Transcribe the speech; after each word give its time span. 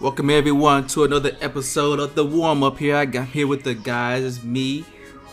Welcome 0.00 0.28
everyone 0.28 0.88
to 0.88 1.04
another 1.04 1.36
episode 1.40 2.00
of 2.00 2.16
the 2.16 2.24
warm 2.24 2.64
up 2.64 2.78
here. 2.78 2.96
I 2.96 3.04
got 3.04 3.28
here 3.28 3.46
with 3.46 3.62
the 3.62 3.74
guys. 3.74 4.24
It's 4.24 4.44
me, 4.44 4.84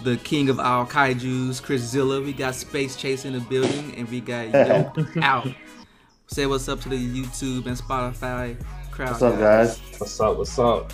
the 0.04 0.18
king 0.18 0.50
of 0.50 0.60
all 0.60 0.86
kaiju's, 0.86 1.60
Chris 1.60 1.82
Zilla. 1.82 2.21
We 2.21 2.32
got 2.32 2.54
Space 2.54 2.96
Chase 2.96 3.26
in 3.26 3.34
the 3.34 3.39
building, 3.39 3.96
and 3.97 4.08
we 4.10 4.21
got 4.21 4.54
Yoke 4.54 5.18
out. 5.18 5.47
Say 6.28 6.46
what's 6.46 6.70
up 6.70 6.79
to 6.82 6.89
the 6.89 6.96
YouTube 6.96 7.66
and 7.66 7.75
Spotify 7.75 8.55
crowd. 8.92 9.10
What's 9.10 9.21
up, 9.24 9.39
guys? 9.39 9.79
What's 9.97 10.20
up? 10.20 10.38
What's 10.38 10.60
up? 10.60 10.93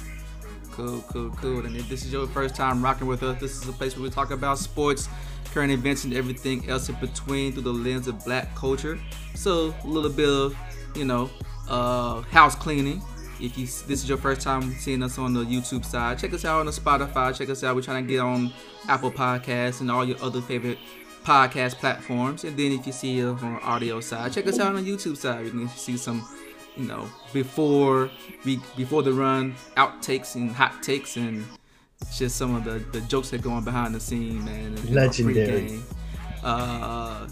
Cool, 0.71 1.03
cool, 1.09 1.29
cool. 1.31 1.65
And 1.65 1.75
if 1.75 1.89
this 1.89 2.05
is 2.05 2.11
your 2.11 2.25
first 2.25 2.55
time 2.55 2.81
rocking 2.81 3.07
with 3.07 3.21
us, 3.21 3.39
this 3.41 3.61
is 3.61 3.67
a 3.67 3.73
place 3.73 3.95
where 3.95 4.03
we 4.03 4.09
talk 4.09 4.31
about 4.31 4.59
sports, 4.59 5.09
current 5.53 5.71
events, 5.73 6.05
and 6.05 6.13
everything 6.13 6.67
else 6.69 6.87
in 6.87 6.95
between 6.95 7.51
through 7.51 7.63
the 7.63 7.73
lens 7.73 8.07
of 8.07 8.23
black 8.23 8.55
culture. 8.55 8.97
So 9.35 9.75
a 9.83 9.87
little 9.87 10.11
bit 10.11 10.29
of, 10.29 10.55
you 10.95 11.03
know, 11.03 11.29
uh, 11.67 12.21
house 12.21 12.55
cleaning. 12.55 13.01
If 13.39 13.57
you 13.57 13.65
this 13.65 14.03
is 14.03 14.09
your 14.09 14.17
first 14.17 14.41
time 14.41 14.73
seeing 14.73 15.03
us 15.03 15.17
on 15.17 15.33
the 15.33 15.43
YouTube 15.43 15.85
side, 15.85 16.19
check 16.19 16.33
us 16.33 16.45
out 16.45 16.59
on 16.59 16.65
the 16.65 16.71
Spotify. 16.71 17.35
Check 17.37 17.49
us 17.49 17.63
out. 17.63 17.75
We're 17.75 17.81
trying 17.81 18.05
to 18.05 18.11
get 18.11 18.19
on 18.19 18.51
Apple 18.87 19.11
Podcasts 19.11 19.81
and 19.81 19.91
all 19.91 20.03
your 20.03 20.17
other 20.21 20.41
favorite 20.41 20.79
podcast 21.23 21.75
platforms. 21.75 22.45
And 22.45 22.57
then 22.57 22.71
if 22.71 22.87
you 22.87 22.93
see 22.93 23.23
us 23.23 23.41
on 23.43 23.55
the 23.55 23.61
audio 23.61 23.99
side, 23.99 24.33
check 24.33 24.47
us 24.47 24.59
out 24.59 24.75
on 24.75 24.83
the 24.83 24.91
YouTube 24.91 25.17
side. 25.17 25.45
You 25.45 25.51
can 25.51 25.67
see 25.69 25.97
some, 25.97 26.27
you 26.75 26.85
know, 26.87 27.07
before 27.33 28.09
we 28.45 28.59
before 28.75 29.03
the 29.03 29.13
run 29.13 29.55
outtakes 29.75 30.35
and 30.35 30.51
hot 30.51 30.81
takes 30.81 31.17
and 31.17 31.45
just 32.15 32.37
some 32.37 32.55
of 32.55 32.63
the 32.63 32.79
the 32.97 33.01
jokes 33.07 33.29
that 33.31 33.41
go 33.41 33.51
on 33.51 33.63
behind 33.63 33.93
the 33.93 33.99
scene, 33.99 34.43
man. 34.45 34.75
Legendary. 34.93 35.79
Uh, 36.43 37.27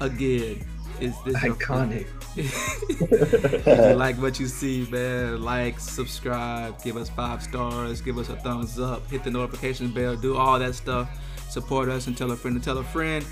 again, 0.00 0.64
is 1.02 1.14
this 1.24 1.36
Iconic. 1.36 2.06
if 2.36 3.66
you 3.66 3.94
like 3.96 4.16
what 4.16 4.38
you 4.40 4.46
see, 4.46 4.86
man, 4.90 5.42
like, 5.42 5.78
subscribe, 5.80 6.82
give 6.82 6.96
us 6.96 7.10
five 7.10 7.42
stars, 7.42 8.00
give 8.00 8.16
us 8.18 8.28
a 8.28 8.36
thumbs 8.36 8.78
up, 8.78 9.06
hit 9.10 9.24
the 9.24 9.30
notification 9.30 9.90
bell, 9.90 10.16
do 10.16 10.36
all 10.36 10.58
that 10.58 10.74
stuff. 10.74 11.08
Support 11.50 11.88
us 11.88 12.06
and 12.06 12.16
tell 12.16 12.30
a 12.30 12.36
friend 12.36 12.58
to 12.58 12.64
tell 12.64 12.78
a 12.78 12.84
friend. 12.84 13.24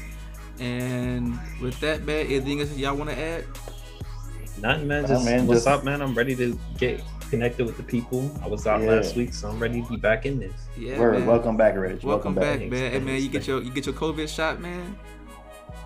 And 0.58 1.38
with 1.62 1.78
that, 1.80 2.04
man, 2.04 2.26
anything 2.26 2.60
else 2.60 2.76
y'all 2.76 2.94
want 2.96 3.08
to 3.10 3.18
add? 3.18 3.44
Nothing, 4.60 4.88
man. 4.88 5.02
Nah, 5.02 5.08
Just 5.08 5.24
man, 5.24 5.46
what's 5.46 5.60
just- 5.64 5.68
up, 5.68 5.84
man? 5.84 6.02
I'm 6.02 6.14
ready 6.14 6.36
to 6.36 6.58
get 6.76 7.02
connected 7.30 7.64
with 7.64 7.76
the 7.78 7.82
people. 7.82 8.30
I 8.42 8.48
was 8.48 8.66
out 8.66 8.82
Yeah. 8.82 8.90
last 8.90 9.16
week, 9.16 9.32
so 9.32 9.48
I'm 9.48 9.58
ready 9.58 9.80
to 9.80 9.88
be 9.88 9.96
back 9.96 10.26
in 10.26 10.38
this. 10.38 10.52
Yeah, 10.76 10.98
Word, 10.98 11.14
man. 11.20 11.26
welcome 11.26 11.56
back, 11.56 11.76
Rich. 11.76 12.02
Welcome, 12.02 12.34
Welcome, 12.34 12.34
back, 12.34 12.58
back. 12.60 12.70
man. 12.70 12.92
Hey, 12.92 12.98
man, 12.98 13.22
you 13.22 13.28
get 13.28 13.46
your 13.46 13.62
you 13.62 13.70
get 13.70 13.86
your 13.86 13.94
COVID 13.94 14.28
shot, 14.28 14.60
man. 14.60 14.98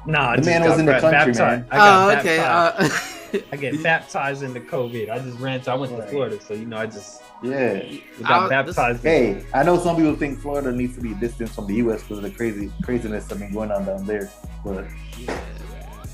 Nah, 0.07 0.31
I 0.33 0.37
The 0.37 0.43
man 0.47 0.63
was 0.69 0.79
in 0.79 0.87
the 0.87 0.93
ba- 0.93 1.01
country, 1.01 1.33
baptized. 1.33 1.39
man. 1.41 1.67
I 1.71 1.77
got 1.77 2.15
Oh, 2.17 2.19
okay. 2.21 2.37
baptized. 2.39 2.93
Uh, 3.35 3.39
I 3.53 3.57
get 3.57 3.83
baptized 3.83 4.43
into 4.43 4.61
COVID. 4.61 5.11
I 5.11 5.19
just 5.19 5.39
ran 5.39 5.61
to. 5.63 5.73
I 5.73 5.75
went 5.77 5.97
to 5.97 6.03
Florida, 6.03 6.39
so 6.41 6.55
you 6.55 6.67
know, 6.67 6.77
I 6.79 6.87
just 6.87 7.23
Yeah. 7.43 7.83
got 8.23 8.53
I- 8.53 8.63
this- 8.63 8.77
baptized. 8.77 9.03
Hey, 9.03 9.45
I 9.55 9.63
know 9.63 9.79
some 9.79 9.97
people 9.97 10.15
think 10.17 10.39
Florida 10.41 10.71
needs 10.73 10.95
to 10.97 11.01
be 11.01 11.15
distant 11.15 11.51
from 11.51 11.67
the 11.67 11.75
U.S. 11.77 12.03
because 12.03 12.19
of 12.19 12.25
the 12.25 12.31
crazy 12.31 12.71
craziness 12.83 13.27
that 13.27 13.37
I 13.37 13.41
mean 13.41 13.53
going 13.53 13.71
on 13.73 13.85
down 13.87 14.05
there. 14.07 14.31
But 14.65 14.85
yeah. 15.19 15.37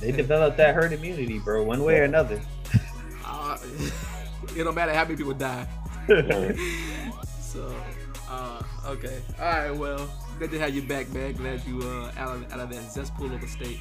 They 0.00 0.12
developed 0.12 0.56
that 0.56 0.74
herd 0.74 0.92
immunity, 0.94 1.38
bro, 1.40 1.62
one 1.62 1.82
way 1.84 1.98
or 1.98 2.04
another. 2.04 2.40
Uh, 3.32 3.56
it 4.56 4.64
don't 4.64 4.74
matter 4.74 4.92
how 4.92 5.04
many 5.04 5.14
people 5.16 5.32
die. 5.32 5.66
word. 6.08 6.58
So, 7.40 7.72
uh, 8.28 8.60
okay. 8.86 9.20
All 9.38 9.44
right, 9.46 9.70
well, 9.70 10.10
good 10.40 10.50
to 10.52 10.58
have 10.58 10.74
you 10.74 10.80
back, 10.80 11.06
man. 11.10 11.34
Glad 11.34 11.62
you 11.66 11.82
uh, 11.82 12.10
out, 12.16 12.36
of, 12.36 12.50
out 12.50 12.60
of 12.60 12.70
that 12.70 12.90
cesspool 12.90 13.30
of 13.30 13.42
a 13.42 13.46
state. 13.46 13.78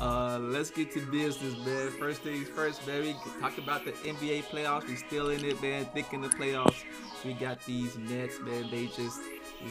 Uh, 0.00 0.38
let's 0.40 0.70
get 0.70 0.92
to 0.92 1.00
business, 1.10 1.56
man. 1.66 1.90
First 1.98 2.22
things 2.22 2.48
first, 2.48 2.86
man. 2.86 3.02
We 3.02 3.16
talked 3.40 3.58
about 3.58 3.84
the 3.84 3.90
NBA 3.90 4.44
playoffs. 4.44 4.86
We 4.86 4.94
still 4.94 5.30
in 5.30 5.44
it, 5.44 5.60
man. 5.60 5.84
Thick 5.86 6.12
in 6.12 6.20
the 6.20 6.28
playoffs. 6.28 6.84
We 7.24 7.32
got 7.32 7.60
these 7.64 7.98
Nets, 7.98 8.38
man. 8.38 8.70
They 8.70 8.86
just 8.86 9.18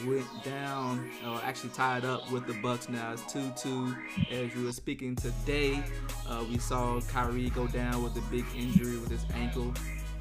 went 0.06 0.26
down, 0.44 1.10
or 1.26 1.40
actually 1.42 1.70
tied 1.70 2.04
up 2.04 2.30
with 2.30 2.46
the 2.46 2.52
Bucks 2.60 2.90
now. 2.90 3.14
It's 3.14 3.22
2-2. 3.32 3.96
As 4.30 4.54
we 4.54 4.62
were 4.62 4.72
speaking 4.72 5.16
today, 5.16 5.82
uh, 6.28 6.44
we 6.50 6.58
saw 6.58 7.00
Kyrie 7.00 7.48
go 7.48 7.66
down 7.66 8.02
with 8.02 8.14
a 8.18 8.30
big 8.30 8.44
injury 8.54 8.98
with 8.98 9.08
his 9.08 9.24
ankle. 9.32 9.72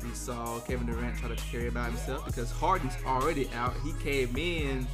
We 0.02 0.14
saw 0.14 0.60
Kevin 0.62 0.88
Durant 0.88 1.18
try 1.18 1.28
to 1.28 1.36
carry 1.36 1.68
it 1.68 1.74
by 1.74 1.88
himself 1.88 2.26
because 2.26 2.52
Harden's 2.52 2.96
already 3.06 3.50
out. 3.54 3.74
He 3.84 3.92
came 4.02 4.38
in, 4.38 4.88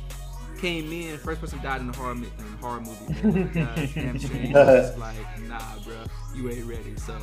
came 0.62 0.92
in, 0.92 1.18
first 1.18 1.42
person 1.42 1.60
died 1.64 1.82
in 1.82 1.88
the 1.88 1.98
horror, 1.98 2.12
in 2.12 2.22
the 2.22 2.28
horror 2.62 2.82
movie. 2.82 3.28
Man. 3.28 3.52
Guy's 3.76 3.92
hamstring 3.94 4.54
was 4.54 4.98
like, 5.00 5.42
nah, 5.48 5.60
bro, 5.84 6.04
you 6.36 6.50
ain't 6.52 6.66
ready. 6.66 6.96
So 6.98 7.18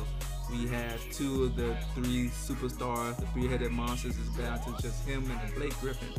we 0.51 0.67
have 0.67 0.99
two 1.11 1.45
of 1.45 1.55
the 1.55 1.77
three 1.95 2.27
superstars, 2.27 3.15
the 3.15 3.25
three-headed 3.27 3.71
monsters, 3.71 4.17
is 4.17 4.29
down 4.31 4.59
to 4.63 4.81
just 4.81 5.07
him 5.07 5.23
and 5.31 5.55
Blake 5.55 5.73
Griffin. 5.79 6.09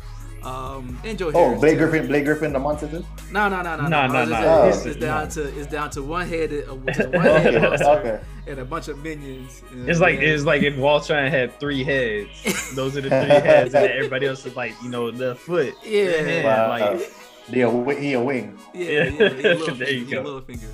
Um, 0.43 0.99
and 1.05 1.19
Joe 1.19 1.31
Oh, 1.35 1.59
Blake. 1.59 1.77
Griffin, 1.79 2.07
Blake 2.07 2.25
Griffin, 2.25 2.53
the 2.53 2.59
monster. 2.59 2.89
too? 2.89 3.05
No, 3.31 3.49
no, 3.49 3.63
no, 3.63 3.77
no, 3.77 3.89
No, 3.89 4.07
no, 4.07 4.23
It's, 4.23 4.31
no. 4.31 4.39
Oh. 4.63 4.69
it's, 4.69 4.87
it's 4.87 4.97
down 4.97 5.25
No. 5.25 5.31
to 5.31 5.59
it's 5.61 5.67
down 5.71 5.91
to 5.91 6.03
one 6.03 6.27
headed, 6.29 6.69
uh, 6.69 6.75
one 6.75 6.93
headed 6.93 7.65
Okay, 7.65 8.21
and 8.47 8.59
a 8.59 8.65
bunch 8.65 8.89
of 8.89 9.03
minions. 9.03 9.63
It's 9.87 10.01
like 10.01 10.17
Yeah. 10.17 10.29
it's 10.29 10.45
like 10.45 10.63
if 10.63 10.75
Voltron 10.75 11.29
had 11.31 11.59
three 11.61 11.85
heads. 11.85 12.29
Those 12.75 12.97
are 12.97 13.01
the 13.03 13.09
three 13.11 13.19
heads, 13.51 13.75
and 13.75 13.85
everybody 13.91 14.27
else 14.27 14.45
is 14.47 14.57
like, 14.57 14.75
you 14.83 14.89
know, 14.89 15.11
the 15.11 15.35
foot. 15.35 15.75
Yeah. 15.85 16.07
the 16.07 16.23
hand, 16.31 16.45
Wow. 16.45 16.69
like 16.71 17.13
He 17.49 17.61
a, 17.63 18.01
he 18.01 18.13
a 18.15 18.21
wing. 18.21 18.59
Yeah, 18.75 18.85
Yeah. 18.85 19.03
yeah, 19.05 19.11
yeah, 19.11 19.27
little, 19.55 19.75
There 19.75 19.91
you 19.91 20.01
finger, 20.07 20.17
go. 20.17 20.23
little 20.23 20.41
finger. 20.41 20.69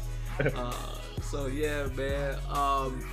Uh, 0.54 0.72
so 1.22 1.46
yeah, 1.46 1.86
man. 1.96 2.36
Um, 2.50 3.04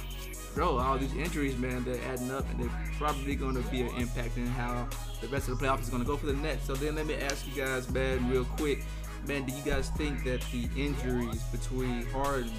bro, 0.54 0.78
all 0.78 0.98
these 0.98 1.14
injuries, 1.16 1.58
man, 1.58 1.84
they're 1.84 2.00
adding 2.12 2.30
up, 2.32 2.46
and 2.52 2.60
they're 2.64 2.82
probably 3.00 3.36
going 3.36 3.56
to 3.56 3.62
be 3.72 3.82
an 3.82 3.90
impact 3.96 4.38
in 4.38 4.46
how 4.48 4.88
the 5.24 5.30
rest 5.30 5.48
of 5.48 5.58
the 5.58 5.66
playoffs 5.66 5.82
is 5.82 5.90
going 5.90 6.04
to 6.04 6.08
go 6.08 6.18
for 6.18 6.26
the 6.26 6.34
Nets. 6.34 6.66
So 6.66 6.76
then, 6.76 6.96
let 6.96 7.08
me 7.08 7.16
ask 7.16 7.48
you 7.48 7.64
guys, 7.64 7.90
man, 7.90 8.30
real 8.30 8.44
quick, 8.44 8.84
man, 9.26 9.46
do 9.46 9.54
you 9.54 9.64
guys 9.64 9.90
think 9.92 10.24
that 10.26 10.42
the 10.52 10.68
injuries 10.76 11.42
between 11.44 12.06
Harden 12.08 12.52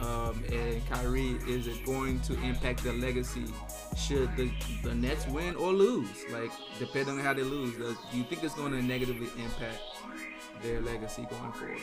um, 0.00 0.42
and 0.50 0.84
Kyrie 0.88 1.36
is 1.46 1.68
it 1.68 1.84
going 1.86 2.20
to 2.22 2.34
impact 2.42 2.82
their 2.82 2.94
legacy? 2.94 3.44
Should 3.96 4.34
the 4.36 4.50
the 4.82 4.94
Nets 4.94 5.26
win 5.28 5.54
or 5.54 5.72
lose? 5.72 6.08
Like, 6.32 6.50
depending 6.80 7.18
on 7.18 7.24
how 7.24 7.32
they 7.32 7.42
lose, 7.42 7.76
do 7.76 7.94
you 8.16 8.24
think 8.24 8.42
it's 8.42 8.54
going 8.54 8.72
to 8.72 8.82
negatively 8.82 9.28
impact 9.42 9.78
their 10.62 10.80
legacy 10.80 11.26
going 11.30 11.52
forward? 11.52 11.78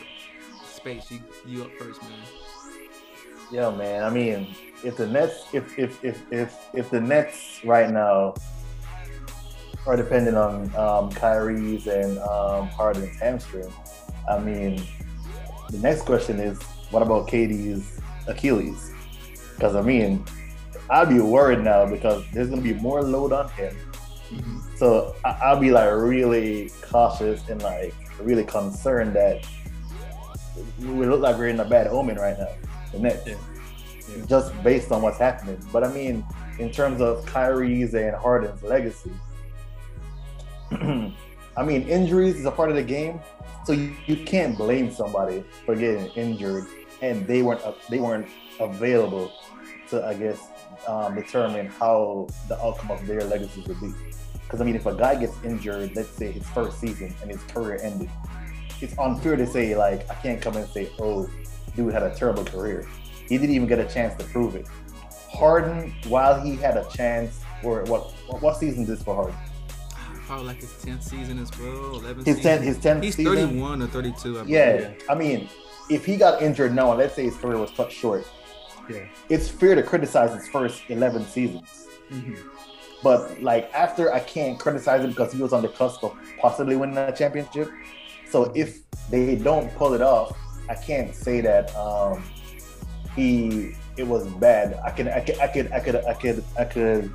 Space, 0.66 1.10
you 1.10 1.20
you 1.46 1.62
up 1.62 1.72
first, 1.78 2.02
man. 2.02 2.12
Yeah, 3.50 3.70
man. 3.70 4.04
I 4.04 4.10
mean, 4.10 4.54
if 4.84 4.98
the 4.98 5.06
Nets, 5.06 5.46
if 5.54 5.78
if 5.78 6.04
if 6.04 6.20
if, 6.30 6.54
if 6.74 6.90
the 6.90 7.00
Nets 7.00 7.60
right 7.64 7.90
now 7.90 8.34
are 9.86 9.96
dependent 9.96 10.36
on 10.36 10.74
um, 10.76 11.10
Kyrie's 11.12 11.86
and 11.86 12.18
um, 12.18 12.68
Harden's 12.68 13.18
hamstring, 13.18 13.72
I 14.28 14.38
mean, 14.38 14.82
the 15.70 15.78
next 15.78 16.02
question 16.02 16.38
is, 16.40 16.60
what 16.90 17.02
about 17.02 17.28
KD's 17.28 18.00
Achilles? 18.26 18.92
Because 19.54 19.74
I 19.74 19.80
mean, 19.82 20.24
I'd 20.90 21.08
be 21.08 21.20
worried 21.20 21.60
now 21.60 21.86
because 21.86 22.24
there's 22.32 22.48
gonna 22.48 22.62
be 22.62 22.74
more 22.74 23.02
load 23.02 23.32
on 23.32 23.48
him. 23.50 23.74
So 24.76 25.14
I- 25.24 25.38
I'll 25.42 25.58
be 25.60 25.70
like 25.70 25.90
really 25.92 26.70
cautious 26.82 27.46
and 27.48 27.62
like 27.62 27.94
really 28.20 28.44
concerned 28.44 29.14
that 29.14 29.44
we 30.80 31.06
look 31.06 31.20
like 31.20 31.36
we're 31.36 31.48
in 31.48 31.60
a 31.60 31.64
bad 31.64 31.86
omen 31.88 32.16
right 32.16 32.38
now. 32.38 32.48
The 32.92 32.98
Nets, 32.98 33.26
Yeah. 33.26 33.34
Yeah. 34.16 34.24
just 34.26 34.62
based 34.62 34.90
on 34.92 35.02
what's 35.02 35.18
happening. 35.18 35.58
But 35.72 35.84
I 35.84 35.92
mean, 35.92 36.24
in 36.58 36.70
terms 36.70 37.00
of 37.00 37.24
Kyrie's 37.26 37.94
and 37.94 38.14
Harden's 38.16 38.62
legacy, 38.62 39.12
I 40.70 41.64
mean, 41.64 41.88
injuries 41.88 42.36
is 42.36 42.44
a 42.44 42.50
part 42.50 42.70
of 42.70 42.76
the 42.76 42.82
game, 42.82 43.20
so 43.64 43.72
you, 43.72 43.94
you 44.06 44.16
can't 44.24 44.56
blame 44.56 44.92
somebody 44.92 45.44
for 45.64 45.74
getting 45.74 46.06
injured 46.08 46.66
and 47.02 47.26
they 47.26 47.42
weren't 47.42 47.60
they 47.88 48.00
weren't 48.00 48.28
available 48.60 49.32
to 49.90 50.04
I 50.04 50.14
guess 50.14 50.40
um, 50.86 51.14
determine 51.14 51.66
how 51.66 52.28
the 52.48 52.60
outcome 52.62 52.90
of 52.90 53.06
their 53.06 53.22
legacies 53.22 53.66
would 53.66 53.80
be. 53.80 53.92
Because 54.44 54.60
I 54.60 54.64
mean, 54.64 54.76
if 54.76 54.86
a 54.86 54.94
guy 54.94 55.14
gets 55.14 55.34
injured, 55.44 55.94
let's 55.94 56.10
say 56.10 56.32
his 56.32 56.46
first 56.50 56.80
season 56.80 57.14
and 57.22 57.30
his 57.30 57.42
career 57.44 57.78
ended, 57.82 58.10
it's 58.80 58.96
unfair 58.98 59.36
to 59.36 59.46
say 59.46 59.76
like 59.76 60.08
I 60.10 60.14
can't 60.14 60.40
come 60.40 60.56
and 60.56 60.68
say, 60.68 60.90
oh, 61.00 61.28
dude 61.76 61.92
had 61.92 62.02
a 62.02 62.14
terrible 62.14 62.44
career. 62.44 62.86
He 63.28 63.36
didn't 63.36 63.54
even 63.54 63.68
get 63.68 63.78
a 63.78 63.86
chance 63.86 64.16
to 64.16 64.24
prove 64.30 64.56
it. 64.56 64.66
Harden, 65.30 65.92
while 66.08 66.40
he 66.40 66.56
had 66.56 66.76
a 66.76 66.88
chance, 66.90 67.40
or 67.62 67.82
what 67.84 68.12
what 68.40 68.56
season 68.56 68.82
is 68.82 68.88
this 68.88 69.02
for 69.02 69.14
Harden? 69.14 69.36
Probably 70.28 70.46
like 70.46 70.60
his 70.60 70.74
tenth 70.82 71.02
season 71.02 71.38
as 71.38 71.50
well, 71.58 71.96
eleventh. 72.00 72.26
His 72.26 72.40
ten, 72.40 72.62
his 72.62 72.76
tenth 72.78 73.02
He's 73.02 73.16
season. 73.16 73.34
thirty-one 73.34 73.80
or 73.80 73.86
thirty-two. 73.86 74.40
I 74.40 74.42
believe. 74.42 74.48
Yeah, 74.48 74.90
I 75.08 75.14
mean, 75.14 75.48
if 75.88 76.04
he 76.04 76.16
got 76.18 76.42
injured 76.42 76.74
now, 76.74 76.92
let's 76.92 77.14
say 77.14 77.24
his 77.24 77.34
career 77.36 77.56
was 77.56 77.70
cut 77.70 77.90
short, 77.90 78.26
Yeah. 78.90 79.06
it's 79.30 79.48
fair 79.48 79.74
to 79.74 79.82
criticize 79.82 80.34
his 80.34 80.46
first 80.50 80.82
eleven 80.90 81.24
seasons. 81.24 81.86
Mhm. 82.12 82.36
But 83.02 83.42
like 83.42 83.70
after, 83.72 84.12
I 84.12 84.20
can't 84.20 84.58
criticize 84.58 85.02
him 85.02 85.10
because 85.10 85.32
he 85.32 85.40
was 85.40 85.54
on 85.54 85.62
the 85.62 85.68
cusp 85.68 86.04
of 86.04 86.14
possibly 86.38 86.76
winning 86.76 86.98
a 86.98 87.10
championship. 87.10 87.70
So 88.30 88.52
if 88.54 88.80
they 89.10 89.34
don't 89.36 89.74
pull 89.76 89.94
it 89.94 90.02
off, 90.02 90.36
I 90.68 90.74
can't 90.74 91.14
say 91.14 91.40
that 91.40 91.74
um, 91.74 92.22
he 93.16 93.74
it 93.96 94.06
was 94.06 94.26
bad. 94.34 94.78
I 94.84 94.90
can 94.90 95.08
I 95.08 95.20
could 95.20 95.38
I 95.38 95.46
could 95.48 95.72
I 95.72 95.80
could 95.80 95.96
I 96.04 96.12
could 96.12 96.44
I 96.58 96.64
could 96.64 97.12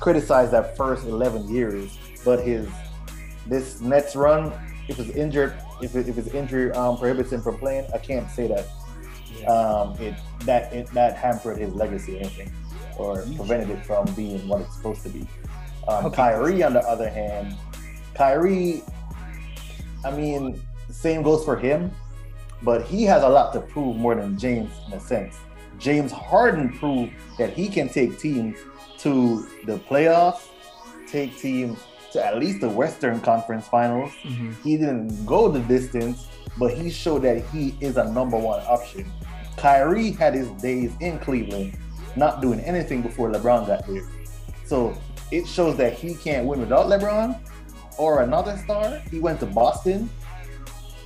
criticize 0.00 0.50
that 0.50 0.76
first 0.76 1.06
11 1.06 1.48
years, 1.48 1.96
but 2.24 2.44
his 2.44 2.68
this 3.46 3.80
Nets 3.80 4.14
run, 4.14 4.52
if 4.88 4.98
it's 4.98 5.10
injured, 5.10 5.54
if, 5.80 5.96
it, 5.96 6.08
if 6.08 6.16
his 6.16 6.28
injury 6.28 6.70
um, 6.72 6.96
prohibits 6.96 7.32
him 7.32 7.42
from 7.42 7.58
playing, 7.58 7.86
I 7.92 7.98
can't 7.98 8.30
say 8.30 8.48
that 8.48 9.48
um, 9.48 9.96
it 10.00 10.14
that 10.44 10.72
it, 10.72 10.86
that 10.88 11.16
hampered 11.16 11.58
his 11.58 11.72
legacy 11.74 12.16
or 12.16 12.20
anything, 12.20 12.52
or 12.96 13.22
prevented 13.36 13.70
it 13.70 13.84
from 13.84 14.06
being 14.14 14.46
what 14.48 14.60
it's 14.62 14.76
supposed 14.76 15.02
to 15.02 15.08
be. 15.08 15.26
Um, 15.88 16.06
Okay. 16.06 16.16
Kyrie, 16.16 16.62
on 16.62 16.74
the 16.74 16.80
other 16.80 17.08
hand, 17.08 17.56
Kyrie, 18.14 18.82
I 20.04 20.10
mean, 20.10 20.60
same 20.90 21.22
goes 21.22 21.44
for 21.44 21.56
him, 21.56 21.90
but 22.62 22.84
he 22.84 23.02
has 23.04 23.22
a 23.22 23.28
lot 23.28 23.52
to 23.54 23.60
prove 23.60 23.96
more 23.96 24.14
than 24.14 24.38
James 24.38 24.70
in 24.86 24.92
a 24.92 25.00
sense. 25.00 25.36
James 25.78 26.12
Harden 26.12 26.72
proved 26.78 27.12
that 27.38 27.52
he 27.52 27.68
can 27.68 27.88
take 27.88 28.18
teams 28.18 28.56
to 28.98 29.48
the 29.64 29.78
playoffs, 29.78 30.46
take 31.08 31.36
teams 31.36 31.78
to 32.12 32.24
at 32.24 32.38
least 32.38 32.60
the 32.60 32.68
Western 32.68 33.20
Conference 33.20 33.66
Finals. 33.68 34.12
Mhm. 34.24 34.54
He 34.62 34.76
didn't 34.76 35.24
go 35.26 35.48
the 35.48 35.60
distance, 35.60 36.26
but 36.58 36.72
he 36.74 36.90
showed 36.90 37.22
that 37.22 37.42
he 37.52 37.74
is 37.80 37.96
a 37.96 38.04
number 38.12 38.36
one 38.36 38.60
option. 38.68 39.06
Kyrie 39.56 40.12
had 40.12 40.34
his 40.34 40.48
days 40.62 40.92
in 41.00 41.18
Cleveland, 41.18 41.76
not 42.16 42.40
doing 42.42 42.60
anything 42.60 43.02
before 43.02 43.30
LeBron 43.30 43.66
got 43.66 43.86
there. 43.86 44.02
So 44.66 44.94
it 45.30 45.46
shows 45.46 45.76
that 45.76 45.94
he 45.94 46.14
can't 46.14 46.46
win 46.46 46.60
without 46.60 46.86
LeBron 46.86 47.36
or 47.98 48.22
another 48.22 48.56
star. 48.58 49.00
He 49.10 49.18
went 49.18 49.40
to 49.40 49.46
Boston, 49.46 50.10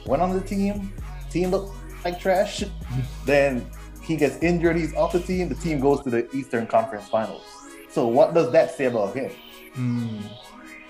went 0.07 0.23
on 0.23 0.33
the 0.33 0.41
team, 0.41 0.93
team 1.31 1.51
looked 1.51 1.73
like 2.05 2.19
trash. 2.19 2.65
then 3.25 3.65
he 4.03 4.17
gets 4.17 4.37
injured, 4.43 4.77
he's 4.77 4.95
off 4.95 5.13
the 5.13 5.21
team, 5.21 5.49
the 5.49 5.55
team 5.57 5.81
goes 5.81 6.03
to 6.03 6.11
the 6.11 6.29
Eastern 6.35 6.67
Conference 6.67 7.09
Finals. 7.09 7.43
So 7.91 8.07
what 8.07 8.35
does 8.35 8.51
that 8.53 8.77
say 8.77 8.87
about 8.87 9.15
him? 9.15 9.31
Mm. 9.77 10.23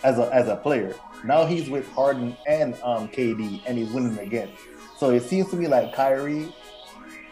As 0.07 0.19
a 0.21 0.33
as 0.33 0.47
a 0.47 0.57
player. 0.57 0.95
Now 1.25 1.45
he's 1.45 1.69
with 1.69 1.91
Harden 1.93 2.37
and 2.47 2.75
um, 2.83 3.09
KD, 3.09 3.61
and 3.67 3.77
he's 3.77 3.91
winning 3.91 4.19
again. 4.19 4.49
So 4.97 5.11
it 5.11 5.25
seems 5.25 5.51
to 5.51 5.57
me 5.57 5.67
like 5.67 5.93
Kyrie 5.93 6.49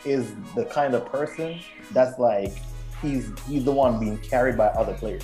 is 0.04 0.34
the 0.54 0.64
kind 0.66 0.94
of 0.94 1.06
person 1.06 1.60
that's 1.92 2.18
like 2.18 2.52
he's 3.00 3.30
he's 3.48 3.64
the 3.64 3.72
one 3.72 4.00
being 4.00 4.18
carried 4.18 4.58
by 4.58 4.66
other 4.66 4.92
players. 4.94 5.22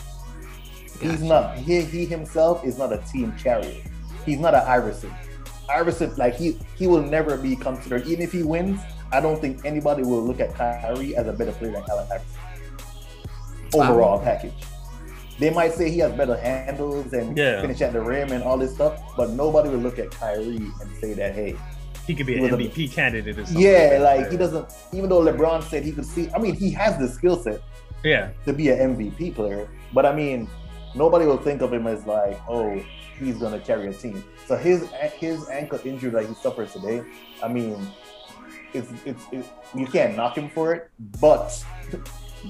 He's 1.01 1.23
not 1.23 1.57
he, 1.59 1.81
he 1.83 2.07
himself 2.07 2.65
is 2.65 2.79
not 2.79 2.93
a 2.93 2.99
team 3.13 3.35
carrier. 3.37 3.83
He's 4.25 4.39
not 4.39 4.55
an 4.55 4.63
Iverson. 4.67 5.13
Iverson 5.69 6.15
like 6.17 6.37
he 6.37 6.57
he 6.77 6.87
will 6.87 7.03
never 7.03 7.37
be 7.37 7.57
considered 7.57 8.07
even 8.07 8.23
if 8.23 8.31
he 8.31 8.45
wins. 8.45 8.81
I 9.13 9.21
don't 9.21 9.41
think 9.41 9.65
anybody 9.65 10.05
will 10.05 10.25
look 10.25 10.39
at 10.39 10.55
Kyrie 10.55 11.17
as 11.17 11.27
a 11.27 11.33
better 11.33 11.51
player 11.51 11.73
than 11.73 11.83
Allen 11.91 12.07
Iverson. 12.13 12.41
Overall 13.75 14.21
package. 14.21 14.53
They 15.41 15.51
might 15.51 15.73
say 15.73 15.91
he 15.91 15.99
has 16.01 16.13
better 16.13 16.37
handles 16.37 17.13
and 17.15 17.37
Yeah. 17.37 17.63
finish 17.63 17.81
at 17.81 17.93
the 17.95 18.01
rim 18.01 18.31
and 18.31 18.45
all 18.45 18.59
this 18.59 18.75
stuff, 18.75 19.01
but 19.17 19.31
nobody 19.31 19.71
would 19.71 19.83
look 19.83 19.99
at 19.99 20.11
Kyrie 20.11 20.57
and 20.81 20.91
say 21.01 21.15
that, 21.15 21.35
hey, 21.35 21.57
He 22.07 22.15
could 22.15 22.27
be 22.27 22.37
an 22.37 22.43
was 22.43 22.53
a- 22.53 22.57
MVP 22.57 22.89
candidate 22.89 23.39
or 23.39 23.47
something. 23.47 23.63
yeah, 23.63 23.89
that. 23.99 24.03
like 24.03 24.31
he 24.31 24.37
doesn't. 24.37 24.67
Even 24.93 25.09
though 25.09 25.23
LeBron 25.23 25.63
said 25.63 25.83
he 25.83 25.93
could 25.93 26.05
see, 26.07 26.29
I 26.35 26.39
mean, 26.39 26.55
he 26.55 26.71
has 26.73 26.99
the 26.99 27.09
skill 27.09 27.37
set 27.43 27.61
Yeah, 28.05 28.29
to 28.47 28.53
be 28.53 28.69
an 28.71 28.79
MVP 28.97 29.31
player, 29.31 29.67
but 29.95 30.05
I 30.07 30.15
mean, 30.15 30.49
nobody 30.95 31.25
will 31.27 31.37
think 31.39 31.63
of 31.63 31.73
him 31.73 31.87
as 31.87 32.05
like, 32.07 32.39
oh, 32.49 32.79
he's 33.19 33.37
gonna 33.39 33.61
carry 33.61 33.87
a 33.89 33.93
team. 33.93 34.23
So 34.47 34.57
his 34.57 34.89
his 35.19 35.49
ankle 35.49 35.79
injury 35.85 36.11
that 36.11 36.27
he 36.27 36.35
suffered 36.35 36.69
today, 36.71 37.03
I 37.43 37.49
mean, 37.49 37.77
it's 38.75 38.89
it's 39.07 39.23
it, 39.33 39.45
you 39.75 39.87
can't 39.87 40.17
knock 40.17 40.37
him 40.37 40.49
for 40.51 40.75
it, 40.75 40.91
but 41.21 41.63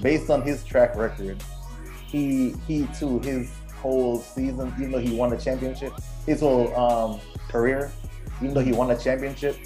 based 0.01 0.29
on 0.29 0.41
his 0.41 0.63
track 0.63 0.95
record, 0.95 1.37
he 2.11 2.55
he 2.67 2.87
too 2.97 3.19
his 3.19 3.49
whole 3.81 4.19
season, 4.19 4.73
even 4.77 4.91
though 4.91 4.99
he 4.99 5.15
won 5.15 5.33
a 5.33 5.39
championship, 5.39 5.93
his 6.25 6.41
whole 6.41 6.75
um, 6.75 7.19
career, 7.49 7.91
even 8.41 8.53
though 8.53 8.61
he 8.61 8.71
won 8.73 8.91
a 8.91 8.97
championship. 8.97 9.57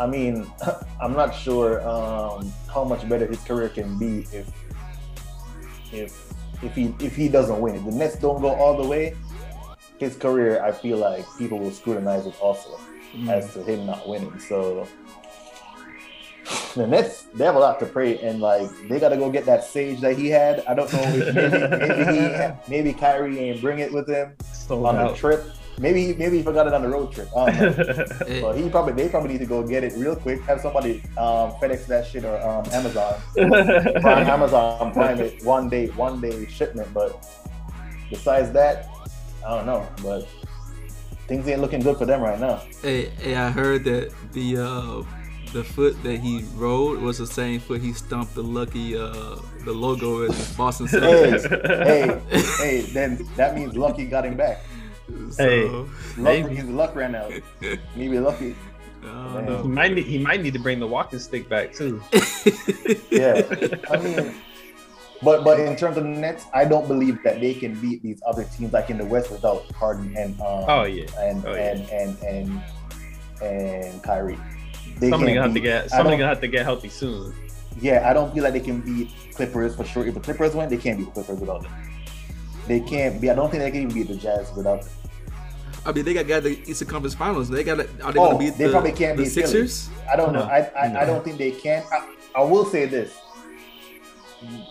I 0.00 0.06
mean, 0.06 0.46
I'm 1.00 1.12
not 1.12 1.34
sure 1.34 1.86
um, 1.88 2.52
how 2.72 2.84
much 2.84 3.08
better 3.08 3.26
his 3.26 3.40
career 3.40 3.68
can 3.68 3.98
be 3.98 4.26
if 4.32 4.50
if 5.92 6.32
if 6.62 6.74
he 6.74 6.94
if 7.00 7.14
he 7.16 7.28
doesn't 7.28 7.60
win. 7.60 7.76
If 7.76 7.84
the 7.84 7.92
Nets 7.92 8.16
don't 8.16 8.40
go 8.40 8.50
all 8.50 8.76
the 8.82 8.88
way, 8.88 9.14
his 9.98 10.16
career, 10.16 10.62
I 10.62 10.72
feel 10.72 10.98
like 10.98 11.24
people 11.38 11.58
will 11.58 11.70
scrutinize 11.72 12.26
it 12.26 12.34
also 12.40 12.78
Mm. 13.14 13.28
as 13.28 13.52
to 13.52 13.62
him 13.62 13.84
not 13.84 14.08
winning. 14.08 14.38
So 14.38 14.88
the 16.74 16.86
Nets, 16.86 17.22
they 17.34 17.44
have 17.44 17.54
a 17.54 17.58
lot 17.58 17.78
to 17.80 17.86
pray, 17.86 18.18
and 18.18 18.40
like 18.40 18.68
they 18.88 18.98
got 18.98 19.10
to 19.10 19.16
go 19.16 19.30
get 19.30 19.44
that 19.46 19.64
sage 19.64 20.00
that 20.00 20.16
he 20.16 20.28
had. 20.28 20.64
I 20.66 20.74
don't 20.74 20.92
know 20.92 21.00
if 21.02 21.34
maybe 21.34 21.68
maybe 21.68 22.20
he 22.20 22.52
maybe 22.68 22.92
Kyrie 22.92 23.38
ain't 23.38 23.60
bring 23.60 23.78
it 23.78 23.92
with 23.92 24.08
him 24.08 24.34
sold 24.52 24.86
on 24.86 24.96
the 24.96 25.14
trip. 25.14 25.44
Maybe 25.78 26.06
he, 26.06 26.12
maybe 26.12 26.36
he 26.38 26.42
forgot 26.42 26.66
it 26.66 26.74
on 26.74 26.82
the 26.82 26.88
road 26.88 27.12
trip. 27.12 27.28
I 27.36 27.50
don't 27.50 27.76
know. 27.76 28.04
Hey, 28.26 28.40
But 28.40 28.56
he 28.56 28.68
probably 28.68 28.92
they 28.92 29.08
probably 29.08 29.32
need 29.32 29.38
to 29.38 29.46
go 29.46 29.66
get 29.66 29.84
it 29.84 29.94
real 29.96 30.14
quick. 30.14 30.40
Have 30.42 30.60
somebody 30.60 31.02
um, 31.16 31.52
FedEx 31.52 31.86
that 31.86 32.06
shit 32.06 32.24
or 32.24 32.36
um, 32.42 32.64
Amazon. 32.72 33.14
Prime 34.00 34.26
Amazon 34.26 34.92
Prime 34.92 35.18
it 35.20 35.42
one 35.44 35.68
day 35.68 35.88
one 35.88 36.20
day 36.20 36.46
shipment. 36.46 36.92
But 36.92 37.26
besides 38.10 38.52
that, 38.52 38.88
I 39.46 39.56
don't 39.56 39.66
know. 39.66 39.88
But 40.02 40.28
things 41.26 41.48
ain't 41.48 41.60
looking 41.60 41.80
good 41.80 41.96
for 41.96 42.04
them 42.06 42.20
right 42.20 42.38
now. 42.38 42.62
hey, 42.82 43.06
hey, 43.20 43.34
I 43.34 43.50
heard 43.50 43.84
that 43.84 44.12
the 44.32 44.58
uh, 44.58 45.02
the 45.52 45.62
foot 45.64 46.00
that 46.02 46.18
he 46.20 46.44
rode 46.56 47.00
was 47.00 47.18
the 47.18 47.26
same 47.26 47.60
foot 47.60 47.80
he 47.80 47.92
stumped 47.92 48.34
the 48.34 48.42
lucky 48.42 48.96
uh, 48.96 49.36
the 49.64 49.72
logo 49.72 50.24
at 50.24 50.30
the 50.32 50.54
Boston 50.56 50.86
Celtics. 50.86 51.46
hey, 51.86 52.20
hey! 52.58 52.80
Then 52.92 53.26
that 53.36 53.54
means 53.54 53.76
Lucky 53.76 54.06
got 54.06 54.24
him 54.24 54.36
back. 54.36 54.60
So, 55.30 55.44
Hey. 55.44 55.68
Luck, 55.68 55.88
Maybe. 56.16 56.54
his 56.56 56.68
luck 56.68 56.94
ran 56.96 57.14
out. 57.14 57.32
Maybe 57.96 58.18
Lucky. 58.18 58.54
I 59.04 59.42
he 59.62 59.68
might 59.68 59.92
need 59.94 60.06
he 60.06 60.18
might 60.18 60.40
need 60.42 60.52
to 60.54 60.60
bring 60.60 60.78
the 60.78 60.86
walking 60.86 61.18
stick 61.18 61.48
back 61.48 61.72
too. 61.74 62.00
Yeah, 63.10 63.42
I 63.90 63.96
mean, 63.98 64.34
but 65.22 65.44
but 65.44 65.60
in 65.60 65.76
terms 65.76 65.96
of 65.98 66.04
the 66.04 66.08
Nets, 66.10 66.46
I 66.54 66.64
don't 66.64 66.86
believe 66.88 67.22
that 67.24 67.40
they 67.40 67.52
can 67.52 67.74
beat 67.80 68.02
these 68.02 68.22
other 68.26 68.44
teams 68.44 68.72
like 68.72 68.90
in 68.90 68.96
the 68.98 69.04
West 69.04 69.30
without 69.30 69.64
Harden 69.72 70.16
and 70.16 70.40
um, 70.40 70.64
Oh 70.66 70.84
yeah, 70.84 71.04
and, 71.20 71.44
Oh, 71.44 71.52
yeah. 71.54 71.60
and 71.72 71.90
and 71.90 72.22
and 72.22 72.62
and 73.42 74.02
Kyrie. 74.02 74.38
They 75.02 75.10
somebody 75.10 75.34
gonna 75.34 75.46
have 75.46 75.54
to 75.54 75.60
get 75.60 75.90
somebody 75.90 76.16
gonna 76.16 76.28
have 76.28 76.40
to 76.40 76.46
get 76.46 76.64
healthy 76.64 76.88
soon. 76.88 77.34
Yeah, 77.80 78.08
I 78.08 78.12
don't 78.12 78.32
feel 78.32 78.44
like 78.44 78.52
they 78.52 78.60
can 78.60 78.80
beat 78.80 79.10
Clippers 79.34 79.74
for 79.74 79.84
sure. 79.84 80.06
If 80.06 80.14
the 80.14 80.20
Clippers 80.20 80.54
win, 80.54 80.68
they 80.68 80.76
can't 80.76 80.96
beat 80.96 81.12
Clippers 81.12 81.40
without 81.40 81.62
them. 81.62 81.72
They 82.68 82.78
can't 82.78 83.20
be. 83.20 83.28
I 83.28 83.34
don't 83.34 83.50
think 83.50 83.64
they 83.64 83.72
can 83.72 83.82
even 83.82 83.94
beat 83.94 84.06
the 84.06 84.14
Jazz 84.14 84.52
without 84.56 84.82
them. 84.82 84.90
I 85.84 85.90
mean, 85.90 86.04
they 86.04 86.14
got 86.14 86.28
got 86.28 86.44
the 86.44 86.50
Eastern 86.70 86.86
Conference 86.86 87.16
Finals. 87.16 87.48
They 87.48 87.64
got. 87.64 87.80
Are 87.80 87.84
they 87.84 87.98
Oh, 88.04 88.12
gonna 88.12 88.38
beat 88.38 88.56
they 88.56 88.66
the, 88.66 88.70
probably 88.70 88.92
can't 88.92 89.16
the 89.16 89.24
beat 89.24 89.32
Philly. 89.32 89.46
Sixers? 89.48 89.90
I 90.12 90.14
don't 90.14 90.32
know. 90.32 90.42
I 90.42 90.70
I, 90.80 90.86
No. 90.86 91.00
I 91.00 91.04
don't 91.04 91.24
think 91.24 91.38
they 91.38 91.50
can. 91.50 91.82
I, 91.90 92.08
I 92.36 92.42
will 92.44 92.64
say 92.64 92.86
this: 92.86 93.12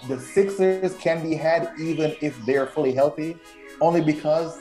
the 0.07 0.17
Sixers 0.17 0.95
can 0.95 1.21
be 1.21 1.35
had 1.35 1.73
even 1.77 2.15
if 2.21 2.39
they're 2.45 2.67
fully 2.67 2.93
healthy, 2.93 3.37
only 3.81 3.99
because 3.99 4.57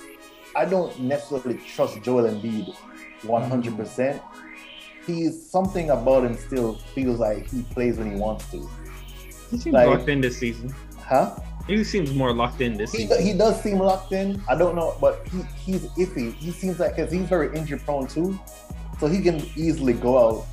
I 0.57 0.65
don't 0.65 0.99
necessarily 0.99 1.59
trust 1.59 2.03
Joel 2.03 2.25
Embiid 2.25 2.75
100. 3.23 4.21
Percent 5.07 5.19
He's 5.19 5.51
something 5.51 5.91
about 5.91 6.25
him 6.25 6.37
still 6.37 6.75
feels 6.95 7.19
like 7.19 7.49
he 7.51 7.63
plays 7.63 7.99
when 7.99 8.13
he 8.13 8.19
wants 8.21 8.51
to, 8.53 8.69
He 9.51 9.59
seems 9.59 9.75
Like- 9.75 9.89
locked 9.89 10.09
in 10.09 10.21
this 10.21 10.39
season. 10.39 10.75
huh? 10.99 11.37
He 11.67 11.85
seems 11.85 12.13
more 12.15 12.33
locked 12.33 12.61
in 12.61 12.77
this 12.77 12.91
He, 12.93 13.07
season. 13.07 13.23
he 13.23 13.33
does 13.33 13.61
seem 13.63 13.79
locked 13.79 14.13
in. 14.13 14.43
I 14.49 14.57
don't 14.57 14.75
know, 14.75 14.97
but 15.01 15.27
he, 15.31 15.43
he's 15.65 15.87
iffy. 15.99 16.33
He 16.35 16.51
seems 16.51 16.81
like 16.81 16.97
because 16.97 17.13
he's 17.13 17.29
very 17.29 17.55
injury 17.57 17.79
prone 17.79 18.07
too, 18.09 18.39
so 18.99 19.07
he 19.07 19.21
can 19.23 19.37
easily 19.57 19.93
go 19.93 20.19
out 20.19 20.47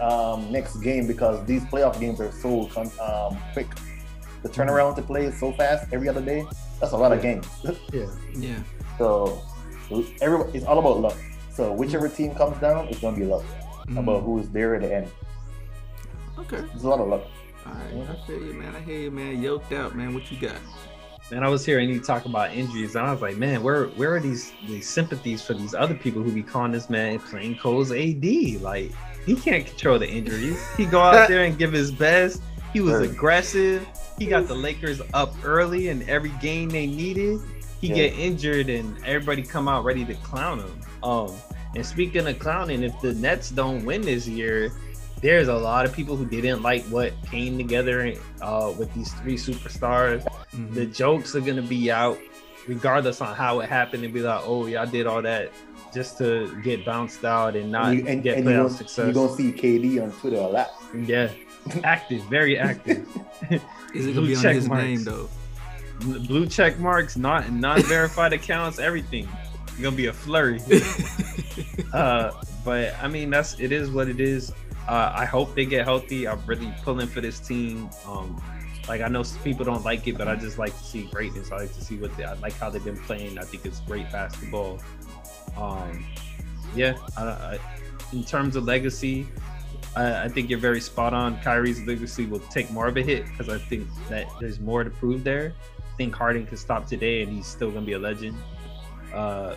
um, 0.00 0.50
next 0.50 0.76
game 0.76 1.06
because 1.06 1.44
these 1.46 1.62
playoff 1.64 2.00
games 2.00 2.20
are 2.20 2.32
so 2.32 2.62
um, 3.00 3.38
quick. 3.52 3.68
The 4.42 4.48
turnaround 4.48 4.96
to 4.96 5.02
play 5.02 5.24
is 5.26 5.38
so 5.38 5.52
fast 5.52 5.92
every 5.92 6.08
other 6.08 6.22
day. 6.22 6.44
That's 6.80 6.92
a 6.92 6.96
lot 6.96 7.12
of 7.12 7.20
games. 7.22 7.46
yeah. 7.92 8.06
Yeah. 8.34 8.58
so 8.96 9.42
every 10.20 10.40
it's 10.54 10.64
all 10.66 10.78
about 10.78 11.00
luck. 11.00 11.16
So 11.52 11.72
whichever 11.72 12.08
team 12.08 12.34
comes 12.34 12.56
down, 12.60 12.88
it's 12.88 13.00
gonna 13.00 13.16
be 13.16 13.24
luck 13.24 13.44
Mm. 13.88 13.98
about 13.98 14.22
who 14.22 14.38
is 14.38 14.50
there 14.50 14.74
at 14.74 14.82
the 14.82 14.94
end. 14.94 15.10
Okay. 16.38 16.58
There's 16.60 16.84
a 16.84 16.88
lot 16.88 17.00
of 17.00 17.08
luck. 17.08 17.22
All 17.66 17.72
right. 17.72 18.08
I 18.10 18.26
feel 18.26 18.42
you, 18.42 18.52
man. 18.54 18.74
I 18.76 18.80
hear 18.80 19.00
you, 19.00 19.10
man. 19.10 19.42
Yoked 19.42 19.72
out, 19.72 19.94
man. 19.94 20.14
What 20.14 20.30
you 20.30 20.38
got? 20.38 20.56
Man, 21.30 21.42
I 21.44 21.48
was 21.48 21.64
hearing 21.66 21.90
you 21.90 22.00
talk 22.00 22.24
about 22.24 22.52
injuries, 22.54 22.94
and 22.96 23.06
I 23.06 23.12
was 23.12 23.20
like, 23.20 23.36
man, 23.36 23.62
where 23.62 23.86
where 23.88 24.14
are 24.16 24.20
these 24.20 24.52
these 24.66 24.88
sympathies 24.88 25.42
for 25.42 25.52
these 25.52 25.74
other 25.74 25.94
people 25.94 26.22
who 26.22 26.32
be 26.32 26.42
calling 26.42 26.72
this 26.72 26.88
man 26.88 27.18
plain 27.18 27.56
cold 27.58 27.90
AD? 27.92 28.24
Like 28.62 28.92
he 29.26 29.34
can't 29.34 29.66
control 29.66 29.98
the 29.98 30.08
injuries. 30.08 30.58
He 30.76 30.86
go 30.86 31.00
out 31.00 31.28
there 31.28 31.44
and 31.44 31.58
give 31.58 31.72
his 31.72 31.90
best. 31.92 32.40
He 32.72 32.80
was 32.80 32.94
Right. 33.00 33.10
aggressive. 33.10 33.86
He 34.18 34.26
got 34.26 34.48
the 34.48 34.54
Lakers 34.54 35.02
up 35.12 35.34
early 35.44 35.88
in 35.88 36.08
every 36.08 36.32
game 36.40 36.70
they 36.70 36.86
needed. 36.86 37.40
He 37.80 37.88
Yeah. 37.88 37.94
get 37.94 38.18
injured 38.18 38.68
and 38.70 38.96
everybody 39.04 39.42
come 39.42 39.68
out 39.68 39.84
ready 39.84 40.04
to 40.06 40.14
clown 40.14 40.60
him. 40.60 40.80
Um, 41.02 41.32
and 41.74 41.84
speaking 41.84 42.26
of 42.26 42.38
clowning, 42.38 42.82
if 42.82 42.98
the 43.00 43.14
Nets 43.14 43.50
don't 43.50 43.84
win 43.84 44.02
this 44.02 44.26
year, 44.26 44.72
there's 45.20 45.48
a 45.48 45.54
lot 45.54 45.84
of 45.84 45.92
people 45.92 46.16
who 46.16 46.24
didn't 46.26 46.62
like 46.62 46.84
what 46.84 47.12
came 47.26 47.56
together 47.58 48.14
uh, 48.40 48.72
with 48.78 48.92
these 48.94 49.12
three 49.14 49.36
superstars. 49.36 50.24
Mhm. 50.54 50.74
The 50.74 50.86
jokes 50.86 51.34
are 51.34 51.40
gonna 51.40 51.62
be 51.62 51.90
out, 51.90 52.18
regardless 52.66 53.20
on 53.20 53.34
how 53.34 53.60
it 53.60 53.68
happened, 53.68 54.04
and 54.04 54.14
be 54.14 54.20
like, 54.20 54.40
"Oh, 54.44 54.66
y'all 54.66 54.86
did 54.86 55.06
all 55.06 55.20
that 55.22 55.50
just 55.92 56.18
to 56.18 56.54
get 56.62 56.84
bounced 56.84 57.24
out 57.24 57.56
and 57.56 57.72
not 57.72 57.90
and 57.90 57.98
you, 57.98 58.06
and, 58.06 58.22
get 58.22 58.36
and 58.38 58.44
you 58.44 58.50
playoff 58.52 58.56
gonna, 58.68 58.70
success." 58.70 59.04
you're 59.06 59.14
gonna 59.14 59.36
see 59.36 59.52
KD 59.52 59.98
on 60.00 60.12
Twitter 60.12 60.36
a 60.36 60.46
lot. 60.46 60.70
Yeah, 60.94 61.30
active, 61.82 62.22
very 62.24 62.56
active. 62.58 63.06
Is 63.94 64.06
it 64.06 64.14
gonna 64.14 64.26
be 64.26 64.36
on 64.36 64.42
check 64.42 64.54
his 64.54 64.68
marks. 64.68 64.84
name 64.84 65.04
though? 65.04 65.28
Blue 66.00 66.46
check 66.46 66.78
marks, 66.78 67.16
not 67.16 67.50
non-verified 67.50 68.32
accounts, 68.32 68.78
everything. 68.78 69.26
Gonna 69.80 69.96
be 69.96 70.06
a 70.06 70.12
flurry. 70.12 70.60
uh, 71.92 72.32
but 72.64 72.94
I 73.00 73.08
mean, 73.08 73.30
that's 73.30 73.58
it 73.60 73.72
is 73.72 73.90
what 73.90 74.08
it 74.08 74.20
is. 74.20 74.52
Uh, 74.88 75.12
I 75.14 75.24
hope 75.24 75.54
they 75.54 75.66
get 75.66 75.84
healthy. 75.84 76.26
I'm 76.26 76.44
really 76.46 76.72
pulling 76.82 77.06
for 77.06 77.20
this 77.20 77.38
team. 77.40 77.88
Um, 78.06 78.42
like 78.88 79.02
I 79.02 79.08
know 79.08 79.22
people 79.44 79.64
don't 79.64 79.84
like 79.84 80.06
it, 80.08 80.16
but 80.16 80.28
I 80.28 80.34
just 80.34 80.58
like 80.58 80.76
to 80.76 80.84
see 80.84 81.02
greatness. 81.04 81.52
I 81.52 81.58
like 81.58 81.74
to 81.74 81.84
see 81.84 81.96
what 81.96 82.16
they. 82.16 82.24
I 82.24 82.34
like 82.34 82.54
how 82.54 82.70
they've 82.70 82.84
been 82.84 82.96
playing. 82.96 83.38
I 83.38 83.42
think 83.42 83.66
it's 83.66 83.80
great 83.80 84.10
basketball. 84.10 84.80
Um, 85.56 86.04
yeah. 86.74 86.96
I, 87.16 87.22
I, 87.22 87.58
in 88.12 88.24
terms 88.24 88.56
of 88.56 88.64
legacy, 88.64 89.26
I, 89.94 90.24
I 90.24 90.28
think 90.28 90.48
you're 90.50 90.58
very 90.58 90.80
spot 90.80 91.12
on. 91.14 91.40
Kyrie's 91.40 91.82
legacy 91.82 92.26
will 92.26 92.40
take 92.50 92.70
more 92.70 92.86
of 92.86 92.96
a 92.96 93.02
hit 93.02 93.26
because 93.26 93.48
I 93.48 93.58
think 93.58 93.86
that 94.08 94.26
there's 94.40 94.60
more 94.60 94.84
to 94.84 94.90
prove 94.90 95.24
there. 95.24 95.52
I 95.78 95.96
think 95.96 96.14
Harden 96.14 96.46
could 96.46 96.58
stop 96.58 96.86
today 96.86 97.22
and 97.22 97.32
he's 97.32 97.46
still 97.46 97.70
gonna 97.70 97.86
be 97.86 97.92
a 97.92 97.98
legend. 97.98 98.36
Uh, 99.12 99.54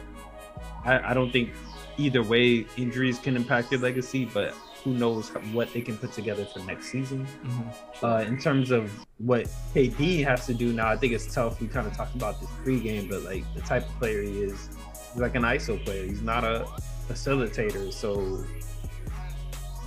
I, 0.86 1.12
I 1.12 1.14
don't 1.14 1.32
think 1.32 1.52
either 1.98 2.24
way 2.24 2.66
injuries 2.78 3.20
can 3.20 3.36
impact 3.36 3.72
your 3.72 3.82
legacy, 3.82 4.26
but 4.26 4.54
who 4.84 4.94
knows 4.94 5.30
what 5.54 5.72
they 5.74 5.82
can 5.82 5.96
put 5.98 6.12
together 6.12 6.44
for 6.46 6.60
next 6.60 6.88
season. 6.92 7.28
Mhm. 7.46 7.74
Uh, 8.04 8.24
in 8.28 8.40
terms 8.40 8.72
of 8.72 8.90
what 9.20 9.46
KD 9.76 10.24
has 10.24 10.48
to 10.48 10.54
do 10.56 10.74
now, 10.74 10.88
I 10.88 10.98
think 10.98 11.14
it's 11.14 11.32
tough. 11.32 11.62
We 11.62 11.68
kind 11.68 11.86
of 11.86 11.96
talked 11.96 12.16
about 12.16 12.40
this 12.42 12.50
pregame, 12.66 13.08
but 13.08 13.22
like 13.24 13.44
the 13.54 13.62
type 13.62 13.88
of 13.88 13.96
player 14.00 14.24
he 14.24 14.42
is, 14.42 14.70
he's 15.14 15.22
like 15.22 15.36
an 15.36 15.44
ISO 15.44 15.84
player. 15.86 16.06
He's 16.06 16.24
not 16.24 16.44
a 16.44 16.66
facilitator, 17.08 17.94
so 17.94 18.44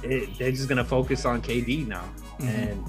it, 0.02 0.38
they're 0.38 0.52
just 0.52 0.68
gonna 0.68 0.84
focus 0.84 1.24
on 1.24 1.40
KD 1.42 1.86
now, 1.88 2.04
Mhm. 2.38 2.48
and 2.48 2.84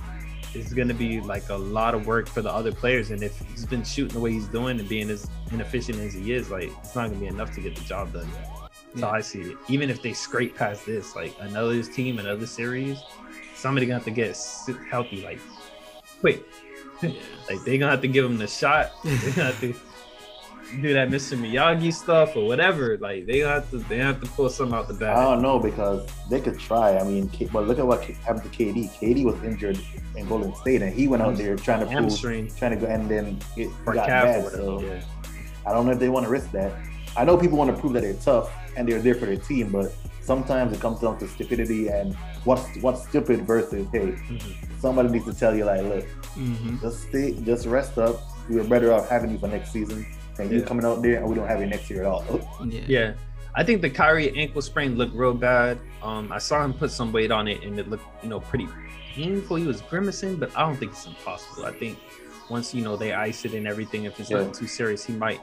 it's 0.53 0.73
gonna 0.73 0.93
be 0.93 1.21
like 1.21 1.49
a 1.49 1.55
lot 1.55 1.95
of 1.95 2.05
work 2.05 2.27
for 2.27 2.41
the 2.41 2.51
other 2.51 2.71
players. 2.71 3.11
And 3.11 3.23
if 3.23 3.39
he's 3.51 3.65
been 3.65 3.83
shooting 3.83 4.13
the 4.13 4.19
way 4.19 4.31
he's 4.33 4.47
doing 4.47 4.79
and 4.79 4.87
being 4.87 5.09
as 5.09 5.27
inefficient 5.51 5.99
as 5.99 6.13
he 6.13 6.33
is, 6.33 6.49
like 6.51 6.71
it's 6.79 6.95
not 6.95 7.07
gonna 7.09 7.19
be 7.19 7.27
enough 7.27 7.53
to 7.55 7.61
get 7.61 7.75
the 7.75 7.83
job 7.83 8.13
done. 8.13 8.27
So 8.95 9.01
Yeah. 9.01 9.09
I 9.09 9.21
see 9.21 9.41
it. 9.41 9.57
Even 9.67 9.89
if 9.89 10.01
they 10.01 10.13
scrape 10.13 10.55
past 10.55 10.85
this, 10.85 11.15
like 11.15 11.35
another 11.41 11.81
team, 11.83 12.19
another 12.19 12.45
series, 12.47 12.97
somebody 13.55 13.85
gonna 13.85 13.95
have 13.99 14.05
to 14.05 14.11
get 14.11 14.31
s- 14.31 14.69
healthy 14.89 15.21
like 15.23 15.39
quick. 16.19 16.43
Yeah. 17.01 17.11
Like 17.49 17.61
they 17.65 17.77
gonna 17.77 17.91
have 17.91 18.01
to 18.01 18.07
give 18.07 18.23
him 18.25 18.37
the 18.37 18.47
shot. 18.47 18.91
They 19.03 19.31
gonna 19.31 19.51
have 19.51 19.59
to 19.59 19.75
do 20.81 20.93
that 20.93 21.09
Mr. 21.09 21.37
Miyagi 21.37 21.93
stuff 21.93 22.35
or 22.37 22.47
whatever. 22.47 22.97
Like 22.97 23.25
they 23.27 23.39
have 23.39 23.69
to 23.71 23.77
they 23.79 23.97
have 23.97 24.19
to 24.21 24.27
pull 24.29 24.49
something 24.49 24.75
out 24.75 24.87
the 24.87 24.93
back. 24.93 25.15
I 25.15 25.19
bag. 25.19 25.25
don't 25.33 25.41
know 25.41 25.59
because 25.59 26.07
they 26.29 26.39
could 26.39 26.57
try. 26.57 26.97
I 26.97 27.03
mean, 27.03 27.27
K- 27.29 27.49
but 27.51 27.67
look 27.67 27.77
at 27.79 27.85
what 27.85 28.01
happened 28.03 28.49
to 28.51 28.57
KD. 28.57 28.89
KD 28.97 29.25
was 29.25 29.35
injured 29.43 29.77
in 30.15 30.27
Golden 30.27 30.55
State, 30.55 30.81
and 30.81 30.91
he 30.93 31.07
went 31.09 31.21
out 31.21 31.35
there 31.35 31.55
trying 31.57 31.81
to 31.81 31.85
prove, 31.85 31.99
Hamstring 31.99 32.49
trying 32.57 32.71
to 32.71 32.77
go, 32.77 32.87
and 32.87 33.07
then 33.11 33.37
it 33.57 33.69
got 33.85 34.07
calf 34.07 34.23
or 34.23 34.27
bad. 34.27 34.43
whatever. 34.45 34.63
So 34.63 34.81
yeah. 34.81 35.01
I 35.65 35.73
don't 35.73 35.85
know 35.85 35.91
if 35.93 35.99
they 35.99 36.09
want 36.09 36.25
to 36.25 36.29
risk 36.31 36.51
that. 36.51 36.73
I 37.17 37.23
know 37.25 37.37
people 37.37 37.57
want 37.57 37.73
to 37.73 37.79
prove 37.79 37.93
that 37.93 38.01
they're 38.01 38.13
tough 38.15 38.51
and 38.75 38.87
they're 38.87 39.01
there 39.01 39.15
for 39.15 39.25
their 39.25 39.37
team, 39.37 39.71
but 39.71 39.93
sometimes 40.21 40.73
it 40.73 40.79
comes 40.81 40.99
down 40.99 41.17
to 41.19 41.27
stupidity 41.27 41.87
and 41.87 42.13
what's 42.43 42.65
what's 42.81 43.07
stupid 43.07 43.41
versus 43.47 43.87
hey, 43.91 43.99
Mhm. 44.29 44.79
somebody 44.79 45.09
needs 45.09 45.25
to 45.25 45.33
tell 45.33 45.55
you 45.55 45.65
like, 45.65 45.81
look, 45.83 46.05
Mhm. 46.35 46.81
just 46.81 47.03
stay, 47.09 47.31
just 47.43 47.65
rest 47.67 47.97
up. 47.97 48.21
We 48.49 48.59
are 48.59 48.63
better 48.63 48.91
off 48.93 49.09
having 49.09 49.31
you 49.31 49.37
for 49.37 49.47
next 49.47 49.71
season 49.71 50.05
than 50.35 50.51
you 50.51 50.61
coming 50.61 50.85
out 50.85 51.01
there 51.01 51.17
and 51.17 51.27
we 51.27 51.35
don't 51.35 51.47
have 51.47 51.61
you 51.61 51.67
next 51.67 51.89
year 51.89 52.01
at 52.01 52.07
all. 52.07 52.23
Yeah. 52.65 52.81
Yeah. 52.87 53.13
I 53.57 53.63
think 53.63 53.81
the 53.81 53.89
Kyrie 53.89 54.35
ankle 54.37 54.61
sprain 54.61 54.97
looked 54.97 55.15
real 55.15 55.33
bad. 55.33 55.79
Um, 56.03 56.29
I 56.33 56.39
saw 56.39 56.61
him 56.65 56.73
put 56.73 56.91
some 56.91 57.13
weight 57.13 57.31
on 57.31 57.47
it, 57.47 57.63
and 57.63 57.79
it 57.79 57.89
looked, 57.89 58.03
you 58.21 58.27
know, 58.27 58.41
pretty 58.41 58.67
painful. 59.15 59.55
He 59.55 59.65
was 59.65 59.79
grimacing, 59.79 60.35
but 60.35 60.51
I 60.57 60.59
don't 60.67 60.75
think 60.75 60.91
it's 60.91 61.05
impossible. 61.07 61.65
I 61.65 61.71
think 61.71 61.97
once 62.49 62.73
you 62.73 62.83
know 62.83 62.95
they 62.95 63.13
ice 63.13 63.45
it 63.45 63.53
and 63.53 63.67
everything, 63.67 64.03
if 64.05 64.19
it's 64.19 64.29
Yeah. 64.29 64.43
not 64.43 64.53
too 64.53 64.67
serious, 64.67 65.03
he 65.05 65.13
might 65.13 65.41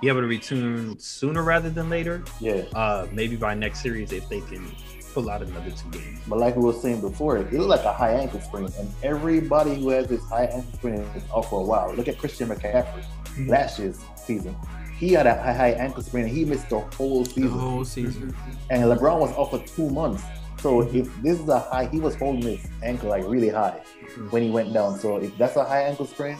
be 0.00 0.08
able 0.08 0.20
to 0.20 0.26
return 0.26 0.98
sooner 0.98 1.42
rather 1.42 1.70
than 1.70 1.88
later. 1.90 2.22
Yeah, 2.40 2.62
Uh, 2.74 3.06
maybe 3.12 3.36
by 3.36 3.54
next 3.54 3.80
series 3.82 4.12
if 4.12 4.28
they 4.28 4.40
can 4.40 4.70
pull 5.14 5.30
out 5.30 5.42
another 5.42 5.70
two 5.70 5.88
games. 5.90 6.20
but 6.28 6.38
like 6.38 6.56
we 6.56 6.62
were 6.64 6.72
saying 6.72 7.00
before, 7.00 7.36
it 7.38 7.52
looked 7.52 7.68
like 7.68 7.84
a 7.84 7.92
high 7.92 8.12
ankle 8.12 8.40
sprain, 8.40 8.68
and 8.78 8.88
everybody 9.02 9.74
who 9.76 9.90
has 9.90 10.06
this 10.08 10.22
high 10.28 10.44
ankle 10.46 10.72
sprain 10.74 10.94
is 11.16 11.22
out 11.34 11.48
for 11.48 11.60
a 11.60 11.64
while. 11.64 11.92
Look 11.94 12.08
at 12.08 12.18
Christian 12.18 12.48
McCaffrey 12.48 13.04
Mhm. 13.36 13.48
last 13.48 13.78
year's 13.78 13.98
season. 14.16 14.56
He 14.98 15.12
had 15.12 15.26
a 15.26 15.34
high, 15.34 15.52
high 15.52 15.70
ankle 15.72 16.02
sprain, 16.02 16.24
and 16.24 16.32
he 16.36 16.44
missed 16.44 16.68
the 16.70 16.80
whole 16.96 17.24
The 17.24 17.30
season. 17.30 17.50
whole 17.50 17.84
season. 17.84 18.34
and 18.70 18.82
LeBron 18.84 19.18
was 19.20 19.30
off 19.32 19.50
for 19.50 19.58
two 19.66 19.90
months. 19.90 20.22
So 20.64 20.80
if 20.80 21.14
this 21.20 21.38
is 21.38 21.48
a 21.50 21.58
high, 21.58 21.84
he 21.92 22.00
was 22.00 22.14
holding 22.14 22.40
his 22.40 22.66
ankle 22.82 23.10
like 23.10 23.22
really 23.26 23.50
high 23.50 23.82
when 24.30 24.44
he 24.44 24.50
went 24.50 24.72
down. 24.72 24.98
So 24.98 25.18
if 25.18 25.36
that's 25.36 25.56
a 25.56 25.62
high 25.62 25.82
ankle 25.82 26.06
sprain, 26.06 26.38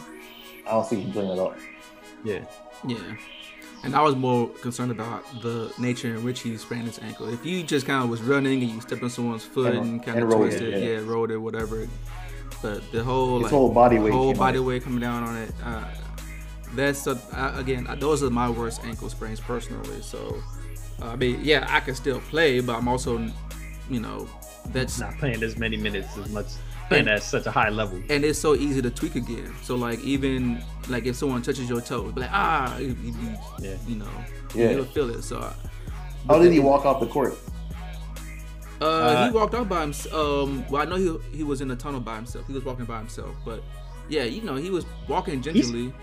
I 0.65 0.71
don't 0.71 0.83
see 0.83 1.01
him 1.01 1.11
playing 1.11 1.29
at 1.29 1.37
all. 1.37 1.53
Yeah. 2.23 2.43
Yeah. 2.87 2.97
And 3.83 3.95
I 3.95 4.01
was 4.01 4.15
more 4.15 4.49
concerned 4.49 4.89
about 4.89 5.21
the 5.43 5.71
nature 5.77 6.07
in 6.15 6.23
which 6.23 6.39
he 6.41 6.57
sprained 6.57 6.87
his 6.87 6.97
ankle. 6.97 7.31
If 7.31 7.45
you 7.45 7.61
just 7.61 7.85
kind 7.85 8.03
of 8.03 8.09
was 8.09 8.23
running 8.23 8.63
and 8.63 8.71
you 8.71 8.81
stepped 8.81 9.03
on 9.03 9.11
someone's 9.11 9.43
foot 9.45 9.75
And- 9.75 9.85
and, 9.85 10.03
kind 10.03 10.17
of 10.17 10.23
and 10.23 10.33
rolled 10.33 10.53
it, 10.53 10.73
yeah. 10.73 10.89
yeah. 10.93 11.01
rolled 11.05 11.29
it, 11.29 11.37
whatever. 11.37 11.87
But 12.63 12.81
the 12.91 13.03
whole 13.03 13.41
like, 13.41 13.51
whole 13.51 13.71
body 13.71 13.99
weight. 13.99 14.11
whole 14.11 14.33
body 14.33 14.57
weight 14.57 14.83
coming 14.83 15.01
down 15.01 15.21
on 15.21 15.37
it. 15.37 15.51
Uh, 15.63 15.83
that's 16.73 17.05
uh, 17.05 17.53
again, 17.55 17.85
uh, 17.85 17.93
those 17.93 18.23
are 18.23 18.31
my 18.31 18.49
worst 18.49 18.83
ankle 18.85 19.07
sprains 19.07 19.39
personally. 19.39 20.01
So, 20.01 20.41
uh, 20.99 21.09
I 21.09 21.15
mean, 21.15 21.41
yeah, 21.43 21.67
I 21.69 21.79
can 21.79 21.93
still 21.93 22.21
play, 22.21 22.59
but 22.59 22.75
I'm 22.75 22.87
also, 22.87 23.19
you 23.89 23.99
know, 23.99 24.27
that's 24.67 24.99
Not 24.99 25.17
playing 25.17 25.43
as 25.43 25.57
many 25.57 25.77
minutes 25.77 26.17
as 26.17 26.29
much 26.29 26.47
and 26.91 27.07
at 27.09 27.23
such 27.23 27.45
a 27.47 27.51
high 27.51 27.69
level. 27.69 28.01
and 28.09 28.23
it's 28.23 28.37
so 28.39 28.53
easy 28.55 28.81
to 28.81 28.89
tweak 28.91 29.15
again. 29.15 29.51
So 29.63 29.75
like 29.75 29.99
even 30.01 30.61
like 30.87 31.05
if 31.05 31.15
someone 31.15 31.41
touches 31.41 31.69
your 31.69 31.81
toe, 31.81 32.11
be 32.11 32.21
like 32.21 32.29
ah, 32.33 32.77
you, 32.77 32.95
you, 33.03 33.13
Yeah. 33.59 33.75
you 33.87 33.95
know, 33.97 34.07
Yeah. 34.53 34.71
you'll 34.71 34.85
feel 34.85 35.09
it. 35.11 35.23
So. 35.23 35.51
How 36.27 36.39
did 36.39 36.51
he 36.51 36.59
walk 36.59 36.85
off 36.85 36.99
the 36.99 37.07
court? 37.07 37.37
Uh, 38.81 38.85
Uh, 38.85 39.25
he 39.27 39.31
walked 39.33 39.55
out 39.55 39.69
by 39.69 39.81
himself. 39.81 40.13
Um, 40.13 40.65
well, 40.69 40.81
I 40.81 40.85
know 40.85 40.95
he 40.97 41.37
he 41.37 41.43
was 41.43 41.61
in 41.61 41.67
the 41.67 41.75
tunnel 41.75 41.99
by 42.01 42.15
himself. 42.17 42.45
He 42.47 42.53
was 42.53 42.65
walking 42.65 42.85
by 42.85 42.97
himself, 42.99 43.35
but 43.45 43.63
yeah, 44.09 44.23
you 44.23 44.41
know, 44.41 44.55
he 44.55 44.69
was 44.69 44.85
walking 45.07 45.41
gingerly. 45.41 45.93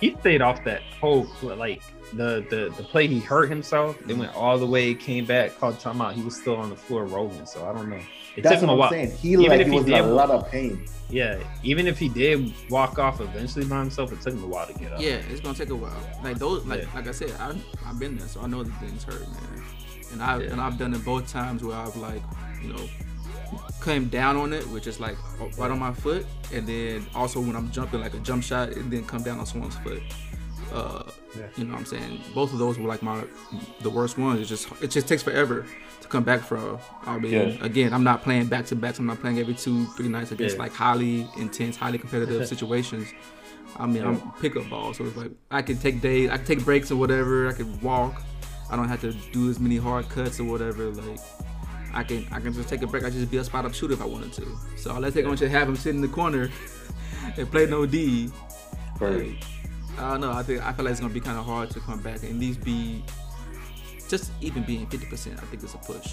He 0.00 0.16
stayed 0.20 0.42
off 0.42 0.62
that 0.64 0.82
whole 1.00 1.26
like 1.42 1.82
the 2.12 2.44
the 2.50 2.72
the 2.76 2.82
play 2.82 3.06
he 3.06 3.18
hurt 3.20 3.48
himself. 3.48 3.98
They 4.04 4.14
went 4.14 4.34
all 4.34 4.58
the 4.58 4.66
way, 4.66 4.94
came 4.94 5.24
back, 5.24 5.58
called 5.58 5.76
timeout. 5.78 6.12
He 6.14 6.22
was 6.22 6.36
still 6.36 6.56
on 6.56 6.70
the 6.70 6.76
floor 6.76 7.04
rolling. 7.04 7.46
So 7.46 7.66
I 7.68 7.72
don't 7.72 7.88
know. 7.88 8.00
It 8.36 8.42
That's 8.42 8.56
took 8.56 8.62
him 8.64 8.68
what 8.68 8.72
a 8.72 8.74
I'm 8.74 8.78
while. 8.78 8.90
saying. 8.90 9.10
He 9.16 9.30
Even 9.32 9.46
like 9.48 9.60
if 9.60 9.66
he 9.66 9.72
he 9.72 9.78
was 9.78 9.86
in 9.86 9.92
did- 9.92 10.00
a 10.04 10.06
lot 10.06 10.30
of 10.30 10.50
pain. 10.50 10.84
Yeah, 11.08 11.38
even 11.62 11.86
if 11.86 11.98
he 12.00 12.08
did 12.08 12.52
walk 12.68 12.98
off 12.98 13.20
eventually 13.20 13.64
by 13.64 13.78
himself, 13.78 14.12
it 14.12 14.20
took 14.20 14.34
him 14.34 14.42
a 14.42 14.46
while 14.48 14.66
to 14.66 14.72
get 14.74 14.92
up. 14.92 15.00
Yeah, 15.00 15.20
it's 15.30 15.40
gonna 15.40 15.56
take 15.56 15.70
a 15.70 15.74
while. 15.76 15.96
Like 16.24 16.36
those, 16.38 16.66
like 16.66 16.82
Yeah. 16.82 16.88
like 16.96 17.06
I 17.06 17.12
said, 17.12 17.30
I 17.38 17.54
I've 17.88 17.98
been 18.00 18.16
there, 18.18 18.26
so 18.26 18.40
I 18.40 18.48
know 18.48 18.62
that 18.64 18.72
things 18.80 19.04
hurt, 19.04 19.20
man. 19.20 19.62
And 20.12 20.22
I 20.22 20.38
Yeah. 20.38 20.50
and 20.52 20.60
I've 20.60 20.78
done 20.78 20.92
it 20.94 21.04
both 21.04 21.28
times 21.28 21.62
where 21.62 21.76
I've 21.76 21.94
like, 21.96 22.22
you 22.60 22.72
know, 22.72 22.80
came 23.84 24.08
down 24.08 24.36
on 24.36 24.52
it, 24.52 24.64
which 24.70 24.86
is 24.88 24.98
like 24.98 25.16
right 25.56 25.70
on 25.70 25.78
my 25.78 25.92
foot, 25.92 26.26
and 26.52 26.66
then 26.66 27.06
also 27.14 27.40
when 27.40 27.54
I'm 27.54 27.70
jumping 27.70 28.00
like 28.00 28.14
a 28.14 28.18
jump 28.18 28.42
shot, 28.42 28.70
and 28.70 28.90
then 28.90 29.04
come 29.04 29.22
down 29.22 29.38
on 29.38 29.46
someone's 29.46 29.76
foot. 29.78 30.02
Uh, 30.72 31.04
Yeah. 31.36 31.44
you 31.56 31.64
know 31.64 31.72
what 31.72 31.80
I'm 31.80 31.86
saying? 31.86 32.20
Both 32.34 32.52
of 32.52 32.58
those 32.58 32.78
were 32.78 32.88
like 32.88 33.02
my 33.02 33.24
the 33.82 33.90
worst 33.90 34.18
ones. 34.18 34.40
It 34.40 34.46
just 34.46 34.68
it 34.82 34.90
just 34.90 35.06
takes 35.06 35.22
forever 35.22 35.64
to 36.02 36.08
come 36.08 36.24
back 36.24 36.40
from. 36.40 36.78
I 37.06 37.18
mean, 37.18 37.32
Yeah. 37.32 37.64
again, 37.64 37.92
I'm 37.92 38.04
not 38.04 38.22
playing 38.22 38.46
back 38.46 38.66
to 38.66 38.76
backs. 38.76 38.98
I'm 38.98 39.06
not 39.06 39.20
playing 39.20 39.38
every 39.38 39.54
two, 39.54 39.84
three 39.96 40.08
nights 40.08 40.32
against 40.32 40.56
Yeah. 40.56 40.62
like 40.62 40.72
highly 40.74 41.26
intense, 41.36 41.76
highly 41.76 41.98
competitive 41.98 42.46
situations. 42.54 43.08
I 43.78 43.86
mean. 43.86 44.04
I'm 44.04 44.20
pickup 44.40 44.68
ball, 44.70 44.94
so 44.94 45.04
it's 45.04 45.16
like 45.16 45.30
I 45.50 45.62
can 45.62 45.76
take 45.78 46.00
days, 46.00 46.30
I 46.30 46.36
can 46.38 46.46
take 46.46 46.64
breaks 46.64 46.90
or 46.90 46.96
whatever. 46.96 47.48
I 47.48 47.52
can 47.52 47.78
walk. 47.80 48.22
I 48.70 48.74
don't 48.76 48.88
have 48.88 49.00
to 49.02 49.12
do 49.32 49.48
as 49.50 49.60
many 49.60 49.76
hard 49.76 50.08
cuts 50.08 50.40
or 50.40 50.44
whatever. 50.44 50.86
Like 50.90 51.20
I 51.94 52.02
can, 52.02 52.26
I 52.32 52.40
can 52.40 52.52
just 52.52 52.68
take 52.68 52.82
a 52.82 52.86
break. 52.86 53.04
I 53.04 53.10
just 53.10 53.30
be 53.30 53.36
a 53.36 53.44
spot 53.44 53.64
up 53.64 53.72
shooter 53.74 53.94
if 53.94 54.02
I 54.02 54.06
wanted 54.06 54.32
to. 54.34 54.46
So 54.76 54.94
unless 54.96 55.12
they're 55.14 55.22
going 55.22 55.36
to 55.36 55.48
have 55.48 55.68
him 55.68 55.76
sit 55.76 55.94
in 55.94 56.00
the 56.00 56.08
corner 56.08 56.50
and 57.36 57.50
play 57.50 57.66
no 57.66 57.86
D, 57.86 58.30
like, 59.00 59.36
I 59.98 60.10
don't 60.12 60.20
know. 60.20 60.32
I 60.32 60.42
think 60.42 60.62
I 60.64 60.72
feel 60.72 60.84
like 60.84 60.92
it's 60.92 61.00
gonna 61.00 61.12
be 61.12 61.20
kind 61.20 61.38
of 61.38 61.44
hard 61.46 61.70
to 61.70 61.80
come 61.80 62.00
back 62.00 62.22
and 62.22 62.30
at 62.32 62.36
least 62.36 62.62
be 62.62 63.02
just 64.08 64.30
even 64.40 64.62
being 64.62 64.86
50%. 64.86 65.32
I 65.32 65.46
think 65.46 65.62
it's 65.62 65.74
a 65.74 65.78
push. 65.78 66.12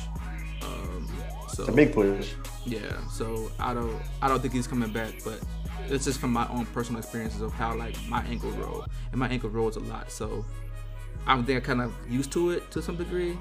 Um, 0.64 1.08
so 1.50 1.64
It's 1.64 1.70
a 1.70 1.76
big 1.76 1.94
push. 1.94 2.34
yeah, 2.66 3.06
so 3.10 3.52
I 3.60 3.74
don't 3.74 4.02
I 4.22 4.28
don't 4.28 4.42
think 4.42 4.54
he's 4.54 4.68
coming 4.68 4.92
back, 4.92 5.14
but 5.24 5.40
it's 5.90 6.06
just 6.06 6.20
from 6.20 6.32
my 6.32 6.48
own 6.48 6.66
personal 6.68 7.00
experiences 7.00 7.42
of 7.42 7.52
how 7.54 7.76
like 7.76 7.96
my 8.08 8.22
ankle 8.24 8.52
roll 8.52 8.86
and 9.12 9.20
my 9.20 9.28
ankle 9.28 9.50
rolls 9.50 9.76
a 9.76 9.82
lot. 9.82 10.10
So 10.12 10.46
I 11.28 11.40
think 11.42 11.58
I 11.58 11.66
kind 11.66 11.82
of 11.82 11.94
used 12.10 12.32
to 12.34 12.52
it 12.52 12.72
to 12.72 12.82
some 12.82 12.96
degree. 12.96 13.38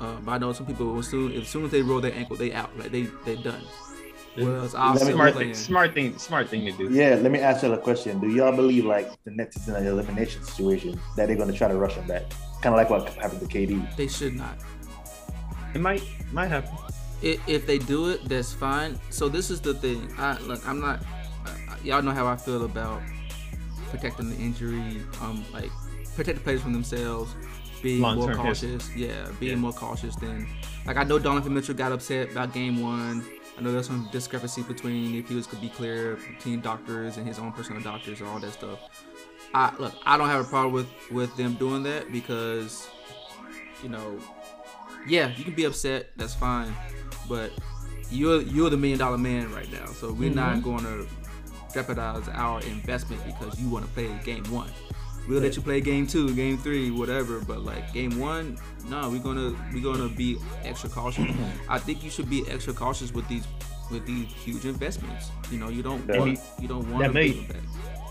Uh, 0.00 0.16
but 0.24 0.32
I 0.32 0.38
know 0.38 0.52
some 0.52 0.66
people 0.66 0.86
will 0.86 1.02
soon 1.02 1.32
as 1.32 1.46
soon 1.48 1.64
as 1.66 1.70
they 1.70 1.82
roll 1.82 2.00
their 2.00 2.14
ankle, 2.14 2.34
they 2.36 2.52
out. 2.52 2.76
Like 2.78 2.90
they 2.90 3.02
they 3.24 3.36
done. 3.36 3.62
Yeah. 4.36 4.44
Whereas 4.46 4.72
Let 4.74 4.82
I'm 4.82 4.92
me- 4.94 4.98
still 5.00 5.12
smart 5.14 5.32
playing. 5.34 5.48
thing, 5.54 5.54
smart 5.62 5.94
thing, 5.94 6.18
smart 6.18 6.48
thing 6.48 6.64
to 6.64 6.72
do. 6.72 6.88
Yeah, 6.94 7.16
let 7.20 7.30
me 7.30 7.38
ask 7.40 7.62
y'all 7.62 7.74
a 7.74 7.78
question. 7.78 8.18
Do 8.18 8.28
y'all 8.30 8.54
believe 8.56 8.84
like 8.86 9.10
the 9.24 9.30
Nets 9.30 9.56
is 9.58 9.68
in 9.68 9.74
an 9.74 9.86
elimination 9.86 10.42
situation 10.42 10.98
that 11.16 11.26
they're 11.26 11.36
gonna 11.36 11.52
try 11.52 11.68
to 11.68 11.76
rush 11.76 11.94
him 11.94 12.06
back? 12.06 12.22
Kind 12.62 12.74
of 12.74 12.78
like 12.78 12.88
what 12.88 13.08
happened 13.14 13.40
to 13.40 13.46
KD. 13.46 13.94
They 13.96 14.08
should 14.08 14.34
not. 14.34 14.56
It 15.74 15.80
might 15.80 16.02
might 16.32 16.48
happen. 16.48 16.70
I- 17.22 17.38
If 17.46 17.66
they 17.66 17.78
do 17.78 18.08
it, 18.08 18.28
that's 18.28 18.52
fine. 18.52 18.98
So 19.10 19.28
this 19.28 19.50
is 19.50 19.60
the 19.60 19.74
thing. 19.74 20.12
I 20.18 20.38
look. 20.40 20.66
I'm 20.66 20.80
not. 20.80 21.00
Uh, 21.46 21.50
y'all 21.84 22.02
know 22.02 22.12
how 22.12 22.26
I 22.26 22.36
feel 22.36 22.64
about 22.64 23.00
protecting 23.90 24.30
the 24.30 24.36
injury. 24.36 25.02
Um, 25.20 25.44
like 25.52 25.70
protect 26.16 26.38
the 26.38 26.44
players 26.44 26.62
from 26.62 26.72
themselves, 26.72 27.34
being 27.82 28.00
more 28.00 28.14
Long-term 28.14 28.36
cautious. 28.38 28.90
Yeah, 28.96 29.26
being 29.40 29.52
Yeah. 29.52 29.58
more 29.58 29.72
cautious 29.72 30.16
than. 30.16 30.46
Like 30.86 30.96
I 30.96 31.04
know 31.04 31.18
Donovan 31.18 31.52
Mitchell 31.54 31.74
got 31.74 31.92
upset 31.92 32.32
about 32.32 32.52
Game 32.54 32.80
One. 32.80 33.22
I 33.62 33.64
know 33.64 33.70
there's 33.70 33.86
some 33.86 34.08
discrepancy 34.10 34.64
between 34.64 35.14
if 35.14 35.28
he 35.28 35.36
was 35.36 35.46
could 35.46 35.60
be 35.60 35.68
clear 35.68 36.16
between 36.16 36.60
doctors 36.60 37.16
and 37.16 37.24
his 37.24 37.38
own 37.38 37.52
personal 37.52 37.80
doctors 37.80 38.18
and 38.18 38.28
all 38.28 38.40
that 38.40 38.52
stuff. 38.52 38.80
I 39.54 39.72
look. 39.78 39.94
I 40.04 40.18
don't 40.18 40.28
have 40.28 40.44
a 40.44 40.48
problem 40.48 40.72
with 40.72 40.88
with 41.12 41.36
them 41.36 41.54
doing 41.54 41.84
that 41.84 42.10
because, 42.10 42.88
you 43.80 43.88
know, 43.88 44.18
yeah, 45.06 45.28
you 45.36 45.44
can 45.44 45.54
be 45.54 45.62
upset. 45.62 46.10
That's 46.16 46.34
fine, 46.34 46.74
but 47.28 47.52
you're 48.10 48.42
you're 48.42 48.68
the 48.68 48.76
million 48.76 48.98
dollar 48.98 49.16
man 49.16 49.52
right 49.52 49.70
now. 49.70 49.86
So 49.86 50.12
we're 50.12 50.34
not 50.34 50.56
mm-hmm. 50.56 50.64
going 50.64 50.82
to 50.82 51.06
jeopardize 51.72 52.28
our 52.30 52.60
investment 52.62 53.24
because 53.24 53.60
you 53.60 53.68
want 53.68 53.86
to 53.86 53.92
play 53.92 54.10
game 54.24 54.42
one. 54.50 54.70
We'll 55.28 55.40
let 55.40 55.56
you 55.56 55.62
play 55.62 55.80
game 55.80 56.06
two, 56.06 56.34
game 56.34 56.58
three, 56.58 56.90
whatever. 56.90 57.40
But 57.40 57.60
like 57.64 57.92
game 57.92 58.18
one, 58.18 58.58
no, 58.88 59.08
we're 59.10 59.22
gonna 59.22 59.54
we're 59.72 59.82
gonna 59.82 60.08
be 60.08 60.38
extra 60.64 60.90
cautious. 60.90 61.32
I 61.68 61.78
think 61.78 62.02
you 62.02 62.10
should 62.10 62.28
be 62.28 62.44
extra 62.50 62.72
cautious 62.72 63.12
with 63.12 63.28
these 63.28 63.46
with 63.90 64.06
these 64.06 64.26
huge 64.26 64.64
investments. 64.64 65.30
You 65.50 65.58
know, 65.58 65.68
you 65.68 65.82
don't 65.82 66.06
want 66.08 66.38
you 66.60 66.68
don't 66.68 66.90
want 66.90 67.04
to 67.04 67.12
may- 67.12 67.30
beat 67.32 67.48
them 67.48 67.56
back. 67.56 67.66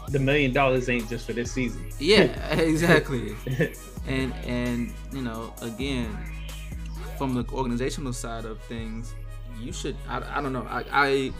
The 0.09 0.19
million 0.19 0.51
dollars 0.51 0.89
ain't 0.89 1.09
just 1.09 1.25
for 1.25 1.33
this 1.33 1.51
season. 1.51 1.85
Yeah, 1.99 2.23
exactly. 2.55 3.35
and 4.07 4.33
and 4.45 4.93
you 5.11 5.21
know 5.21 5.53
again 5.61 6.17
from 7.17 7.33
the 7.33 7.45
organizational 7.53 8.13
side 8.13 8.45
of 8.45 8.59
things 8.63 9.13
you 9.59 9.71
should 9.71 9.95
i, 10.07 10.21
I 10.37 10.41
don't 10.41 10.53
know 10.53 10.65
I, 10.69 10.83
I 10.91 11.31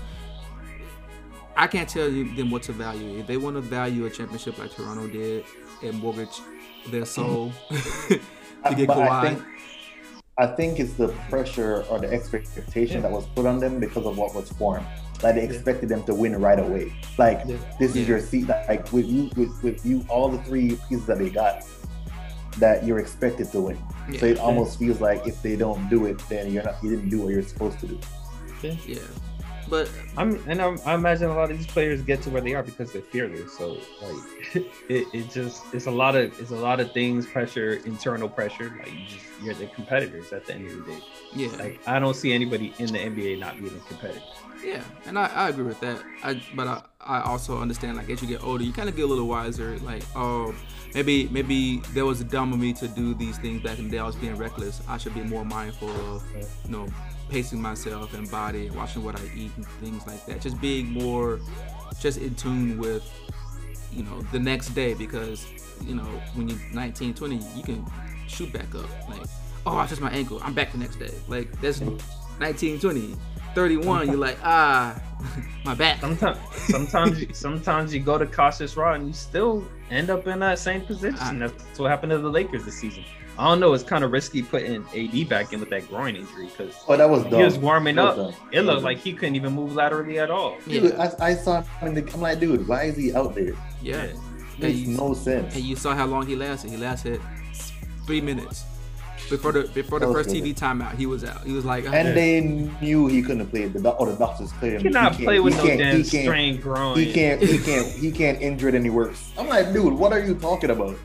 i 1.56 1.68
can't 1.68 1.90
tell 1.90 2.10
you 2.10 2.34
them 2.36 2.51
what 2.51 2.63
to 2.63 2.72
value 2.72 3.18
if 3.18 3.28
they 3.28 3.38
want 3.38 3.56
to 3.56 3.62
value 3.62 4.06
a 4.06 4.10
championship 4.10 4.58
like 4.58 4.75
toronto 4.75 5.08
did 5.08 5.44
and 5.84 6.00
mortgage 6.00 6.40
their 6.90 7.06
soul 7.06 7.52
to 8.10 8.20
get 8.76 8.88
but 8.88 8.98
I 8.98 9.08
Kawhi. 9.08 9.28
think 9.30 9.44
I 10.38 10.48
think 10.48 10.80
it's 10.80 10.94
the 10.94 11.10
pressure 11.30 11.84
or 11.90 12.00
the 12.00 12.12
expectation 12.12 12.98
Yeah. 12.98 13.02
that 13.04 13.12
was 13.12 13.26
put 13.36 13.46
on 13.46 13.60
them 13.60 13.80
because 13.80 14.06
of 14.06 14.18
what 14.18 14.34
was 14.34 14.50
formed. 14.54 14.86
Like 15.22 15.36
they 15.36 15.44
expected 15.44 15.90
them 15.90 16.04
to 16.06 16.16
win 16.16 16.40
right 16.42 16.58
away. 16.58 16.94
Like 17.20 17.42
Yeah. 17.46 17.58
this 17.80 17.92
is 17.92 17.98
Yeah. 17.98 18.08
your 18.08 18.20
seat. 18.22 18.48
Like 18.48 18.92
with 18.92 19.06
you, 19.08 19.30
with, 19.36 19.52
with 19.62 19.86
you, 19.86 20.04
all 20.10 20.30
the 20.30 20.40
three 20.44 20.78
pieces 20.90 21.06
that 21.06 21.20
they 21.20 21.30
got, 21.30 21.64
that 22.58 22.86
you're 22.86 22.98
expected 23.00 23.52
to 23.52 23.62
win. 23.62 23.78
So 24.20 24.26
it 24.26 24.40
almost 24.40 24.80
feels 24.80 25.00
like 25.00 25.28
if 25.28 25.42
they 25.44 25.56
don't 25.56 25.88
do 25.90 26.06
it, 26.06 26.18
then 26.28 26.52
you're 26.52 26.64
not. 26.64 26.82
You 26.82 26.90
didn't 26.90 27.10
do 27.10 27.22
what 27.22 27.34
you're 27.34 27.44
supposed 27.44 27.80
to 27.82 27.88
do. 27.88 28.00
yeah 28.88 29.00
but 29.72 29.90
I'm 30.18 30.36
and 30.50 30.62
I'm, 30.62 30.78
I 30.86 30.94
imagine 30.96 31.30
a 31.30 31.34
lot 31.34 31.50
of 31.50 31.58
these 31.58 31.66
players 31.66 32.01
get 32.01 32.22
to 32.24 32.30
where 32.30 32.42
they 32.42 32.54
are 32.54 32.62
because 32.62 32.92
they're 32.92 33.01
fearless. 33.01 33.58
So 33.58 33.78
like 34.01 34.16
it, 34.90 35.08
it 35.13 35.32
just 35.32 35.63
it's 35.74 35.88
a 35.88 35.92
lot 35.92 36.16
of 36.16 36.38
it's 36.40 36.51
a 36.51 36.56
lot 36.56 36.82
of 36.82 36.92
things 36.92 37.25
pressure 37.25 37.75
internal 37.86 38.28
pressure 38.28 38.75
like 38.78 38.92
you 38.92 39.06
just 39.08 39.25
you're 39.42 39.54
the 39.56 39.68
competitors 39.68 40.34
at 40.34 40.46
the 40.46 40.56
end 40.56 40.70
of 40.70 40.86
the 40.86 40.92
day. 40.92 41.00
yeah 41.34 41.48
Like 41.58 41.80
I 41.88 42.00
don't 42.00 42.16
see 42.16 42.34
anybody 42.34 42.74
in 42.80 42.88
the 42.88 43.00
NBA 43.00 43.40
not 43.40 43.58
being 43.58 43.74
a 43.74 43.88
competitor. 43.88 44.22
Yeah, 44.63 44.84
and 45.08 45.18
I, 45.18 45.25
I 45.28 45.50
agree 45.50 45.63
with 45.63 45.80
that. 45.80 46.04
I 46.22 46.42
but 46.54 46.68
I, 46.68 46.84
I 47.00 47.22
also 47.22 47.60
understand 47.60 47.96
like 47.96 48.10
as 48.10 48.22
you 48.22 48.28
get 48.28 48.44
older, 48.44 48.63
you 48.63 48.74
kind 48.74 48.90
of 48.90 48.96
get 48.96 49.06
a 49.06 49.08
little 49.08 49.28
wiser. 49.28 49.80
Like 49.80 50.04
oh, 50.18 50.54
maybe 50.94 51.30
maybe 51.30 51.78
there 51.94 52.06
was 52.06 52.19
a 52.19 52.26
dumb 52.26 52.52
of 52.52 52.60
me 52.60 52.74
to 52.74 52.89
do 52.89 53.13
these 53.13 53.38
things 53.38 53.62
back 53.63 53.80
in 53.80 53.86
the 53.86 53.91
day. 53.91 54.00
I 54.00 54.06
was 54.06 54.17
being 54.17 54.36
reckless. 54.36 54.82
I 54.89 54.98
should 54.98 55.15
be 55.15 55.24
more 55.24 55.45
mindful 55.45 55.89
of 56.13 56.24
you 56.65 56.72
know 56.72 56.88
pacing 57.32 57.62
myself 57.62 58.13
and 58.13 58.30
body, 58.30 58.70
watching 58.72 59.04
what 59.04 59.20
I 59.20 59.24
eat 59.36 59.52
and 59.56 59.65
things 59.65 60.06
like 60.06 60.26
that. 60.26 60.41
Just 60.41 60.60
being 60.62 60.91
more 60.91 61.39
just 62.00 62.20
in 62.20 62.36
tune 62.36 62.78
with 62.78 63.10
you 63.91 64.04
know 64.04 64.22
the 64.32 64.39
next 64.39 64.70
day 64.70 64.94
because 64.94 65.48
you 65.84 65.96
know 65.96 66.04
when 66.36 66.50
you're 66.50 66.60
19, 66.74 67.13
20, 67.13 67.36
you 67.56 67.63
can 67.63 67.86
shoot 68.28 68.52
back 68.52 68.76
up. 68.76 68.89
Like 69.10 69.22
oh, 69.65 69.78
I 69.78 69.88
just 69.88 70.02
my 70.02 70.12
ankle. 70.12 70.39
I'm 70.44 70.54
back 70.54 70.74
the 70.74 70.78
next 70.78 70.98
day. 70.98 71.13
Like 71.28 71.60
that's 71.62 71.82
19, 72.39 72.80
20. 72.80 73.15
31, 73.54 74.08
you're 74.08 74.15
like, 74.15 74.38
ah, 74.44 74.98
my 75.65 75.74
back. 75.74 76.00
Sometimes 76.00 76.38
sometimes 76.67 77.22
you, 77.22 77.28
sometimes 77.34 77.94
you 77.94 78.00
go 78.00 78.17
to 78.17 78.26
cautious 78.26 78.78
route 78.78 78.98
and 78.98 79.08
you 79.08 79.13
still 79.13 79.65
end 79.91 80.10
up 80.10 80.25
in 80.27 80.39
that 80.39 80.58
same 80.60 80.82
position. 80.82 81.17
Ah. 81.21 81.34
That's 81.38 81.77
what 81.80 81.89
happened 81.91 82.12
to 82.12 82.17
the 82.17 82.30
Lakers 82.30 82.65
this 82.65 82.75
season. 82.80 83.04
I 83.38 83.45
don't 83.47 83.60
know. 83.60 83.73
It's 83.73 83.84
kind 83.84 84.04
of 84.04 84.12
risky 84.12 84.41
putting 84.43 84.84
AD 84.95 85.30
back 85.30 85.54
in 85.54 85.60
with 85.60 85.69
that 85.69 85.88
groin 85.88 86.15
injury 86.15 86.47
because 86.47 86.75
Oh, 86.88 86.97
that 86.97 87.10
was 87.10 87.23
dumb. 87.23 87.34
he 87.39 87.43
was 87.43 87.58
warming 87.58 87.95
That 87.95 88.06
up. 88.08 88.15
dumb. 88.17 88.34
It 88.51 88.62
looked 88.62 88.84
like 88.84 88.97
he 88.97 89.13
couldn't 89.13 89.36
even 89.36 89.54
move 89.54 89.73
laterally 89.73 90.19
at 90.19 90.30
all. 90.30 90.58
Dude, 90.67 90.84
Yeah, 90.93 91.10
I, 91.19 91.27
I 91.32 91.36
saw 91.36 91.62
him 91.62 91.88
in 91.88 91.93
the. 92.06 92.13
I'm 92.13 92.21
like, 92.21 92.39
dude, 92.39 92.67
why 92.67 92.84
is 92.84 92.97
he 92.97 93.13
out 93.13 93.34
there? 93.36 93.54
yeah. 93.82 94.08
Makes 94.60 94.80
you, 94.80 94.97
no 94.97 95.13
sense. 95.15 95.56
and 95.56 95.63
you 95.63 95.75
saw 95.75 95.95
how 95.95 96.06
long 96.06 96.27
he 96.27 96.36
lasted. 96.36 96.69
He 96.71 96.77
lasted 96.77 97.19
three 98.06 98.21
minutes 98.21 98.63
before 99.32 99.52
the 99.52 99.63
before 99.74 100.00
the 100.00 100.12
first. 100.12 100.30
TV 100.30 100.54
timeout. 100.54 100.96
He 100.96 101.06
was 101.08 101.24
out. 101.24 101.41
He 101.44 101.54
was 101.54 101.65
like, 101.65 101.86
And 101.86 102.10
"Ah." 102.10 102.13
they 102.13 102.41
knew 102.82 103.08
he 103.08 103.22
couldn't 103.24 103.48
play. 103.48 103.65
The 103.67 103.80
doc- 103.82 104.00
or 104.00 104.08
the 104.12 104.15
doctors 104.17 104.52
cleared 104.54 104.76
him. 104.76 104.82
He 104.82 104.88
cannot 104.89 105.13
can't- 105.13 105.24
play 105.24 105.39
with 105.39 105.54
he 105.56 105.60
no 105.60 105.65
can't- 105.65 105.80
damn 105.80 105.96
he 105.98 106.04
can't- 106.04 106.24
strained 106.26 106.62
groin. 106.62 106.98
He 106.98 107.12
can't. 107.12 107.41
He 107.41 107.58
can't. 107.58 107.88
He 107.88 108.12
can't 108.12 108.39
injure 108.41 108.70
it 108.70 108.76
any 108.76 108.89
worse. 108.91 109.32
I'm 109.38 109.48
like, 109.48 109.74
dude, 109.74 109.94
what 109.94 110.12
are 110.13 110.20
you 110.20 110.36
talking 110.36 110.70
about? 110.70 110.96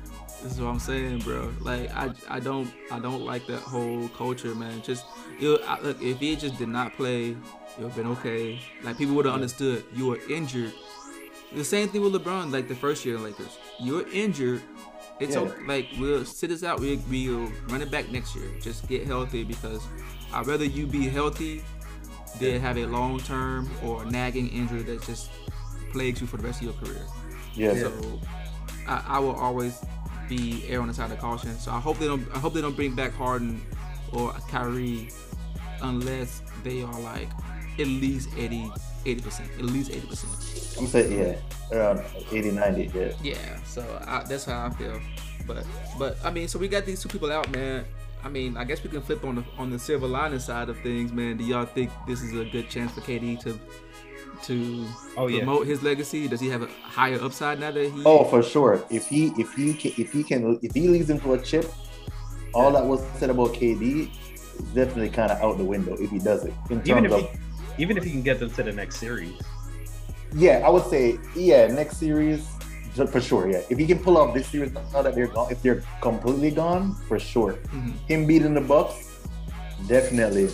This 0.43 0.53
is 0.55 0.61
what 0.61 0.69
I'm 0.69 0.79
saying, 0.79 1.21
bro. 1.21 1.51
Like 1.63 1.91
I, 1.97 2.11
I 2.29 2.41
don't, 2.41 2.71
I 2.93 2.99
don't 3.01 3.23
like 3.25 3.47
that 3.47 3.61
whole 3.63 4.09
culture, 4.11 4.55
man. 4.55 4.83
Just, 4.83 5.05
you 5.41 5.59
I, 5.67 5.81
look, 5.81 6.01
if 6.03 6.19
he 6.19 6.37
just 6.37 6.57
did 6.59 6.69
not 6.69 6.95
play, 6.97 7.31
it 7.31 7.37
would 7.79 7.87
have 7.89 7.97
been 7.97 8.07
okay. 8.19 8.61
Like 8.85 8.97
people 8.99 9.15
would 9.17 9.25
have 9.25 9.35
understood 9.35 9.83
you 9.95 10.07
were 10.07 10.21
injured. 10.29 10.73
The 11.55 11.65
same 11.65 11.89
thing 11.89 12.03
with 12.03 12.13
LeBron, 12.13 12.53
like 12.53 12.69
the 12.69 12.75
first 12.75 13.05
year 13.05 13.17
in 13.17 13.23
Lakers. 13.25 13.57
You're 13.81 14.07
injured. 14.13 14.63
It's 15.21 15.35
Yeah. 15.35 15.43
okay. 15.43 15.63
Like 15.67 15.89
we'll 15.99 16.25
sit 16.25 16.51
this 16.51 16.63
out. 16.63 16.81
We, 16.81 16.97
we'll 17.11 17.51
run 17.69 17.83
it 17.83 17.91
back 17.91 18.11
next 18.11 18.35
year. 18.37 18.49
Just 18.61 18.87
get 18.89 19.07
healthy 19.07 19.45
because 19.45 19.83
I'd 20.33 20.47
rather 20.47 20.65
you 20.65 20.87
be 20.87 21.09
healthy 21.09 21.65
than 22.39 22.61
have 22.61 22.77
a 22.77 22.87
long 22.87 23.19
term 23.21 23.71
or 23.83 24.05
nagging 24.05 24.49
injury 24.49 24.83
that 24.83 25.03
just 25.03 25.31
plagues 25.93 26.21
you 26.21 26.27
for 26.27 26.37
the 26.37 26.43
rest 26.45 26.61
of 26.61 26.67
your 26.67 26.75
career. 26.75 27.07
Yeah. 27.55 27.75
So 27.75 28.21
I, 28.87 29.05
I 29.07 29.19
will 29.19 29.35
always 29.37 29.83
be 30.29 30.65
err 30.69 30.81
on 30.83 30.89
the 30.89 30.95
side 30.95 31.11
of 31.11 31.19
caution. 31.19 31.57
So 31.59 31.71
I 31.73 31.81
hope 31.81 31.99
they 31.99 32.07
don't. 32.07 32.27
I 32.35 32.39
hope 32.39 32.53
they 32.53 32.61
don't 32.61 32.77
bring 32.77 32.95
back 32.95 33.13
Harden 33.15 33.63
or 34.13 34.33
Kyrie 34.51 35.09
unless 35.83 36.43
they 36.63 36.83
are 36.83 37.01
like 37.01 37.29
at 37.79 37.87
least 37.87 38.29
80 39.07 39.23
percent. 39.23 39.51
At 39.59 39.65
least 39.65 39.91
eighty 39.91 40.07
percent. 40.07 40.33
I'm 40.79 40.87
saying 40.87 41.19
yeah, 41.19 41.77
around 41.77 42.03
80, 42.33 42.51
90. 42.53 42.91
Yeah. 42.95 43.13
Yeah. 43.23 43.57
So 43.65 43.83
I, 44.07 44.25
that's 44.25 44.45
how 44.45 44.67
I 44.67 44.71
feel. 44.71 45.01
But 45.47 45.65
but 45.99 46.17
I 46.25 46.31
mean, 46.31 46.49
so 46.49 46.59
we 46.59 46.69
got 46.69 46.85
these 46.85 47.01
two 47.03 47.09
people 47.09 47.31
out, 47.33 47.51
man. 47.51 47.85
I 48.25 48.29
mean, 48.29 48.57
I 48.57 48.65
guess 48.65 48.83
we 48.83 48.91
can 48.91 49.03
flip 49.03 49.25
on 49.25 49.37
the 49.37 49.45
on 49.59 49.71
the 49.71 49.79
silver 49.79 50.07
lining 50.09 50.41
side 50.41 50.69
of 50.69 50.79
things, 50.81 51.13
man. 51.13 51.37
Do 51.37 51.45
y'all 51.45 51.65
think 51.67 51.91
this 52.07 52.21
is 52.23 52.33
a 52.39 52.45
good 52.45 52.69
chance 52.69 52.93
for 52.93 53.01
KD 53.01 53.41
to 53.45 53.59
to 54.45 54.87
Oh 55.17 55.29
yeah. 55.29 55.39
promote 55.39 55.67
his 55.67 55.83
legacy? 55.83 56.27
Does 56.29 56.41
he 56.41 56.49
have 56.49 56.63
a 56.63 56.67
higher 56.83 57.21
upside 57.23 57.61
now 57.61 57.71
that 57.71 57.91
he? 57.91 58.03
Oh, 58.05 58.25
for 58.25 58.43
sure. 58.43 58.83
If 58.91 59.07
he 59.07 59.29
if 59.39 59.55
he 59.55 59.73
can 59.75 59.93
if 59.97 60.13
he 60.13 60.23
can 60.25 60.59
if 60.63 60.75
he 60.75 60.89
leads 60.89 61.11
into 61.11 61.33
a 61.35 61.41
chip, 61.41 61.73
all 62.53 62.73
that 62.73 62.85
was 62.85 63.05
said 63.19 63.31
about 63.31 63.55
KD 63.55 64.11
is 64.57 64.61
definitely 64.75 65.11
kind 65.11 65.31
of 65.31 65.41
out 65.41 65.59
the 65.59 65.65
window 65.65 65.95
if 65.95 66.11
he 66.11 66.19
does 66.19 66.45
it. 66.45 66.55
In 66.71 66.81
Even 66.87 67.05
terms 67.05 67.07
if 67.07 67.13
of 67.13 67.31
he, 67.31 67.39
even 67.79 67.97
if 67.97 68.05
he 68.05 68.11
can 68.11 68.23
get 68.23 68.39
them 68.41 68.51
to 68.51 68.63
the 68.63 68.73
next 68.73 68.97
series. 68.99 69.35
yeah, 70.35 70.63
I 70.67 70.69
would 70.69 70.87
say 70.87 71.19
yeah, 71.35 71.67
next 71.69 71.97
series 71.99 72.47
for 73.13 73.21
sure. 73.21 73.51
Yeah, 73.51 73.61
if 73.69 73.77
he 73.79 73.87
can 73.87 73.99
pull 73.99 74.17
off 74.17 74.33
this 74.35 74.47
series 74.49 74.73
now 74.73 75.03
that 75.03 75.15
they're 75.15 75.27
gone, 75.29 75.53
if 75.53 75.63
they're 75.63 75.83
completely 76.01 76.51
gone, 76.51 76.95
for 77.09 77.19
sure. 77.19 77.53
Mhm. 77.73 77.93
Him 78.09 78.27
beating 78.27 78.55
the 78.55 78.61
Bucks 78.61 78.97
definitely 79.87 80.49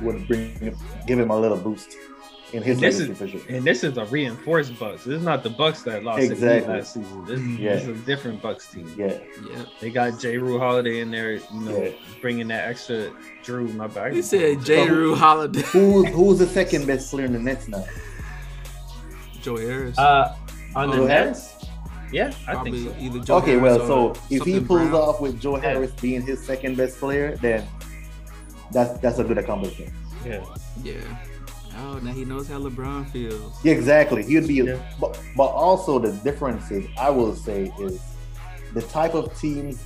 would 0.00 0.26
bring 0.26 0.76
give 1.06 1.18
him 1.18 1.30
a 1.30 1.38
little 1.38 1.58
boost 1.58 1.90
in 2.52 2.62
his 2.62 2.78
This 2.80 3.00
is- 3.00 3.16
for 3.18 3.26
sure. 3.28 3.40
And 3.48 3.64
this 3.64 3.82
is 3.82 3.96
a 3.96 4.04
reinforced 4.06 4.78
Bucks. 4.78 5.04
This 5.04 5.18
is 5.18 5.22
not 5.22 5.42
the 5.42 5.50
Bucks 5.50 5.82
that 5.82 6.04
lost 6.04 6.22
Exactly. 6.22 6.48
exactly. 6.58 6.74
last 6.76 6.94
season. 6.94 7.24
This, 7.24 7.40
Mhm. 7.40 7.58
Yeah. 7.58 7.74
this 7.74 7.82
is 7.84 7.88
a 7.88 8.04
different 8.04 8.42
Bucks 8.42 8.66
team. 8.66 8.92
Yeah, 8.96 9.06
yeah. 9.50 9.64
They 9.80 9.90
got 9.90 10.12
Jrue 10.14 10.58
Holiday 10.58 11.00
in 11.00 11.10
there, 11.10 11.32
you 11.34 11.42
know, 11.60 11.82
Yeah. 11.82 11.90
bringing 12.20 12.48
that 12.48 12.68
extra 12.68 13.10
Drew. 13.42 13.68
My 13.68 13.86
bad. 13.86 14.14
You 14.14 14.22
said 14.22 14.58
Jrue 14.58 15.16
Holiday. 15.16 15.62
who's 15.62 16.08
who's 16.08 16.38
the 16.38 16.46
second 16.46 16.86
best 16.86 17.10
player 17.10 17.24
in 17.26 17.32
the 17.32 17.38
Nets 17.38 17.68
now? 17.68 17.84
Joe 19.42 19.56
Harris. 19.56 19.98
Uh, 19.98 20.34
on 20.76 20.90
the 20.90 20.96
Joe 20.96 21.06
Nets, 21.06 21.54
yeah, 22.12 22.32
I 22.46 22.52
Probably 22.54 22.84
think 22.84 22.96
so. 22.96 23.04
either 23.04 23.18
Joe 23.20 23.36
okay, 23.38 23.58
Harris 23.58 23.78
well, 23.78 24.14
so 24.14 24.20
if 24.30 24.42
he 24.44 24.60
pulls 24.60 24.88
Brown. 24.88 24.94
off 24.94 25.20
with 25.20 25.40
Joe 25.40 25.56
Harris 25.56 25.90
being 26.00 26.22
his 26.22 26.42
second 26.44 26.76
best 26.76 26.98
player, 26.98 27.36
then 27.42 27.66
that's 28.70 28.98
that's 29.00 29.18
a 29.18 29.24
good 29.24 29.38
accomplishment. 29.38 29.90
Yeah. 30.24 30.44
Yeah. 30.84 30.94
Oh, 31.78 31.98
now 31.98 32.12
he 32.12 32.24
knows 32.24 32.48
how 32.48 32.58
LeBron 32.58 33.08
feels. 33.10 33.58
Yeah, 33.64 33.72
exactly. 33.72 34.22
He 34.24 34.34
would 34.36 34.48
be, 34.48 34.54
Yeah. 34.54 34.78
but 35.00 35.18
but 35.36 35.46
also 35.48 35.98
the 35.98 36.12
difference 36.24 36.70
is, 36.70 36.86
I 36.98 37.10
will 37.10 37.34
say, 37.34 37.72
is 37.80 38.00
the 38.74 38.82
type 38.82 39.14
of 39.14 39.36
teams. 39.38 39.82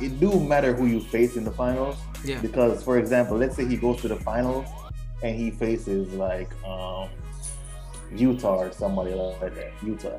It 0.00 0.18
do 0.20 0.40
matter 0.40 0.74
who 0.74 0.86
you 0.86 1.00
face 1.00 1.36
in 1.36 1.44
the 1.44 1.50
finals 1.50 1.96
Yeah. 2.24 2.40
because, 2.40 2.82
for 2.82 2.98
example, 2.98 3.36
let's 3.36 3.54
say 3.56 3.66
he 3.66 3.76
goes 3.76 4.00
to 4.02 4.08
the 4.08 4.16
finals 4.16 4.66
and 5.22 5.36
he 5.36 5.50
faces 5.50 6.12
like 6.14 6.50
um, 6.64 7.08
Utah 8.16 8.56
or 8.56 8.72
somebody 8.72 9.14
like 9.14 9.54
that. 9.54 9.72
Utah, 9.84 10.18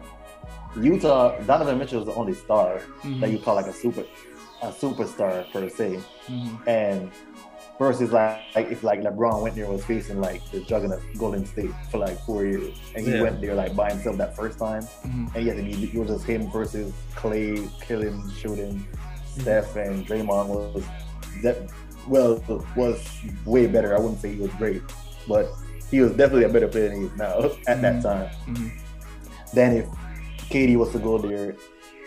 Utah. 0.79 1.37
Donovan 1.41 1.77
Mitchell 1.79 1.99
is 2.01 2.05
the 2.05 2.13
only 2.13 2.33
star 2.33 2.81
Mhm. 3.03 3.19
that 3.21 3.31
you 3.31 3.39
call 3.39 3.55
like 3.55 3.67
a 3.67 3.73
super, 3.73 4.03
a 4.61 4.67
superstar 4.71 5.51
per 5.51 5.67
se. 5.69 5.99
Mhm. 6.29 6.67
and 6.67 7.11
versus 7.81 8.11
like, 8.11 8.39
like 8.53 8.69
if 8.69 8.83
like 8.83 9.01
LeBron 9.01 9.41
went 9.41 9.55
there 9.55 9.65
was 9.67 9.83
facing 9.83 10.21
like 10.21 10.39
the 10.51 10.59
juggernaut 10.61 11.01
Golden 11.17 11.43
State 11.47 11.71
for 11.89 11.97
like 11.97 12.15
four 12.27 12.45
years, 12.45 12.77
and 12.95 13.03
he 13.07 13.11
Yeah. 13.13 13.23
went 13.23 13.41
there 13.41 13.55
like 13.55 13.75
by 13.75 13.89
himself 13.89 14.17
that 14.17 14.35
first 14.35 14.59
time, 14.59 14.83
Mhm. 15.03 15.35
and 15.35 15.67
he, 15.67 15.85
it 15.85 15.95
was 15.97 16.09
just 16.09 16.25
him 16.25 16.41
versus 16.51 16.93
Klay 17.15 17.47
killing, 17.81 18.17
shooting, 18.39 18.85
Steph 19.35 19.75
and 19.77 20.05
Draymond 20.07 20.47
was 20.49 20.83
that 21.41 21.57
well 22.07 22.31
was 22.75 22.97
way 23.45 23.65
better. 23.65 23.95
I 23.97 23.99
wouldn't 23.99 24.21
say 24.21 24.29
he 24.35 24.41
was 24.47 24.53
great, 24.61 24.83
but 25.27 25.45
he 25.89 26.01
was 26.01 26.11
definitely 26.11 26.45
a 26.51 26.53
better 26.55 26.67
player 26.67 26.89
than 26.89 26.99
he 27.01 27.05
is 27.07 27.15
now 27.17 27.35
at 27.71 27.81
that 27.81 27.95
Mhm. 27.95 28.03
time. 28.03 28.27
Mhm. 28.47 28.71
Then 29.57 29.69
if 29.81 29.85
KD 30.53 30.75
was 30.77 30.91
to 30.91 30.99
go 30.99 31.17
there. 31.17 31.55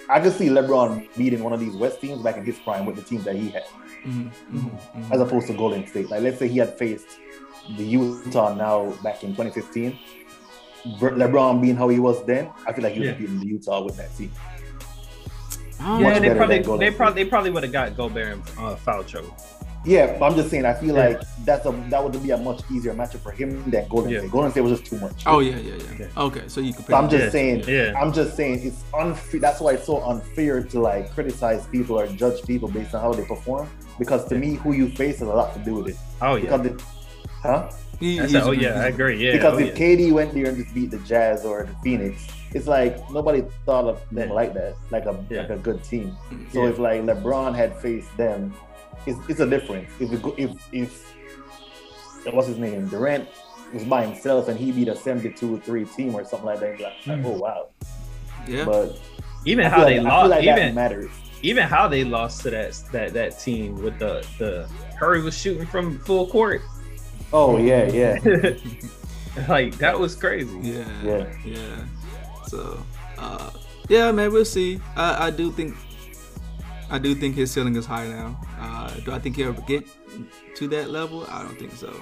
I 0.08 0.20
could 0.20 0.32
see 0.32 0.48
LeBron 0.48 1.08
beating 1.16 1.42
one 1.42 1.52
of 1.52 1.60
these 1.60 1.74
West 1.74 2.00
teams 2.00 2.22
back 2.22 2.36
in 2.36 2.44
his 2.44 2.58
prime 2.58 2.84
with 2.86 2.96
the 2.96 3.02
teams 3.02 3.24
that 3.24 3.36
he 3.36 3.48
had 3.50 3.64
Mhm. 4.06 4.30
Mhm. 4.52 4.70
Mhm. 4.96 5.12
as 5.14 5.20
opposed 5.20 5.46
to 5.46 5.54
Golden 5.54 5.86
State. 5.86 6.10
Like, 6.10 6.22
let's 6.22 6.38
say 6.38 6.46
he 6.48 6.58
had 6.58 6.76
faced 6.78 7.06
the 7.76 7.82
Utah 7.84 8.54
now 8.54 8.92
back 9.02 9.22
in 9.24 9.34
2015. 9.34 9.98
LeBron 11.00 11.62
being 11.62 11.76
how 11.76 11.88
he 11.88 11.98
was 11.98 12.22
then, 12.26 12.50
I 12.66 12.72
feel 12.74 12.84
like 12.84 12.92
he 12.92 13.00
would 13.00 13.08
have 13.08 13.20
Yeah. 13.20 13.26
beaten 13.26 13.40
the 13.40 13.46
Utah 13.46 13.82
with 13.82 13.96
that 13.96 14.14
team. 14.16 14.30
Yeah, 15.80 15.98
Much 15.98 16.20
they 16.20 16.34
probably 16.34 16.58
they 16.58 16.62
State. 16.62 16.96
probably 16.96 17.24
they 17.24 17.28
probably 17.30 17.50
would 17.50 17.62
have 17.62 17.72
got 17.72 17.96
Gobert 17.96 18.34
in 18.34 18.42
uh, 18.58 18.76
foul 18.76 19.02
trouble. 19.04 19.34
Yeah, 19.84 20.16
but 20.18 20.24
I'm 20.30 20.34
just 20.36 20.50
saying, 20.50 20.64
I 20.64 20.72
feel 20.74 20.94
Yeah. 20.94 21.08
like 21.08 21.20
that's 21.44 21.66
a 21.66 21.72
that 21.90 22.02
would 22.02 22.20
be 22.22 22.30
a 22.30 22.36
much 22.38 22.62
easier 22.72 22.94
matchup 22.94 23.20
for 23.20 23.32
him 23.32 23.62
than 23.70 23.86
Golden 23.88 24.10
Yeah. 24.10 24.20
State. 24.20 24.30
Golden 24.30 24.50
State 24.50 24.60
was 24.62 24.78
just 24.78 24.86
too 24.90 24.98
much. 24.98 25.22
Oh 25.26 25.40
yeah, 25.40 25.56
yeah, 25.56 25.74
yeah. 25.74 25.94
Okay. 25.94 26.08
Okay, 26.16 26.42
so 26.48 26.60
you 26.60 26.72
So 26.72 26.76
compare. 26.78 26.96
I'm 26.96 27.08
just 27.10 27.24
Yeah, 27.24 27.30
saying, 27.30 27.64
yeah. 27.68 28.00
I'm 28.00 28.12
just 28.12 28.34
saying 28.36 28.60
it's 28.64 28.82
unfair. 28.98 29.40
That's 29.40 29.60
why 29.60 29.72
it's 29.72 29.84
so 29.86 30.02
unfair 30.02 30.62
to 30.62 30.80
like 30.80 31.12
criticize 31.12 31.66
people 31.66 31.98
or 32.00 32.06
judge 32.06 32.42
people 32.46 32.68
based 32.68 32.94
on 32.94 33.02
how 33.02 33.12
they 33.12 33.24
perform. 33.24 33.68
Because 33.98 34.24
to 34.28 34.34
me, 34.36 34.54
who 34.54 34.72
you 34.72 34.88
face 34.88 35.18
has 35.18 35.28
a 35.28 35.34
lot 35.34 35.52
to 35.54 35.60
do 35.60 35.74
with 35.74 35.88
it. 35.88 35.96
Oh 36.22 36.36
yeah. 36.36 36.42
Because 36.56 36.66
it, 36.66 36.82
huh? 37.42 37.70
He- 38.00 38.18
That's 38.18 38.34
oh 38.34 38.50
yeah, 38.52 38.80
I 38.80 38.86
agree. 38.86 39.16
Yeah. 39.24 39.32
because 39.32 39.54
oh, 39.54 39.58
if 39.58 39.78
yeah. 39.78 39.86
KD 39.96 40.12
went 40.12 40.34
there 40.34 40.46
and 40.46 40.56
just 40.56 40.74
beat 40.74 40.90
the 40.90 40.98
Jazz 40.98 41.44
or 41.44 41.64
the 41.64 41.74
Phoenix, 41.84 42.26
it's 42.52 42.66
like 42.66 42.98
nobody 43.10 43.44
thought 43.66 43.84
of 43.84 44.00
them 44.10 44.28
Yeah. 44.30 44.34
like 44.34 44.54
that, 44.54 44.74
like 44.90 45.04
a 45.06 45.14
Yeah. 45.30 45.42
like 45.42 45.50
a 45.50 45.56
good 45.58 45.84
team. 45.84 46.16
So 46.52 46.64
Yeah. 46.64 46.70
if 46.70 46.78
like 46.78 47.02
LeBron 47.02 47.54
had 47.54 47.76
faced 47.78 48.14
them, 48.16 48.52
it's, 49.06 49.18
it's 49.28 49.40
a 49.40 49.46
difference. 49.48 49.90
If 50.00 50.12
it, 50.12 50.22
go- 50.22 50.34
if 50.36 50.50
if 50.72 51.14
what's 52.32 52.48
his 52.48 52.58
name 52.58 52.88
Durant 52.88 53.28
was 53.72 53.84
by 53.84 54.06
himself 54.06 54.48
and 54.48 54.58
he 54.58 54.72
beat 54.72 54.88
a 54.88 54.94
72-3 54.94 55.94
team 55.96 56.14
or 56.14 56.24
something 56.24 56.46
like 56.46 56.60
that, 56.60 56.68
you'd 56.70 56.78
be 56.78 56.84
like, 56.84 56.94
Mhm. 57.04 57.24
oh 57.26 57.38
wow. 57.38 57.68
Yeah. 58.46 58.64
But 58.64 58.98
even 59.44 59.66
how 59.66 59.78
feel 59.78 59.86
they 59.86 60.00
like, 60.00 60.08
lost, 60.12 60.30
like 60.30 60.44
even 60.44 60.74
matters. 60.74 61.10
even 61.42 61.64
how 61.64 61.88
they 61.88 62.04
lost 62.04 62.42
to 62.42 62.50
that 62.50 62.72
that 62.92 63.12
that 63.14 63.38
team 63.40 63.82
with 63.82 63.98
the 63.98 64.26
the 64.38 64.68
Curry 64.98 65.22
was 65.22 65.36
shooting 65.36 65.66
from 65.66 65.98
full 66.00 66.26
court. 66.28 66.60
Oh 67.32 67.58
yeah, 67.58 67.90
yeah, 67.90 68.18
like 69.48 69.76
that 69.78 69.98
was 69.98 70.14
crazy. 70.14 70.56
Yeah. 70.62 70.84
Yeah. 71.02 71.36
Yeah. 71.44 71.84
So, 72.46 72.78
uh, 73.18 73.50
yeah, 73.88 74.12
man, 74.12 74.32
we'll 74.32 74.44
see. 74.44 74.80
I, 74.96 75.26
I 75.26 75.30
do 75.30 75.50
think, 75.50 75.74
I 76.90 76.98
do 76.98 77.14
think 77.14 77.34
his 77.34 77.50
ceiling 77.50 77.76
is 77.76 77.86
high 77.86 78.06
now. 78.08 78.40
Uh, 78.58 78.90
do 79.00 79.12
I 79.12 79.18
think 79.18 79.36
he'll 79.36 79.48
ever 79.48 79.62
get 79.62 79.86
to 80.56 80.68
that 80.68 80.90
level? 80.90 81.26
I 81.30 81.42
don't 81.42 81.58
think 81.58 81.72
so. 81.72 81.94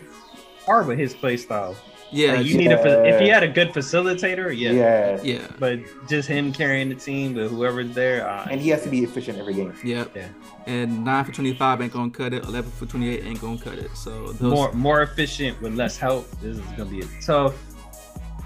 Hard 0.67 0.87
with 0.87 0.99
his 0.99 1.15
play 1.15 1.37
style. 1.37 1.77
Yeah. 2.11 2.35
Like, 2.35 2.47
you 2.47 2.53
yeah. 2.53 2.59
need 2.59 2.73
a 2.73 3.05
if 3.07 3.21
he 3.21 3.29
had 3.29 3.43
a 3.43 3.49
good 3.49 3.71
facilitator, 3.71 4.57
yeah. 4.57 4.73
yeah. 4.73 5.21
yeah. 5.23 5.47
But 5.59 5.81
just 6.09 6.29
him 6.29 6.53
carrying 6.53 6.91
the 6.91 6.95
team 6.95 7.35
with 7.35 7.51
whoever's 7.51 7.95
there, 7.95 8.29
uh, 8.29 8.47
And 8.51 8.61
he 8.61 8.69
has 8.69 8.83
to 8.83 8.91
be 8.91 9.03
efficient 9.03 9.39
every 9.39 9.55
game. 9.55 9.73
Yep. 9.83 10.15
Yeah. 10.15 10.29
And 10.67 11.05
nine 11.05 11.25
for 11.25 11.33
twenty-five 11.33 11.81
ain't 11.81 11.93
gonna 11.93 12.11
cut 12.11 12.35
it. 12.35 12.45
Eleven 12.45 12.71
for 12.71 12.85
twenty-eight 12.85 13.25
ain't 13.25 13.41
gonna 13.41 13.59
cut 13.59 13.79
it. 13.79 13.91
So 13.97 14.33
those, 14.33 14.53
more 14.53 14.73
more 14.73 15.03
efficient 15.03 15.61
with 15.63 15.75
less 15.75 15.97
help. 15.97 16.31
This 16.43 16.59
is 16.59 16.67
gonna 16.77 16.91
be 16.91 17.01
a 17.01 17.07
tough, 17.23 17.55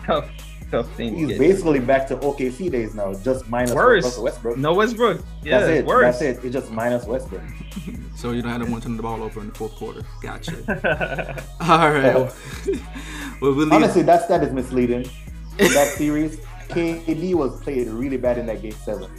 tough, 0.05 0.31
tough 0.71 0.91
thing. 0.95 1.13
to 1.13 1.19
He's 1.19 1.29
get. 1.29 1.39
basically 1.39 1.81
back 1.81 2.07
to 2.09 2.17
OKC 2.17 2.71
days 2.71 2.95
now, 2.95 3.15
just 3.15 3.49
minus 3.49 3.75
Worse. 3.75 4.19
Westbrook. 4.19 4.57
No 4.59 4.75
Westbrook. 4.75 5.23
Yeah, 5.43 5.59
That's 5.61 5.71
it. 5.71 5.87
worse. 5.87 6.19
That's 6.19 6.39
it. 6.39 6.45
It's 6.45 6.53
just 6.53 6.71
minus 6.71 7.05
Westbrook. 7.05 7.43
so 8.17 8.31
you 8.33 8.43
don't 8.43 8.53
have 8.53 8.65
to 8.65 8.71
want 8.71 8.83
to 8.83 8.89
turn 8.89 8.97
the 8.97 9.03
ball 9.03 9.23
over 9.23 9.41
in 9.41 9.49
the 9.49 9.55
fourth 9.55 9.75
quarter. 9.77 10.03
Gotcha. 10.23 11.45
All 11.61 11.91
right. 11.91 12.15
well, 13.41 13.55
we'll. 13.55 13.73
Honestly, 13.73 14.03
that 14.03 14.25
stat 14.25 14.43
is 14.43 14.53
misleading. 14.53 15.05
For 15.59 15.69
that 15.69 15.89
series, 15.89 16.39
KD 16.69 17.35
was 17.35 17.61
played 17.63 17.89
really 17.89 18.19
bad 18.19 18.37
in 18.39 18.47
that 18.47 18.61
game 18.61 18.73
seven. 18.73 19.11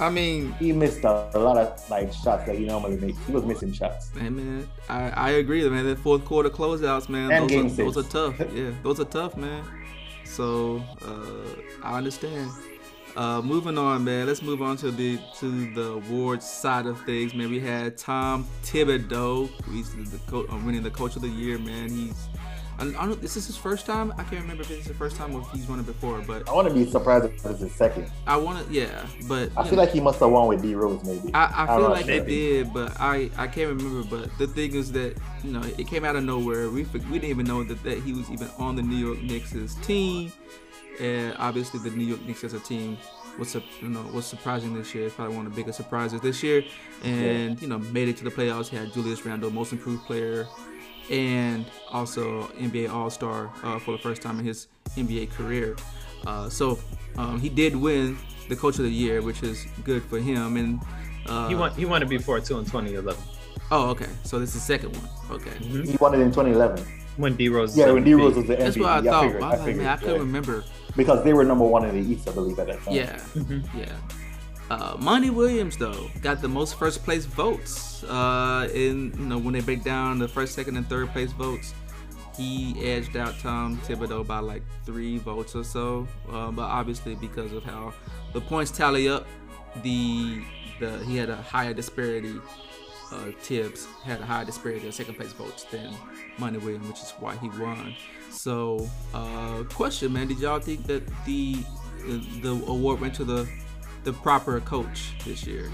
I 0.00 0.10
mean, 0.10 0.52
He 0.60 0.72
missed 0.72 1.02
a, 1.02 1.28
a 1.34 1.38
lot 1.40 1.56
of 1.56 1.90
like 1.90 2.12
shots 2.12 2.44
that 2.46 2.54
he 2.56 2.66
normally 2.66 2.96
makes. 2.98 3.18
He 3.26 3.32
was 3.32 3.44
missing 3.44 3.72
shots. 3.72 4.10
Hey 4.16 4.28
man, 4.28 4.68
I, 4.88 5.10
I 5.10 5.30
agree, 5.30 5.68
man. 5.68 5.86
That 5.86 5.98
fourth 5.98 6.24
quarter 6.24 6.50
closeouts, 6.50 7.08
man, 7.08 7.32
And 7.32 7.44
those, 7.44 7.50
game 7.50 7.66
are, 7.66 7.92
those 7.92 7.96
are 7.96 8.02
tough. 8.04 8.38
Yeah, 8.54 8.70
those 8.84 9.00
are 9.00 9.04
tough, 9.06 9.36
man. 9.36 9.64
So 10.28 10.82
uh, 11.04 11.60
I 11.82 11.96
understand. 11.98 12.50
Uh, 13.16 13.42
moving 13.42 13.76
on, 13.78 14.04
man. 14.04 14.26
Let's 14.26 14.42
move 14.42 14.62
on 14.62 14.76
to 14.76 14.90
the 14.92 15.18
to 15.40 15.74
the 15.74 15.92
awards 15.94 16.48
side 16.48 16.86
of 16.86 17.00
things, 17.04 17.34
man. 17.34 17.50
We 17.50 17.58
had 17.58 17.96
Tom 17.96 18.46
Thibodeau, 18.62 19.48
who's 19.64 19.90
the, 19.90 20.02
the 20.02 20.18
co- 20.30 20.46
uh, 20.48 20.56
winning 20.64 20.82
the 20.82 20.90
Coach 20.90 21.16
of 21.16 21.22
the 21.22 21.28
Year, 21.28 21.58
man. 21.58 21.88
He's 21.88 22.28
I, 22.78 22.84
I 22.86 23.06
don't. 23.06 23.20
This 23.20 23.36
is 23.36 23.46
his 23.46 23.56
first 23.56 23.86
time. 23.86 24.12
I 24.12 24.22
can't 24.22 24.42
remember 24.42 24.62
if 24.62 24.70
it's 24.70 24.86
his 24.86 24.96
first 24.96 25.16
time 25.16 25.34
or 25.34 25.40
if 25.40 25.48
he's 25.48 25.68
won 25.68 25.80
it 25.80 25.86
before, 25.86 26.20
but 26.26 26.48
I 26.48 26.52
want 26.52 26.68
to 26.68 26.74
be 26.74 26.88
surprised 26.88 27.24
if 27.24 27.44
it's 27.44 27.60
his 27.60 27.74
second. 27.74 28.10
I 28.26 28.36
want 28.36 28.66
to. 28.66 28.72
Yeah, 28.72 29.06
but 29.26 29.50
I 29.56 29.64
feel 29.64 29.72
know. 29.72 29.82
like 29.82 29.90
he 29.90 30.00
must 30.00 30.20
have 30.20 30.30
won 30.30 30.48
with 30.48 30.62
D 30.62 30.74
Rose, 30.74 31.02
maybe. 31.04 31.34
I, 31.34 31.46
I 31.46 31.62
I'm 31.62 31.80
feel 31.80 31.90
like 31.90 32.06
sure. 32.06 32.14
it 32.14 32.26
did, 32.26 32.72
but 32.72 32.98
I, 33.00 33.30
I 33.36 33.48
can't 33.48 33.68
remember. 33.68 34.08
But 34.08 34.36
the 34.38 34.46
thing 34.46 34.74
is 34.74 34.92
that 34.92 35.16
you 35.42 35.52
know 35.52 35.62
it 35.76 35.86
came 35.88 36.04
out 36.04 36.16
of 36.16 36.24
nowhere. 36.24 36.70
We 36.70 36.84
we 36.84 37.18
didn't 37.18 37.30
even 37.30 37.46
know 37.46 37.64
that, 37.64 37.82
that 37.82 37.98
he 37.98 38.12
was 38.12 38.30
even 38.30 38.48
on 38.58 38.76
the 38.76 38.82
New 38.82 38.96
York 38.96 39.22
Knicks' 39.22 39.74
team, 39.82 40.32
and 41.00 41.34
obviously 41.38 41.80
the 41.80 41.90
New 41.96 42.04
York 42.04 42.24
Knicks 42.26 42.44
as 42.44 42.54
a 42.54 42.60
team 42.60 42.96
was 43.38 43.50
su- 43.50 43.62
you 43.80 43.88
know 43.88 44.02
was 44.12 44.26
surprising 44.26 44.74
this 44.74 44.94
year. 44.94 45.06
It's 45.06 45.14
probably 45.14 45.36
one 45.36 45.46
of 45.46 45.54
the 45.54 45.60
biggest 45.60 45.76
surprises 45.76 46.20
this 46.20 46.42
year, 46.42 46.64
and 47.02 47.60
you 47.60 47.68
know 47.68 47.78
made 47.78 48.08
it 48.08 48.16
to 48.18 48.24
the 48.24 48.30
playoffs. 48.30 48.68
He 48.68 48.76
had 48.76 48.92
Julius 48.92 49.24
Randle, 49.24 49.50
Most 49.50 49.72
Improved 49.72 50.04
Player, 50.04 50.46
and 51.10 51.64
also 51.90 52.44
NBA 52.58 52.90
All 52.90 53.10
Star 53.10 53.50
uh, 53.62 53.78
for 53.78 53.92
the 53.92 53.98
first 53.98 54.22
time 54.22 54.38
in 54.38 54.44
his 54.44 54.68
NBA 54.96 55.30
career. 55.30 55.76
Uh, 56.26 56.48
so 56.48 56.78
um, 57.16 57.40
he 57.40 57.48
did 57.48 57.74
win 57.76 58.16
the 58.48 58.56
Coach 58.56 58.78
of 58.78 58.84
the 58.84 58.90
Year, 58.90 59.22
which 59.22 59.42
is 59.42 59.66
good 59.84 60.02
for 60.04 60.18
him. 60.18 60.56
And 60.56 60.80
uh, 61.26 61.48
he 61.48 61.54
won. 61.54 61.70
He 61.72 61.84
won 61.84 62.02
it 62.02 62.08
before 62.08 62.40
too 62.40 62.58
in 62.58 62.64
2011 62.64 63.14
Oh, 63.70 63.90
okay. 63.90 64.06
So 64.24 64.38
this 64.38 64.50
is 64.50 64.54
the 64.54 64.60
second 64.60 64.96
one. 64.96 65.08
Okay. 65.40 65.56
He 65.58 65.96
won 66.00 66.14
it 66.14 66.20
in 66.20 66.30
2011. 66.30 66.82
when 67.18 67.36
D 67.36 67.48
Rose. 67.50 67.76
Yeah, 67.76 67.90
when 67.92 68.02
D 68.04 68.14
Rose 68.14 68.34
was 68.36 68.46
the 68.46 68.56
MVP. 68.56 68.58
That's 68.58 68.76
what 68.78 68.88
I 68.88 69.00
yeah, 69.00 69.10
thought. 69.10 69.22
figured, 69.24 69.42
I 69.42 69.46
I 69.46 69.50
was 69.50 69.58
like, 69.58 69.66
figured, 69.66 69.84
man, 69.84 69.92
I 69.92 69.96
couldn't 69.96 70.14
yeah. 70.14 70.20
remember. 70.20 70.64
Because 70.96 71.22
they 71.24 71.32
were 71.34 71.44
number 71.44 71.64
one 71.66 71.84
in 71.84 71.94
the 72.02 72.12
East, 72.12 72.28
I 72.28 72.32
believe, 72.32 72.58
at 72.58 72.66
that 72.68 72.82
time. 72.82 72.94
Yeah, 72.94 73.16
Mhm. 73.36 73.62
yeah. 73.76 73.92
Uh, 74.70 74.96
Monty 74.98 75.30
Williams 75.30 75.76
though 75.76 76.10
got 76.20 76.42
the 76.42 76.48
most 76.48 76.78
first 76.78 77.02
place 77.02 77.24
votes. 77.24 78.04
Uh, 78.04 78.68
in 78.74 79.12
you 79.18 79.26
know 79.26 79.38
when 79.38 79.54
they 79.54 79.60
break 79.60 79.82
down 79.82 80.18
the 80.18 80.28
first, 80.28 80.54
second, 80.54 80.76
and 80.76 80.86
third 80.88 81.08
place 81.08 81.32
votes, 81.32 81.74
he 82.36 82.76
edged 82.84 83.16
out 83.16 83.38
Tom 83.40 83.78
Thibodeau 83.78 84.26
by 84.26 84.38
like 84.38 84.62
three 84.84 85.18
votes 85.18 85.54
or 85.56 85.64
so. 85.64 86.06
Uh, 86.30 86.50
but 86.50 86.64
obviously 86.64 87.14
because 87.14 87.52
of 87.52 87.64
how 87.64 87.92
the 88.32 88.40
points 88.40 88.70
tally 88.70 89.08
up, 89.08 89.26
the 89.82 90.42
the 90.80 90.98
he 91.04 91.16
had 91.16 91.30
a 91.30 91.36
higher 91.36 91.72
disparity. 91.72 92.34
Uh, 93.10 93.32
Tibbs 93.42 93.86
had 94.04 94.20
a 94.20 94.26
higher 94.26 94.44
disparity 94.44 94.86
of 94.86 94.92
second 94.92 95.14
place 95.14 95.32
votes 95.32 95.64
than 95.64 95.94
Monty 96.36 96.58
Williams, 96.58 96.86
which 96.88 96.98
is 96.98 97.14
why 97.18 97.34
he 97.36 97.48
won. 97.58 97.94
So, 98.30 98.86
uh, 99.14 99.64
question, 99.72 100.12
man, 100.12 100.28
did 100.28 100.38
y'all 100.40 100.60
think 100.60 100.86
that 100.88 101.02
the 101.24 101.56
the 102.42 102.50
award 102.66 103.00
went 103.00 103.14
to 103.14 103.24
the 103.24 103.48
the 104.04 104.12
proper 104.12 104.60
coach 104.60 105.12
this 105.24 105.46
year? 105.46 105.70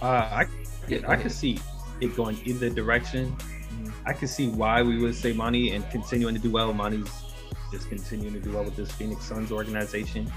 Uh, 0.00 0.06
I 0.06 0.46
Yeah, 0.88 1.00
I 1.06 1.16
could 1.16 1.32
see 1.32 1.58
it 2.00 2.16
going 2.16 2.38
either 2.44 2.70
direction. 2.70 3.36
Mhm. 3.36 3.92
I 4.06 4.12
could 4.12 4.28
see 4.30 4.48
why 4.48 4.82
we 4.82 4.98
would 4.98 5.14
say 5.14 5.32
Monty 5.32 5.72
and 5.72 5.88
continuing 5.90 6.34
to 6.34 6.40
do 6.40 6.50
well. 6.50 6.72
Monty's 6.72 7.10
just 7.70 7.88
continuing 7.88 8.32
to 8.34 8.40
do 8.40 8.52
well 8.52 8.64
with 8.64 8.76
this 8.76 8.90
Phoenix 8.92 9.24
Suns 9.24 9.52
organization. 9.52 10.32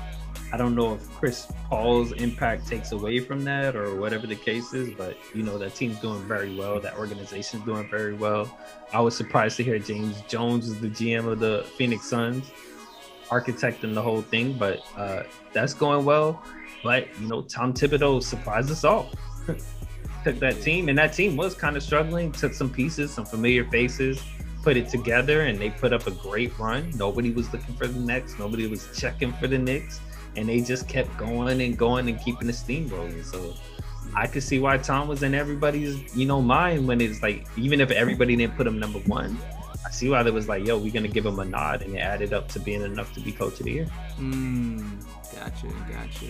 I 0.54 0.58
don't 0.58 0.76
know 0.76 0.96
if 0.96 1.10
Chris 1.12 1.48
Paul's 1.70 2.12
impact 2.12 2.68
takes 2.68 2.92
away 2.92 3.20
from 3.20 3.46
that 3.46 3.74
or 3.78 3.96
whatever 3.96 4.28
the 4.28 4.36
case 4.36 4.74
is, 4.74 4.90
but 4.98 5.16
you 5.34 5.44
know 5.44 5.58
that 5.58 5.76
team's 5.76 5.98
doing 6.00 6.22
very 6.24 6.54
well. 6.54 6.82
That 6.82 6.98
organization's 6.98 7.64
doing 7.64 7.90
very 7.90 8.14
well. 8.14 8.58
I 8.92 9.00
was 9.00 9.16
surprised 9.16 9.56
to 9.58 9.64
hear 9.64 9.80
James 9.80 10.20
Jones 10.28 10.68
is 10.68 10.82
the 10.82 10.90
GM 10.90 11.26
of 11.26 11.40
the 11.40 11.64
Phoenix 11.78 12.06
Suns, 12.06 12.52
architecting 13.32 13.94
the 13.94 14.02
whole 14.02 14.22
thing, 14.22 14.54
but 14.54 14.82
uh, 14.98 15.24
that's 15.54 15.74
going 15.74 16.06
well. 16.06 16.44
But 16.84 17.08
you 17.20 17.28
know, 17.28 17.42
Tom 17.42 17.74
Thibodeau 17.74 18.22
surprised 18.22 18.70
us 18.70 18.84
all. 18.84 19.10
took 20.24 20.38
that 20.40 20.62
team, 20.62 20.90
and 20.90 20.98
that 20.98 21.14
team 21.14 21.36
was 21.36 21.56
kind 21.56 21.76
of 21.76 21.84
struggling. 21.84 22.32
Took 22.32 22.54
some 22.54 22.70
pieces, 22.70 23.12
some 23.12 23.26
familiar 23.26 23.66
faces, 23.66 24.22
put 24.64 24.78
it 24.78 24.90
together, 24.90 25.42
and 25.42 25.60
they 25.60 25.70
put 25.70 25.94
up 25.94 26.08
a 26.08 26.12
great 26.12 26.58
run. 26.60 26.92
Nobody 26.96 27.32
was 27.32 27.52
looking 27.54 27.76
for 27.76 27.88
the 27.88 28.00
Knicks. 28.00 28.38
Nobody 28.38 28.68
was 28.68 28.88
checking 28.98 29.34
for 29.34 29.48
the 29.48 29.58
Knicks, 29.58 30.00
and 30.36 30.48
they 30.48 30.62
just 30.62 30.88
kept 30.88 31.16
going 31.18 31.62
and 31.62 31.78
going 31.78 32.08
and 32.10 32.20
keeping 32.22 32.48
the 32.48 32.54
steam 32.54 32.88
rolling. 32.90 33.24
So 33.24 33.54
I 34.16 34.28
could 34.28 34.44
see 34.44 34.60
why 34.60 34.78
Tom 34.78 35.08
was 35.08 35.24
in 35.24 35.34
everybody's, 35.34 36.16
you 36.16 36.26
know, 36.26 36.42
mind 36.42 36.88
when 36.88 37.02
it's 37.02 37.22
like, 37.22 37.46
even 37.58 37.82
if 37.82 37.92
everybody 37.92 38.36
didn't 38.36 38.56
put 38.56 38.68
him 38.68 38.80
number 38.80 39.00
one, 39.00 39.38
I 39.86 39.90
see 39.90 40.10
why 40.10 40.24
they 40.24 40.32
was 40.32 40.48
like, 40.48 40.66
yo, 40.66 40.78
we're 40.78 40.92
gonna 40.94 41.08
give 41.08 41.26
him 41.26 41.40
a 41.40 41.46
nod, 41.46 41.82
and 41.82 41.96
it 41.96 42.00
added 42.00 42.34
up 42.34 42.48
to 42.50 42.60
being 42.60 42.82
enough 42.82 43.14
to 43.14 43.20
be 43.20 43.32
coach 43.32 43.60
of 43.60 43.66
the 43.66 43.72
year. 43.72 43.88
Mm, 44.20 45.04
gotcha, 45.34 45.68
gotcha. 45.92 46.26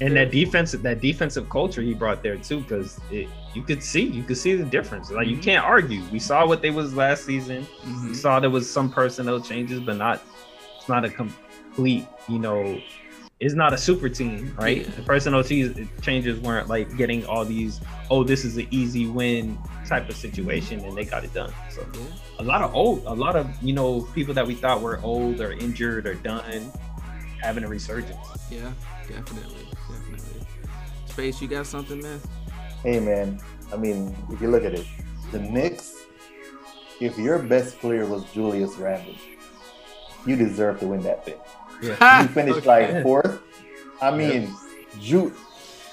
And 0.00 0.16
that 0.16 0.30
defensive 0.30 0.82
that 0.82 1.00
defensive 1.00 1.48
culture 1.48 1.80
he 1.80 1.94
brought 1.94 2.22
there 2.22 2.36
too 2.36 2.60
because 2.60 3.00
you 3.10 3.62
could 3.62 3.82
see 3.82 4.02
you 4.02 4.22
could 4.22 4.36
see 4.36 4.54
the 4.54 4.64
difference 4.64 5.10
like 5.10 5.26
you 5.28 5.36
Mhm. 5.36 5.42
can't 5.42 5.64
argue 5.64 6.02
we 6.12 6.18
saw 6.18 6.46
what 6.46 6.60
they 6.60 6.70
was 6.70 6.94
last 6.94 7.24
season 7.24 7.66
we 7.84 7.90
Mhm. 8.10 8.16
saw 8.16 8.40
there 8.40 8.50
was 8.50 8.68
some 8.70 8.90
personnel 8.90 9.40
changes 9.40 9.80
but 9.80 9.96
not 9.96 10.22
it's 10.78 10.88
not 10.88 11.04
a 11.04 11.08
complete 11.10 12.04
you 12.28 12.38
know 12.38 12.80
it's 13.42 13.54
not 13.54 13.72
a 13.72 13.78
super 13.78 14.08
team 14.08 14.54
right 14.58 14.78
Yeah. 14.86 14.94
the 14.96 15.02
personnel 15.02 15.42
changes 15.42 16.38
weren't 16.40 16.68
like 16.68 16.96
getting 16.96 17.26
all 17.26 17.44
these 17.44 17.80
oh 18.10 18.22
this 18.22 18.44
is 18.44 18.56
an 18.56 18.68
easy 18.70 19.06
win 19.06 19.58
type 19.86 20.08
of 20.08 20.16
situation 20.16 20.78
and 20.84 20.96
they 20.96 21.04
got 21.04 21.24
it 21.24 21.34
done 21.34 21.52
so 21.68 21.84
Yeah. 21.94 22.00
a 22.38 22.44
lot 22.44 22.62
of 22.62 22.72
old 22.74 23.02
a 23.06 23.12
lot 23.12 23.34
of 23.36 23.50
you 23.60 23.72
know 23.72 24.02
people 24.14 24.32
that 24.34 24.46
we 24.46 24.54
thought 24.54 24.80
were 24.80 25.00
old 25.02 25.40
or 25.40 25.52
injured 25.52 26.06
or 26.06 26.14
done 26.14 26.70
having 27.42 27.64
a 27.64 27.68
resurgence 27.68 28.16
Yeah, 28.50 28.70
definitely, 29.08 29.66
definitely. 29.90 30.46
Space, 31.06 31.42
you 31.42 31.48
got 31.48 31.66
something, 31.66 32.00
man? 32.00 32.20
Hey 32.84 33.00
man, 33.00 33.40
I 33.72 33.76
mean, 33.76 34.14
if 34.30 34.40
you 34.40 34.48
look 34.48 34.64
at 34.64 34.72
it, 34.74 34.86
the 35.32 35.40
Knicks, 35.40 36.04
if 37.00 37.18
your 37.18 37.38
best 37.40 37.78
player 37.80 38.06
was 38.06 38.22
Julius 38.32 38.76
Randle, 38.76 39.14
you 40.26 40.36
deserve 40.36 40.78
to 40.80 40.86
win 40.86 41.02
that 41.02 41.24
thing. 41.24 41.40
Yeah 41.82 42.22
You 42.22 42.28
finished 42.28 42.58
Okay. 42.58 42.94
like 42.94 43.02
fourth. 43.02 43.40
I 44.00 44.10
mean, 44.16 44.54
Drew. 45.04 45.32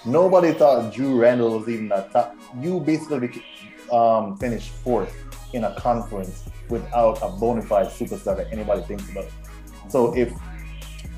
Nobody 0.06 0.54
thought 0.54 0.93
Drew 0.93 1.19
Randle 1.19 1.60
was 1.60 1.67
even 1.67 1.91
a 1.91 2.08
top. 2.13 2.36
You 2.60 2.80
basically 2.80 3.43
um, 3.91 4.38
finished 4.38 4.69
fourth 4.71 5.13
in 5.54 5.63
a 5.65 5.75
conference 5.75 6.43
without 6.69 7.19
a 7.21 7.30
bona 7.30 7.62
fide 7.62 7.88
superstar 7.88 8.38
that 8.38 8.47
anybody 8.52 8.82
thinks 8.84 9.10
about. 9.12 9.25
So 9.89 10.15
if 10.15 10.32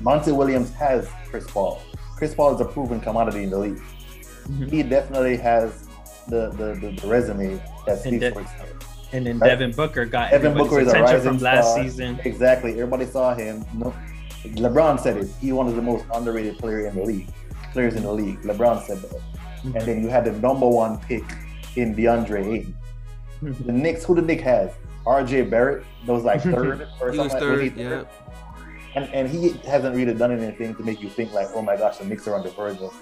Monty 0.00 0.32
Williams 0.32 0.72
has 0.74 1.08
Chris 1.28 1.46
Paul, 1.48 1.80
Chris 2.16 2.34
Paul 2.34 2.54
is 2.54 2.60
a 2.60 2.64
proven 2.64 3.00
commodity 3.00 3.44
in 3.44 3.50
the 3.50 3.58
league. 3.58 3.80
Mhm. 4.48 4.70
He 4.70 4.82
definitely 4.82 5.36
has 5.36 5.86
the 6.28 6.50
the, 6.50 6.74
the, 6.74 7.00
the 7.00 7.06
resume 7.06 7.62
that 7.86 7.98
speaks 8.00 8.20
that- 8.20 8.34
for 8.34 8.40
itself. 8.40 8.68
And 9.14 9.26
then 9.26 9.38
Right. 9.38 9.48
Devin 9.50 9.72
Booker 9.72 10.06
got 10.06 10.30
Devin 10.30 10.52
everybody's 10.52 10.70
Booker 10.70 10.80
is 10.80 10.86
a 10.88 10.90
attention 10.90 11.14
rising 11.16 11.32
from 11.34 11.38
last 11.44 11.70
star. 11.72 11.82
season. 11.84 12.20
Exactly. 12.24 12.70
Everybody 12.72 13.04
saw 13.04 13.34
him. 13.34 13.62
No, 13.74 13.92
LeBron 14.44 14.98
said 15.00 15.16
it. 15.18 15.28
He 15.40 15.52
one 15.52 15.68
of 15.68 15.76
the 15.76 15.82
most 15.82 16.04
underrated 16.14 16.58
player 16.58 16.86
in 16.86 16.94
the 16.96 17.02
league. 17.02 17.28
Players 17.72 17.94
in 17.94 18.02
the 18.02 18.12
league. 18.12 18.40
LeBron 18.42 18.82
said 18.86 18.98
that. 18.98 19.10
Mm-hmm. 19.12 19.76
And 19.76 19.86
then 19.86 20.02
you 20.02 20.08
had 20.08 20.24
the 20.24 20.32
number 20.32 20.68
one 20.68 20.98
pick 20.98 21.24
in 21.76 21.94
DeAndre 21.94 22.46
Ayton. 22.54 22.76
Mhm. 23.42 23.66
The 23.66 23.72
Knicks, 23.72 24.04
who 24.04 24.14
the 24.14 24.22
Knicks 24.22 24.42
has? 24.42 24.70
RJ 25.06 25.50
Barrett, 25.50 25.84
that 26.06 26.12
was 26.12 26.24
like 26.24 26.42
third 26.54 26.88
or 27.00 27.10
He 27.10 27.16
something. 27.16 27.24
was 27.24 27.32
like- 27.32 27.40
third, 27.42 27.76
yeah. 27.76 28.04
And 28.94 29.04
and 29.14 29.28
he 29.28 29.50
hasn't 29.66 29.96
really 29.96 30.12
done 30.14 30.32
anything 30.32 30.74
to 30.74 30.82
make 30.82 31.00
you 31.00 31.08
think 31.08 31.32
like, 31.32 31.48
oh 31.54 31.62
my 31.62 31.76
gosh, 31.76 31.96
the 31.98 32.04
Knicks 32.04 32.28
are 32.28 32.34
on 32.34 32.42
the 32.42 32.50
verge 32.50 32.76
of, 32.78 32.94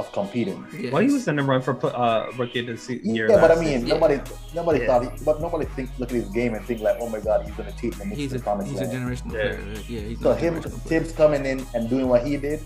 of 0.00 0.10
competing. 0.12 0.66
yeah. 0.78 0.90
Well, 0.90 1.02
he 1.02 1.10
was 1.12 1.28
in 1.28 1.36
the 1.36 1.42
run 1.42 1.62
for 1.62 1.74
uh, 1.86 2.30
rookie 2.36 2.60
of 2.60 2.66
the 2.66 2.76
se- 2.76 3.00
Yeah, 3.04 3.12
year. 3.14 3.28
but 3.28 3.50
I 3.50 3.54
mean, 3.54 3.64
season. 3.64 3.86
Yeah. 3.86 3.94
nobody 3.94 4.20
nobody 4.54 4.78
Yeah. 4.80 4.86
thought, 4.86 5.02
he, 5.18 5.24
but 5.24 5.40
nobody 5.40 5.66
think 5.76 5.90
look 5.98 6.10
at 6.10 6.16
his 6.16 6.28
game 6.30 6.54
and 6.54 6.64
think 6.64 6.80
like, 6.80 6.96
oh 7.00 7.08
my 7.08 7.20
god, 7.20 7.44
he's 7.46 7.54
gonna 7.54 7.72
take 7.72 7.96
the 7.96 8.04
Knicks 8.06 8.18
He's 8.20 8.30
to 8.30 8.36
a 8.36 8.38
the 8.38 8.44
promised 8.44 8.70
he's 8.70 8.80
a 8.80 8.84
land. 8.84 8.92
generational 8.96 9.32
Yeah. 9.34 9.40
player. 9.40 9.74
Right? 9.74 9.90
Yeah, 9.90 10.00
he's 10.00 10.20
So 10.20 10.32
him, 10.32 10.54
generational 10.54 10.82
player. 10.86 11.00
Tibbs 11.00 11.12
coming 11.12 11.46
in 11.46 11.66
and 11.74 11.88
doing 11.88 12.08
what 12.08 12.26
he 12.26 12.36
did, 12.36 12.60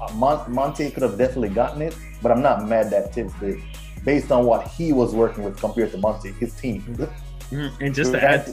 uh, 0.00 0.12
Mon- 0.14 0.44
Monty 0.52 0.90
could 0.90 1.02
have 1.02 1.16
definitely 1.16 1.50
gotten 1.50 1.80
it, 1.82 1.94
but 2.22 2.30
I'm 2.32 2.42
not 2.42 2.68
mad 2.68 2.90
that 2.90 3.12
Tibbs 3.12 3.32
did, 3.40 3.60
based 4.04 4.30
on 4.32 4.44
what 4.44 4.66
he 4.68 4.92
was 4.92 5.14
working 5.14 5.44
with 5.44 5.56
compared 5.58 5.90
to 5.92 5.98
Monty, 5.98 6.32
his 6.32 6.52
team. 6.54 6.82
Mhm. 7.52 7.70
and 7.80 7.94
just 7.94 8.10
to 8.12 8.22
add, 8.22 8.52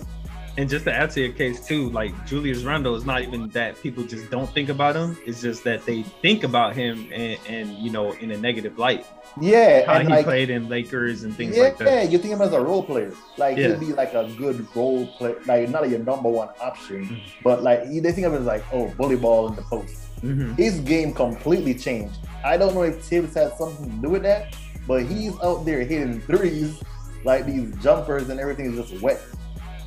and 0.58 0.70
just 0.70 0.86
to 0.86 0.94
add 0.94 1.10
to 1.12 1.22
your 1.22 1.34
case 1.34 1.66
too, 1.66 1.90
like 1.90 2.14
Julius 2.28 2.64
Randle 2.64 2.96
is 2.96 3.06
not 3.06 3.22
even 3.24 3.50
that 3.50 3.82
people 3.82 4.04
just 4.04 4.30
don't 4.30 4.50
think 4.50 4.70
about 4.70 4.96
him. 4.96 5.18
It's 5.26 5.42
just 5.42 5.64
that 5.64 5.86
they 5.86 6.04
think 6.04 6.44
about 6.44 6.76
him 6.76 7.10
and, 7.14 7.40
and 7.48 7.74
you 7.78 7.92
know 7.92 8.12
in 8.14 8.32
a 8.32 8.38
negative 8.38 8.78
light. 8.78 9.06
yeah, 9.42 9.86
How 9.88 9.94
and 9.94 10.08
he 10.08 10.14
like, 10.14 10.26
played 10.26 10.50
in 10.52 10.70
Lakers 10.70 11.24
and 11.24 11.36
things 11.36 11.58
yeah, 11.58 11.64
like 11.64 11.78
that. 11.80 11.86
Yeah, 11.88 12.02
you 12.04 12.18
think 12.20 12.34
him 12.34 12.42
as 12.42 12.54
a 12.54 12.62
role 12.62 12.84
player, 12.84 13.12
like 13.38 13.58
Yeah. 13.58 13.70
he'd 13.70 13.80
be 13.80 13.94
like 13.94 14.14
a 14.14 14.30
good 14.38 14.66
role 14.76 15.08
player, 15.18 15.38
like 15.48 15.70
not 15.70 15.90
your 15.90 16.00
number 16.00 16.30
one 16.30 16.50
option, 16.62 17.06
Mhm. 17.08 17.20
but 17.44 17.64
like 17.64 17.90
they 17.90 18.12
think 18.12 18.28
of 18.28 18.34
him 18.34 18.42
as 18.42 18.46
like, 18.46 18.64
oh, 18.72 18.94
bully 18.98 19.16
ball 19.16 19.48
in 19.50 19.56
the 19.56 19.64
post. 19.64 19.96
Mhm. 20.22 20.56
His 20.58 20.80
game 20.82 21.14
completely 21.14 21.74
changed. 21.74 22.16
I 22.46 22.58
don't 22.58 22.76
know 22.76 22.84
if 22.84 23.08
Tibbs 23.10 23.34
had 23.34 23.58
something 23.58 23.90
to 23.90 23.98
do 24.04 24.10
with 24.10 24.24
that, 24.24 24.56
but 24.88 25.04
he's 25.04 25.34
out 25.42 25.66
there 25.66 25.80
hitting 25.82 26.22
threes, 26.22 26.82
like 27.26 27.46
these 27.46 27.74
jumpers 27.82 28.30
and 28.30 28.40
everything 28.40 28.72
is 28.78 28.88
just 28.90 29.02
wet. 29.02 29.20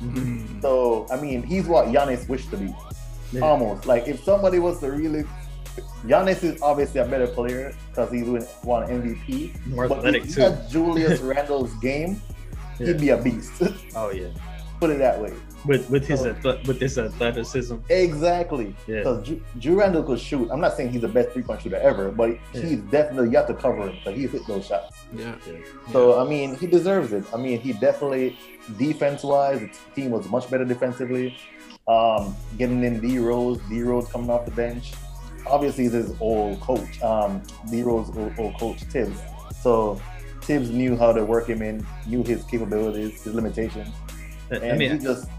Mhm. 0.01 0.61
So 0.61 1.05
I 1.11 1.19
mean, 1.19 1.43
he's 1.43 1.65
what 1.67 1.87
Giannis 1.87 2.27
wished 2.29 2.49
to 2.51 2.57
be. 2.57 2.73
Yeah. 3.33 3.41
Almost 3.41 3.85
like 3.85 4.07
if 4.07 4.23
somebody 4.23 4.59
was 4.59 4.79
to 4.79 4.91
really, 4.91 5.23
Giannis 6.05 6.43
is 6.43 6.61
obviously 6.61 7.01
a 7.01 7.05
better 7.05 7.27
player 7.27 7.73
because 7.89 8.11
he's 8.11 8.25
win 8.27 8.43
one 8.63 8.87
MVP. 8.89 9.53
More 9.67 9.87
But 9.87 9.99
athletic 9.99 10.23
if 10.25 10.35
too. 10.35 10.41
he 10.41 10.47
had 10.47 10.69
Julius 10.69 11.19
Randle's 11.31 11.73
game, 11.75 12.21
Yeah. 12.79 12.87
he'd 12.87 12.99
be 12.99 13.09
a 13.09 13.17
beast. 13.17 13.61
Oh 13.95 14.11
yeah, 14.11 14.27
Put 14.79 14.91
it 14.91 14.99
that 14.99 15.19
way. 15.21 15.33
with 15.65 15.89
with 15.89 16.07
his 16.07 16.21
So- 16.21 16.33
athle- 16.33 16.65
with 16.67 16.79
his 16.79 16.97
athleticism. 16.97 17.75
Exactly. 17.89 18.73
Yeah. 18.87 18.99
Because 18.99 19.27
Ju- 19.27 19.41
Drew 19.59 19.75
Randle 19.79 20.03
could 20.03 20.19
shoot. 20.19 20.47
I'm 20.51 20.61
not 20.61 20.77
saying 20.77 20.91
he's 20.91 21.01
the 21.01 21.07
best 21.09 21.31
three 21.31 21.43
point 21.43 21.61
shooter 21.63 21.77
ever, 21.77 22.11
but 22.11 22.29
Yeah. 22.53 22.61
he's 22.61 22.79
definitely 22.91 23.31
you 23.31 23.37
have 23.37 23.47
to 23.47 23.53
cover 23.55 23.81
him 23.89 23.95
because 23.97 24.15
he 24.15 24.27
hit 24.27 24.47
those 24.47 24.65
shots. 24.65 24.95
Yeah. 25.13 25.33
So 25.91 26.17
I 26.19 26.29
mean, 26.29 26.55
he 26.55 26.65
deserves 26.67 27.11
it. 27.11 27.25
I 27.33 27.37
mean, 27.37 27.59
he 27.59 27.73
definitely 27.73 28.37
defense 28.77 29.23
wise, 29.23 29.59
the 29.61 29.69
team 29.95 30.11
was 30.11 30.27
much 30.29 30.49
better 30.49 30.65
defensively. 30.65 31.37
Um, 31.87 32.35
getting 32.57 32.83
in 32.83 32.99
D 32.99 33.17
Rose, 33.19 33.59
D 33.69 33.81
Rose 33.81 34.07
coming 34.09 34.29
off 34.29 34.45
the 34.45 34.51
bench. 34.51 34.91
Obviously, 35.45 35.85
he's 35.85 35.93
his 35.93 36.13
old 36.19 36.59
coach, 36.59 37.01
um, 37.01 37.41
D 37.71 37.81
Rose 37.83 38.09
old, 38.17 38.33
old 38.37 38.59
coach 38.59 38.81
Tibbs. 38.89 39.17
So 39.61 40.01
Tibbs 40.41 40.69
knew 40.69 40.97
how 40.97 41.13
to 41.13 41.23
work 41.23 41.47
him 41.47 41.61
in, 41.61 41.85
knew 42.05 42.23
his 42.23 42.43
capabilities, 42.43 43.23
his 43.23 43.33
limitations, 43.33 43.95
I 44.51 44.55
and 44.55 44.77
mean, 44.79 44.91
he 44.91 44.97
just 44.99 45.29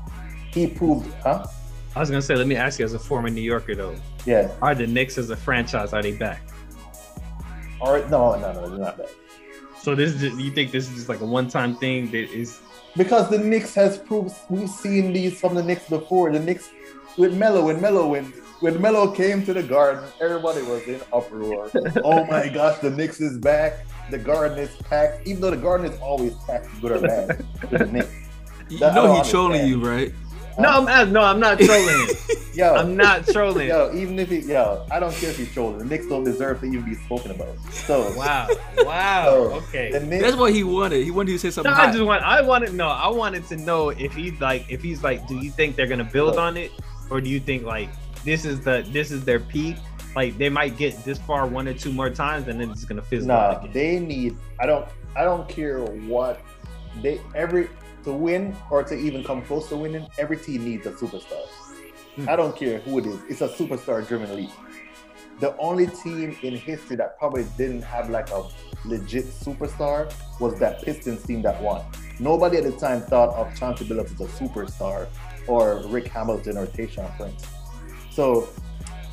he 0.50 0.66
proved, 0.68 1.12
huh? 1.22 1.46
I 1.94 2.00
was 2.00 2.08
gonna 2.10 2.22
say, 2.22 2.34
let 2.36 2.46
me 2.46 2.56
ask 2.56 2.78
you, 2.78 2.84
as 2.86 2.94
a 2.94 2.98
former 2.98 3.28
New 3.28 3.42
Yorker 3.42 3.74
though, 3.74 3.96
Yeah. 4.24 4.50
are 4.62 4.74
the 4.74 4.86
Knicks 4.86 5.18
as 5.18 5.28
a 5.30 5.36
franchise 5.36 5.92
are 5.92 6.02
they 6.02 6.12
back? 6.16 6.40
All 7.80 7.92
right. 7.92 8.08
No, 8.10 8.34
no, 8.38 8.52
no, 8.52 8.68
they're 8.70 8.78
not 8.78 8.98
bad. 8.98 9.08
So 9.80 9.94
this 9.94 10.12
is 10.14 10.20
just, 10.20 10.36
you 10.38 10.50
think 10.50 10.72
this 10.72 10.88
is 10.88 10.94
just 10.96 11.08
like 11.08 11.20
a 11.20 11.24
one 11.26 11.48
time 11.48 11.76
thing 11.76 12.10
that 12.10 12.30
is 12.32 12.58
Because 12.98 13.30
the 13.30 13.38
Knicks 13.38 13.74
has 13.74 13.96
proved 13.96 14.34
we've 14.50 14.68
seen 14.68 15.12
these 15.12 15.40
from 15.40 15.54
the 15.54 15.62
Knicks 15.62 15.88
before. 15.88 16.30
The 16.32 16.40
Knicks 16.40 16.68
with 17.16 17.32
Melo, 17.34 17.64
when 17.66 17.80
Melo 17.80 18.08
when 18.08 18.24
when 18.60 18.82
Melo 18.82 19.12
came 19.12 19.44
to 19.46 19.54
the 19.54 19.62
garden, 19.62 20.02
everybody 20.20 20.62
was 20.62 20.82
in 20.88 21.00
uproar. 21.12 21.70
oh 22.04 22.24
my 22.26 22.48
gosh, 22.48 22.78
the 22.80 22.90
Knicks 22.90 23.20
is 23.20 23.38
back. 23.38 23.86
The 24.10 24.18
garden 24.18 24.58
is 24.58 24.74
packed. 24.90 25.26
Even 25.28 25.40
though 25.42 25.50
the 25.52 25.56
garden 25.56 25.90
is 25.92 25.98
always 26.00 26.34
packed, 26.46 26.68
good 26.80 26.92
or 26.92 27.00
bad, 27.00 27.46
the 27.70 27.86
Knicks. 27.86 28.10
You 28.70 28.78
That- 28.80 28.94
know 28.94 29.14
he's 29.16 29.30
trolling 29.30 29.66
you, 29.66 29.80
right? 29.82 30.12
No, 30.58 30.86
I'm 30.88 31.12
no, 31.12 31.20
I'm 31.20 31.40
not 31.40 31.58
trolling. 31.58 32.08
Yo, 32.54 32.74
I'm 32.74 32.96
not 32.96 33.24
trolling. 33.28 33.68
Yo, 33.68 33.92
even 33.94 34.18
if 34.18 34.30
he, 34.30 34.38
yo, 34.40 34.84
I 34.90 34.98
don't 34.98 35.14
care 35.14 35.30
if 35.30 35.36
he's 35.36 35.52
trolling. 35.54 35.78
The 35.78 35.84
Knicks 35.84 36.06
don't 36.08 36.24
deserve 36.24 36.58
to 36.60 36.66
even 36.66 36.82
be 36.84 36.94
spoken 36.96 37.30
about. 37.30 37.56
So, 37.70 38.12
Wow, 38.16 38.48
wow. 38.78 39.24
So, 39.26 39.52
okay. 39.68 39.90
Knicks, 39.90 40.24
That's 40.24 40.36
what 40.36 40.52
he 40.52 40.64
wanted. 40.64 41.04
He 41.04 41.12
wanted 41.12 41.30
you 41.30 41.38
to 41.38 41.40
say 41.40 41.50
something. 41.50 41.70
No, 41.70 41.76
something 41.76 41.90
I 41.90 41.92
just 41.92 42.04
want. 42.04 42.22
I 42.24 42.40
wanted 42.42 42.74
no. 42.74 42.88
I 42.88 43.08
wanted 43.08 43.46
to 43.48 43.56
know 43.58 43.90
if 43.90 44.12
he's 44.12 44.40
like, 44.40 44.68
if 44.68 44.82
he's 44.82 45.04
like, 45.04 45.24
do 45.28 45.36
you 45.36 45.50
think 45.52 45.76
they're 45.76 45.86
gonna 45.86 46.02
build 46.02 46.30
Look. 46.34 46.38
on 46.40 46.56
it, 46.56 46.72
or 47.10 47.20
do 47.20 47.30
you 47.30 47.38
think 47.38 47.62
like 47.62 47.90
this 48.24 48.44
is 48.44 48.60
the 48.60 48.84
this 48.90 49.12
is 49.12 49.24
their 49.24 49.38
peak? 49.38 49.76
Like 50.16 50.36
they 50.36 50.48
might 50.48 50.76
get 50.76 51.04
this 51.04 51.18
far 51.18 51.46
one 51.46 51.68
or 51.68 51.74
two 51.74 51.92
more 51.92 52.10
times, 52.10 52.48
and 52.48 52.60
then 52.60 52.70
it's 52.72 52.84
gonna 52.84 53.02
fizzle 53.02 53.30
out 53.30 53.52
Nah, 53.52 53.58
again. 53.60 53.72
they 53.72 54.00
need. 54.00 54.36
I 54.58 54.66
don't. 54.66 54.88
I 55.14 55.22
don't 55.22 55.48
care 55.48 55.78
what 55.84 56.40
they 57.02 57.20
every 57.36 57.68
to 58.04 58.12
win 58.12 58.56
or 58.70 58.82
to 58.82 58.94
even 58.94 59.24
come 59.24 59.42
close 59.42 59.68
to 59.68 59.76
winning. 59.76 60.06
Every 60.18 60.36
team 60.36 60.64
needs 60.64 60.86
a 60.86 60.92
superstar. 60.92 61.46
I 62.26 62.34
don't 62.36 62.56
care 62.56 62.78
who 62.80 62.98
it 62.98 63.06
is. 63.06 63.20
It's 63.28 63.40
a 63.40 63.48
superstar 63.48 64.06
driven 64.06 64.34
league. 64.34 64.50
The 65.38 65.56
only 65.58 65.86
team 65.86 66.36
in 66.42 66.56
history 66.56 66.96
that 66.96 67.16
probably 67.18 67.46
didn't 67.56 67.82
have 67.82 68.10
like 68.10 68.30
a 68.30 68.42
legit 68.84 69.26
superstar 69.26 70.12
was 70.40 70.58
that 70.58 70.82
Pistons 70.82 71.22
team 71.22 71.42
that 71.42 71.62
won. 71.62 71.84
Nobody 72.18 72.56
at 72.56 72.64
the 72.64 72.72
time 72.72 73.02
thought 73.02 73.34
of 73.36 73.56
Chauncey 73.56 73.84
Billups 73.84 74.14
as 74.14 74.20
a 74.20 74.44
superstar 74.44 75.06
or 75.46 75.86
Rick 75.86 76.08
Hamilton 76.08 76.56
or 76.56 76.66
Tayshaun 76.66 77.16
Prince. 77.16 77.46
So 78.10 78.48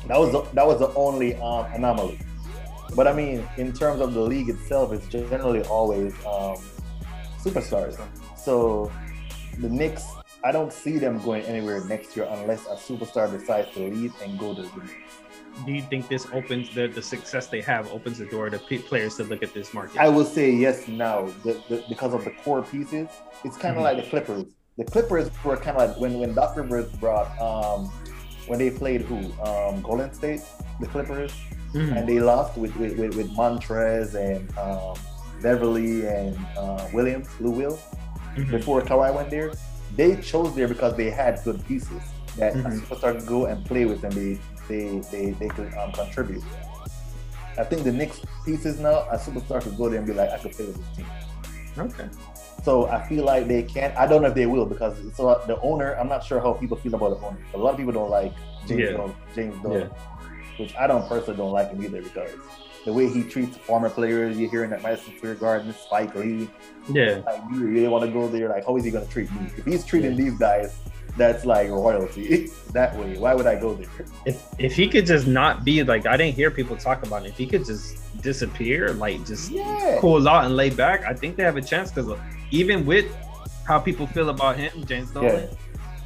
that 0.08 0.18
was 0.18 0.32
the, 0.32 0.42
that 0.54 0.66
was 0.66 0.80
the 0.80 0.92
only 0.94 1.36
um, 1.36 1.66
anomaly. 1.72 2.18
But 2.96 3.06
I 3.06 3.12
mean, 3.12 3.48
in 3.56 3.72
terms 3.72 4.00
of 4.00 4.14
the 4.14 4.20
league 4.20 4.48
itself, 4.48 4.92
it's 4.92 5.06
generally 5.06 5.62
always 5.62 6.12
um, 6.24 6.56
superstars. 7.38 8.00
So 8.46 8.92
the 9.58 9.68
Knicks, 9.68 10.04
I 10.44 10.52
don't 10.52 10.72
see 10.72 10.98
them 10.98 11.18
going 11.24 11.42
anywhere 11.46 11.84
next 11.86 12.14
year 12.16 12.28
unless 12.30 12.64
a 12.66 12.76
superstar 12.76 13.26
decides 13.36 13.72
to 13.72 13.80
leave 13.80 14.14
and 14.22 14.38
go 14.38 14.54
to 14.54 14.62
the 14.62 14.68
Knicks. 14.68 14.92
Do 15.64 15.72
you 15.72 15.82
think 15.82 16.06
this 16.06 16.28
opens 16.32 16.72
the, 16.72 16.86
the 16.86 17.02
success 17.02 17.48
they 17.48 17.60
have 17.62 17.90
opens 17.90 18.18
the 18.18 18.26
door 18.26 18.48
to 18.48 18.58
p- 18.60 18.78
players 18.78 19.16
to 19.16 19.24
look 19.24 19.42
at 19.42 19.52
this 19.52 19.74
market? 19.74 19.98
I 19.98 20.08
will 20.08 20.24
say 20.24 20.52
yes 20.52 20.86
now 20.86 21.26
the, 21.42 21.54
the, 21.68 21.82
because 21.88 22.14
of 22.14 22.24
the 22.24 22.30
core 22.44 22.62
pieces. 22.62 23.08
It's 23.42 23.56
kind 23.56 23.74
of 23.76 23.80
Mhm. 23.80 23.88
like 23.88 23.96
the 24.04 24.08
Clippers. 24.10 24.44
The 24.78 24.84
Clippers 24.84 25.28
were 25.42 25.56
kind 25.56 25.76
of 25.76 25.88
like 25.88 25.98
when 26.00 26.20
when 26.20 26.32
Doc 26.32 26.56
Rivers 26.56 26.88
brought 27.02 27.28
um, 27.40 27.86
when 28.46 28.60
they 28.60 28.70
played 28.70 29.00
who 29.00 29.18
um, 29.42 29.80
Golden 29.82 30.12
State, 30.14 30.42
the 30.78 30.86
Clippers, 30.86 31.32
Mhm. 31.74 31.96
and 31.96 32.08
they 32.08 32.20
lost 32.20 32.56
with 32.56 32.76
with, 32.76 32.96
with, 32.96 33.16
with 33.16 33.28
Montrez 33.34 34.14
and 34.14 34.40
um, 34.56 34.94
Beverley 35.42 36.06
and 36.06 36.36
uh, 36.56 36.86
Williams, 36.92 37.26
Lou 37.40 37.50
Will. 37.50 37.76
Mhm. 38.36 38.50
before 38.50 38.82
Kawhi 38.82 39.14
went 39.14 39.30
there, 39.30 39.52
they 39.96 40.16
chose 40.16 40.54
there 40.54 40.68
because 40.68 40.96
they 40.96 41.10
had 41.10 41.40
good 41.44 41.64
pieces 41.66 42.02
that 42.36 42.54
Mhm. 42.54 42.66
a 42.66 42.70
superstar 42.80 43.18
could 43.18 43.26
go 43.26 43.46
and 43.46 43.64
play 43.64 43.84
with 43.86 44.04
and 44.04 44.12
they 44.12 44.38
they 44.68 44.98
they, 45.12 45.30
they 45.32 45.48
could 45.48 45.72
um, 45.74 45.92
contribute. 45.92 46.42
I 47.58 47.64
think 47.64 47.84
the 47.84 47.92
next 47.92 48.24
pieces 48.44 48.78
now, 48.78 49.06
a 49.10 49.16
superstar 49.16 49.62
could 49.62 49.76
go 49.78 49.88
there 49.88 49.98
and 49.98 50.06
be 50.06 50.12
like, 50.12 50.28
I 50.30 50.38
could 50.38 50.52
play 50.52 50.66
with 50.66 50.76
this 50.76 50.96
team. 50.96 51.06
Okay. 51.78 52.08
So 52.64 52.86
I 52.88 53.06
feel 53.08 53.24
like 53.24 53.46
they 53.48 53.62
can't. 53.62 53.96
I 53.96 54.06
don't 54.06 54.22
know 54.22 54.28
if 54.28 54.34
they 54.34 54.46
will 54.46 54.66
because 54.66 54.98
it's 55.06 55.18
a 55.18 55.22
lot, 55.22 55.46
the 55.46 55.58
owner. 55.60 55.94
I'm 55.94 56.08
not 56.08 56.24
sure 56.24 56.40
how 56.40 56.52
people 56.52 56.76
feel 56.76 56.94
about 56.94 57.10
the 57.20 57.26
owner. 57.26 57.38
A 57.54 57.58
lot 57.58 57.70
of 57.70 57.76
people 57.78 57.92
don't 57.92 58.10
like 58.10 58.32
James 58.66 58.80
Yeah. 58.80 58.96
Dolan, 58.96 59.14
James 59.34 59.56
Dolan, 59.62 59.90
which 60.58 60.74
I 60.76 60.86
don't 60.86 61.06
personally 61.08 61.36
don't 61.38 61.52
like 61.52 61.70
him 61.70 61.82
either 61.84 62.02
because 62.02 62.30
the 62.86 62.92
way 62.92 63.08
he 63.08 63.22
treats 63.24 63.56
former 63.58 63.90
players. 63.90 64.38
You're 64.38 64.50
hearing 64.50 64.72
at 64.72 64.82
Madison 64.82 65.12
Square 65.18 65.34
Garden, 65.34 65.74
Spike 65.74 66.14
Lee, 66.14 66.48
Yeah. 66.88 67.20
like 67.26 67.42
you 67.52 67.66
really 67.66 67.88
want 67.88 68.04
to 68.06 68.10
go 68.10 68.28
there 68.28 68.48
like 68.48 68.64
how 68.64 68.76
is 68.76 68.84
he 68.84 68.90
going 68.90 69.04
to 69.06 69.12
treat 69.12 69.30
me 69.32 69.48
if 69.58 69.64
he's 69.64 69.84
treating 69.84 70.16
these 70.16 70.38
guys 70.38 70.78
that's 71.16 71.44
like 71.44 71.68
royalty 71.70 72.48
that 72.72 72.94
way 72.96 73.16
why 73.16 73.32
would 73.34 73.46
i 73.46 73.58
go 73.58 73.72
there 73.74 73.88
If 74.26 74.36
if 74.58 74.72
he 74.76 74.86
could 74.86 75.06
just 75.06 75.26
not 75.26 75.64
be 75.64 75.82
like 75.82 76.04
I 76.06 76.16
didn't 76.16 76.34
hear 76.36 76.50
people 76.50 76.76
talk 76.76 77.04
about 77.06 77.24
it. 77.24 77.30
If 77.30 77.36
he 77.38 77.46
could 77.46 77.64
just 77.64 77.86
disappear, 78.22 78.92
like 78.92 79.24
just 79.26 79.50
yeah 79.50 79.96
cool 80.00 80.28
out 80.28 80.44
and 80.44 80.54
lay 80.56 80.70
back, 80.70 81.04
I 81.04 81.14
think 81.14 81.36
they 81.36 81.42
have 81.42 81.56
a 81.56 81.62
chance 81.72 81.90
because 81.90 82.08
uh, 82.10 82.18
even 82.50 82.86
with 82.86 83.06
how 83.66 83.78
people 83.80 84.06
feel 84.06 84.28
about 84.28 84.56
him, 84.56 84.70
James 84.84 85.10
Dolan, 85.10 85.48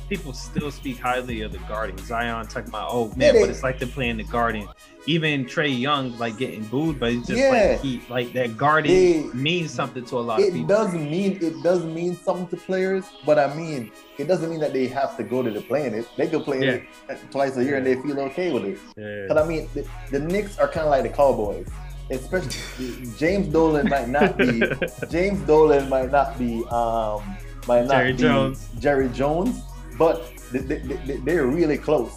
people 0.09 0.33
still 0.33 0.71
speak 0.71 0.99
highly 0.99 1.43
of 1.43 1.53
the 1.53 1.59
Garden. 1.73 1.99
Zion 1.99 2.47
talking 2.47 2.69
about, 2.71 2.89
oh 2.91 3.09
man, 3.09 3.15
Yeah, 3.19 3.33
they- 3.33 3.41
what 3.41 3.51
it's 3.51 3.63
like 3.63 3.79
to 3.81 3.87
play 3.87 4.09
in 4.09 4.17
the 4.17 4.25
Garden. 4.39 4.67
Even 5.07 5.47
Trae 5.47 5.81
Young 5.81 6.17
like 6.19 6.37
getting 6.37 6.63
booed, 6.65 7.01
but 7.01 7.13
it's 7.13 7.27
just 7.27 7.41
Yeah. 7.41 7.49
like 7.73 7.81
he 7.81 8.03
like 8.11 8.33
that 8.35 8.57
Garden 8.57 8.93
They- 8.93 9.23
means 9.33 9.71
something 9.71 10.05
to 10.05 10.19
a 10.19 10.21
lot 10.21 10.39
of 10.41 10.45
people. 10.45 10.61
it 10.61 10.63
people. 10.63 10.77
does 10.77 10.93
mean 10.95 11.39
it 11.41 11.63
does 11.63 11.85
mean 11.85 12.17
something 12.17 12.47
to 12.49 12.57
players 12.67 13.05
but 13.25 13.39
i 13.39 13.53
mean 13.55 13.91
it 14.19 14.29
doesn't 14.29 14.51
mean 14.51 14.61
that 14.61 14.73
they 14.75 14.87
have 14.89 15.17
to 15.17 15.23
go 15.23 15.43
to 15.43 15.51
the 15.51 15.63
planet. 15.63 16.07
they 16.19 16.27
could 16.29 16.45
play 16.45 16.59
it 16.61 16.83
twice 17.31 17.57
a 17.57 17.65
year 17.65 17.77
and 17.79 17.87
they 17.87 17.95
feel 17.97 18.19
okay 18.21 18.53
with 18.53 18.65
it 18.65 18.79
Yeah. 18.97 19.23
Because 19.27 19.43
I 19.43 19.49
mean, 19.49 19.69
the, 19.75 19.87
the 20.11 20.21
Knicks 20.21 20.59
are 20.59 20.69
kind 20.69 20.85
of 20.87 20.91
like 20.91 21.03
the 21.05 21.09
Cowboys, 21.09 21.67
especially 22.11 23.07
James 23.19 23.49
Dolan 23.49 23.89
might 23.89 24.09
not 24.09 24.37
be 24.37 24.63
James 25.11 25.41
Dolan 25.47 25.89
might 25.89 26.11
not 26.13 26.39
be 26.39 26.63
um 26.71 27.23
might 27.67 27.87
not 27.87 27.91
Jerry 28.01 28.13
be 28.13 28.19
Jones. 28.19 28.69
Jerry 28.79 29.09
Jones, 29.11 29.63
but 29.99 30.31
they, 30.53 30.59
they, 30.61 30.79
they, 31.07 31.17
they're 31.19 31.47
really 31.47 31.79
close 31.79 32.13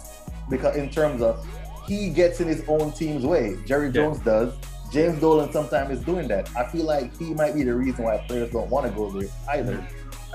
because 0.50 0.76
in 0.76 0.90
terms 0.90 1.22
of 1.22 1.46
he 1.86 2.10
gets 2.10 2.40
in 2.40 2.48
his 2.48 2.62
own 2.68 2.92
team's 2.92 3.24
way. 3.24 3.56
Jerry 3.66 3.86
Yeah. 3.86 3.92
Jones 3.92 4.18
does. 4.20 4.54
James 4.92 5.20
Dolan 5.20 5.50
sometimes 5.52 5.98
is 5.98 6.04
doing 6.04 6.28
that. 6.28 6.48
I 6.56 6.64
feel 6.68 6.84
like 6.84 7.16
he 7.18 7.34
might 7.34 7.54
be 7.54 7.64
the 7.64 7.74
reason 7.74 8.04
why 8.04 8.18
players 8.28 8.50
don't 8.52 8.70
want 8.70 8.86
to 8.86 8.92
go 8.92 9.10
there 9.10 9.28
either. 9.50 9.84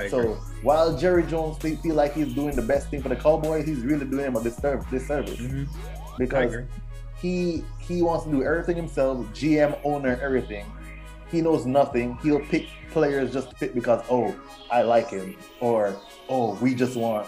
So 0.10 0.36
while 0.64 0.98
Jerry 0.98 1.24
Jones 1.24 1.58
feel, 1.58 1.96
like 1.96 2.14
he's 2.14 2.34
doing 2.34 2.56
the 2.56 2.62
best 2.62 2.90
thing 2.90 3.02
for 3.02 3.10
the 3.10 3.16
Cowboys, 3.16 3.66
he's 3.66 3.80
really 3.80 4.06
doing 4.06 4.26
him 4.26 4.36
a 4.36 4.42
disservice. 4.44 4.86
disservice 4.90 5.38
Mhm. 5.40 5.68
Because 6.18 6.56
he 7.22 7.64
he 7.80 8.02
wants 8.02 8.26
to 8.26 8.32
do 8.32 8.44
everything 8.44 8.76
himself, 8.76 9.26
GM, 9.34 9.76
owner, 9.84 10.20
everything. 10.22 10.66
He 11.32 11.42
knows 11.42 11.66
nothing. 11.66 12.18
He'll 12.24 12.40
pick 12.40 12.68
players 12.92 13.32
just 13.34 13.50
to 13.50 13.56
pick 13.56 13.74
because 13.74 14.04
oh, 14.10 14.34
I 14.72 14.82
like 14.84 15.10
him, 15.10 15.36
or 15.60 15.96
oh, 16.30 16.56
we 16.62 16.76
just 16.76 16.96
want 16.98 17.28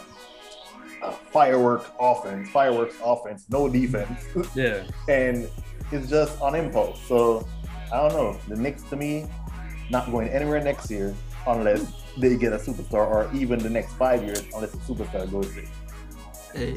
a 1.04 1.12
firework 1.12 1.94
offense, 2.00 2.50
fireworks 2.50 2.96
offense, 3.04 3.46
no 3.50 3.68
defense, 3.70 4.24
Yeah. 4.56 4.84
and 5.10 5.48
it's 5.92 6.10
just 6.10 6.40
on 6.42 6.56
impulse. 6.56 7.00
So 7.08 7.48
I 7.92 8.08
don't 8.08 8.14
know. 8.14 8.38
The 8.48 8.56
Knicks 8.56 8.84
to 8.84 8.96
me, 8.96 9.28
not 9.90 10.10
going 10.12 10.30
anywhere 10.30 10.62
next 10.64 10.90
year 10.90 11.14
unless 11.48 11.92
they 12.18 12.38
get 12.38 12.54
a 12.54 12.58
superstar, 12.58 13.08
or 13.08 13.30
even 13.34 13.60
the 13.60 13.70
next 13.70 13.94
five 13.94 14.24
years 14.24 14.44
unless 14.54 14.74
a 14.74 14.78
superstar 14.78 15.30
goes 15.32 15.54
there. 15.56 15.66
Hey, 16.54 16.76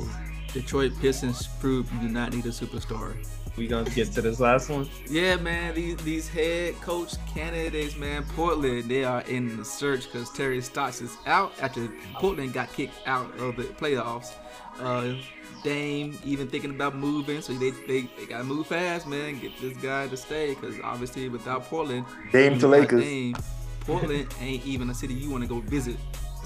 Detroit 0.52 0.92
Pistons 1.00 1.46
proved 1.60 1.92
you 1.94 2.00
do 2.00 2.08
not 2.08 2.32
need 2.32 2.46
a 2.46 2.50
superstar. 2.50 3.14
We 3.56 3.68
gonna 3.68 3.88
get 3.90 4.10
to 4.12 4.22
this 4.22 4.40
last 4.40 4.68
one. 4.68 4.88
Yeah, 5.08 5.36
man, 5.36 5.74
these 5.74 5.96
these 5.98 6.28
head 6.28 6.74
coach 6.80 7.14
candidates, 7.32 7.96
man, 7.96 8.24
Portland, 8.34 8.90
they 8.90 9.04
are 9.04 9.20
in 9.22 9.56
the 9.56 9.64
search 9.64 10.10
because 10.10 10.30
Terry 10.30 10.60
Stotts 10.60 11.00
is 11.00 11.16
out 11.26 11.52
after 11.60 11.88
Portland 12.14 12.52
got 12.52 12.72
kicked 12.72 12.94
out 13.06 13.30
of 13.38 13.56
the 13.56 13.62
playoffs. 13.62 14.32
Uh, 14.80 15.14
Dame 15.62 16.18
even 16.24 16.48
thinking 16.48 16.70
about 16.70 16.96
moving, 16.96 17.40
so 17.40 17.52
they 17.52 17.70
they, 17.86 18.02
they 18.18 18.26
gotta 18.26 18.44
move 18.44 18.66
fast, 18.66 19.06
man, 19.06 19.38
get 19.38 19.52
this 19.60 19.76
guy 19.76 20.08
to 20.08 20.16
stay 20.16 20.54
because 20.54 20.74
obviously 20.82 21.28
without 21.28 21.64
Portland, 21.64 22.04
Dame 22.32 22.58
to 22.58 22.66
without 22.66 22.80
Lakers. 22.80 23.04
Dame, 23.04 23.36
Portland 23.80 24.34
ain't 24.40 24.66
even 24.66 24.90
a 24.90 24.94
city 24.94 25.14
you 25.14 25.30
want 25.30 25.42
to 25.42 25.48
go 25.48 25.60
visit. 25.60 25.96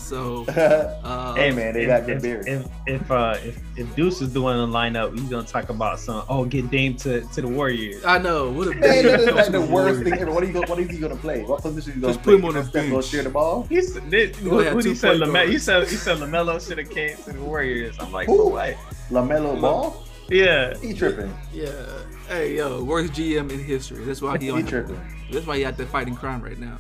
So, 0.09 0.45
hey 0.55 1.01
uh, 1.05 1.35
man, 1.55 1.75
they 1.75 1.85
got 1.85 2.07
good 2.07 2.17
if, 2.17 2.23
beers. 2.23 2.47
if 2.47 2.67
if 2.87 3.11
uh 3.11 3.37
if, 3.45 3.59
if 3.77 3.95
Deuce 3.95 4.23
is 4.23 4.33
doing 4.33 4.57
a 4.59 4.67
lineup, 4.67 5.13
he's 5.19 5.29
gonna 5.29 5.47
talk 5.47 5.69
about 5.69 6.01
some 6.01 6.25
oh 6.31 6.47
get 6.47 6.71
Dame 6.71 6.97
to, 6.97 7.21
to 7.21 7.43
the 7.43 7.49
Warriors. 7.49 8.03
I 8.07 8.17
know 8.17 8.51
what 8.51 8.69
a 8.69 8.73
Hey, 8.79 9.03
that 9.03 9.21
is 9.21 9.27
like 9.35 9.53
the 9.53 9.61
worst 9.71 10.01
was. 10.01 10.09
thing 10.09 10.19
ever. 10.19 10.31
What 10.33 10.43
are 10.43 10.47
you 10.47 10.53
go, 10.55 10.63
What 10.63 10.79
is 10.79 10.89
he 10.91 10.97
gonna 10.99 11.15
play? 11.17 11.43
What 11.45 11.61
position 11.61 11.91
is 11.91 11.95
he 11.97 12.01
gonna 12.01 12.15
Just 12.15 12.25
play? 12.25 12.35
put 12.37 12.39
him 12.41 12.45
on 12.47 12.55
He 12.55 12.61
the 12.71 12.79
gonna 12.79 12.91
bench. 12.91 13.05
share 13.07 13.23
the 13.23 13.29
ball. 13.31 13.65
He 13.65 13.83
said, 13.83 14.09
did, 14.09 14.35
He 14.37 14.49
who, 14.49 14.59
had 14.61 14.73
who 14.73 14.83
two 14.83 14.89
he 14.91 14.95
said, 14.95 15.19
point 15.21 15.31
Lame- 15.33 15.47
you 15.49 15.59
guards. 15.59 15.65
said, 15.65 15.81
you 15.91 15.97
said 15.99 16.17
LaMelo 16.19 16.67
should 16.67 16.79
have 16.79 16.89
came 16.91 17.17
to 17.25 17.33
the 17.35 17.43
Warriors. 17.43 17.95
I'm 18.01 18.11
like, 18.11 18.29
Who? 18.29 18.37
for 18.39 18.51
what? 18.53 18.77
LaMelo 19.11 19.61
Ball? 19.61 20.05
Yeah. 20.31 20.75
He 20.79 20.95
tripping. 20.95 21.35
Yeah. 21.53 21.71
Hey 22.29 22.57
yo, 22.57 22.83
worst 22.83 23.13
GM 23.13 23.51
in 23.53 23.59
history. 23.63 24.05
That's 24.07 24.23
why 24.23 24.39
he 24.39 24.47
He 24.47 24.51
on. 24.53 24.65
tripping. 24.65 25.01
That's 25.31 25.47
why 25.47 25.59
he 25.59 25.67
out 25.67 25.77
there 25.77 25.87
fighting 25.87 26.15
crime 26.15 26.41
right 26.41 26.59
now. 26.59 26.79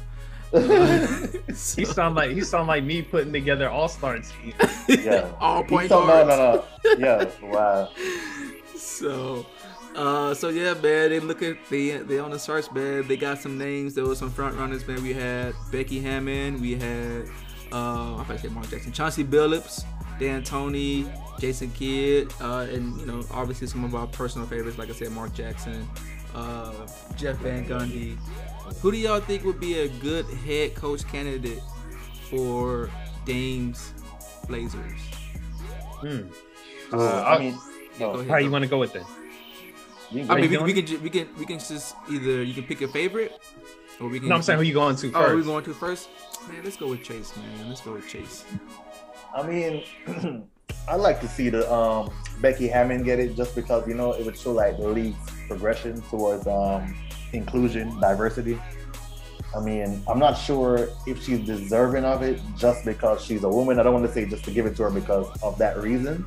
He 1.77 1.85
sound 1.85 2.15
like 2.15 2.31
he 2.31 2.41
sound 2.43 2.69
like 2.69 2.85
me 2.85 3.03
putting 3.03 3.33
together 3.33 3.69
all 3.69 3.89
star 3.89 4.19
team. 4.19 4.55
Yeah. 4.89 5.31
All 5.41 5.63
He 5.63 5.69
point 5.69 5.89
told- 5.89 6.07
guards. 6.07 6.29
no, 6.29 6.37
no, 6.37 6.65
no. 6.85 6.99
Yeah. 6.99 7.31
Wow. 7.43 7.91
So, 8.77 9.45
uh, 9.97 10.35
so 10.35 10.49
yeah, 10.49 10.75
man. 10.75 11.11
They 11.11 11.21
look 11.21 11.43
at 11.43 11.57
they 11.71 11.99
they 11.99 12.19
on 12.19 12.31
the 12.31 12.39
search, 12.39 12.71
man. 12.73 13.07
They 13.09 13.17
got 13.17 13.39
some 13.39 13.59
names. 13.59 13.95
There 13.95 14.05
was 14.05 14.19
some 14.19 14.31
front 14.31 14.57
runners, 14.57 14.87
man. 14.87 15.03
We 15.03 15.13
had 15.13 15.55
Becky 15.73 16.01
Hammon. 16.01 16.61
We 16.61 16.75
had 16.77 17.29
uh, 17.73 18.15
I'm 18.15 18.21
about 18.21 18.29
to 18.29 18.39
say 18.39 18.49
Mark 18.49 18.69
Jackson, 18.71 18.93
Chauncey 18.93 19.25
Billups, 19.25 19.85
D'Antoni, 20.19 21.11
Jason 21.39 21.71
Kidd, 21.73 22.33
uh, 22.41 22.67
and 22.71 22.99
you 23.01 23.07
know 23.07 23.23
obviously 23.31 23.67
some 23.67 23.85
of 23.85 23.95
our 23.95 24.07
personal 24.07 24.47
favorites, 24.47 24.79
like 24.79 24.89
I 24.89 24.93
said, 24.93 25.11
Mark 25.13 25.35
Jackson, 25.35 25.87
uh, 26.35 26.73
Jeff 27.17 27.37
Van 27.39 27.67
Gundy. 27.67 28.17
Who 28.81 28.91
do 28.93 28.97
y'all 28.99 29.21
think 29.21 29.45
would 29.45 29.61
be 29.61 29.81
a 29.81 29.89
good 29.89 30.27
head 30.27 30.75
coach 30.75 31.07
candidate 31.09 31.63
for 32.31 32.91
Dame's 33.25 33.93
Blazers? 34.47 35.01
Hmm. 36.01 36.29
So, 36.91 36.99
Uh, 36.99 37.25
I 37.27 37.39
mean, 37.39 37.59
no. 37.99 38.11
ahead. 38.13 38.31
How 38.31 38.37
you 38.39 38.51
want 38.51 38.63
to 38.63 38.69
go 38.69 38.79
with 38.79 38.93
this? 38.93 39.07
I 40.11 40.15
mean, 40.15 40.29
we, 40.29 40.41
we 40.49 40.49
can 40.73 41.03
we 41.03 41.11
can 41.11 41.29
we 41.39 41.45
can 41.45 41.59
just 41.59 41.95
either 42.11 42.43
you 42.43 42.55
can 42.55 42.65
pick 42.65 42.81
your 42.81 42.89
favorite, 42.89 43.33
or 44.01 44.09
we 44.09 44.21
can. 44.21 44.29
No, 44.31 44.37
I'm 44.37 44.43
saying 44.43 44.59
who 44.59 44.65
you 44.65 44.73
going 44.73 44.97
to 44.97 45.13
Oh, 45.13 45.21
are 45.21 45.37
we 45.37 45.43
going 45.43 45.65
to 45.65 45.75
first? 45.75 46.09
Man, 46.49 46.63
let's 46.65 46.79
go 46.79 46.89
with 46.89 47.03
Chase, 47.05 47.37
man. 47.37 47.69
Let's 47.69 47.83
go 47.83 47.93
with 47.93 48.09
Chase. 48.09 48.45
I 49.37 49.43
mean, 49.47 49.83
I'd 50.89 50.97
like 51.01 51.21
to 51.21 51.29
see 51.29 51.51
the 51.51 51.71
um, 51.71 52.11
Becky 52.41 52.69
Hammon 52.69 53.03
get 53.03 53.19
it 53.19 53.37
just 53.37 53.55
because 53.55 53.87
you 53.87 53.93
know 53.95 54.13
it 54.13 54.25
would 54.25 54.39
show 54.39 54.53
like 54.53 54.79
the 54.79 54.89
league's 54.89 55.19
progression 55.47 56.01
towards 56.03 56.47
um, 56.47 56.95
inclusion, 57.33 57.99
diversity. 58.01 58.61
I 59.57 59.61
mean, 59.61 60.03
I'm 60.07 60.19
not 60.19 60.35
sure 60.35 60.89
if 61.07 61.23
she's 61.25 61.41
deserving 61.41 62.05
of 62.05 62.23
it 62.23 62.41
just 62.57 62.85
because 62.85 63.25
she's 63.25 63.45
a 63.45 63.49
woman. 63.49 63.81
I 63.81 63.83
don't 63.83 63.95
want 63.95 64.07
to 64.07 64.13
say 64.13 64.27
just 64.27 64.45
to 64.45 64.51
give 64.51 64.67
it 64.67 64.77
to 64.77 64.85
her 64.85 64.91
because 64.91 65.27
of 65.43 65.57
that 65.59 65.79
reason. 65.79 66.25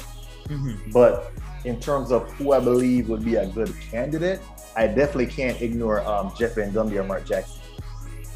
Mhm. 0.48 0.92
But 0.92 1.32
in 1.64 1.80
terms 1.80 2.12
of 2.12 2.30
who 2.34 2.54
I 2.54 2.60
believe 2.60 3.10
would 3.10 3.24
be 3.24 3.36
a 3.36 3.46
good 3.46 3.72
candidate, 3.80 4.42
I 4.76 4.88
definitely 4.88 5.28
can't 5.28 5.62
ignore 5.62 6.02
um, 6.08 6.34
Jeff 6.38 6.56
Van 6.56 6.72
Gundy 6.72 6.96
or 6.96 7.04
Mark 7.04 7.26
Jackson. 7.26 7.62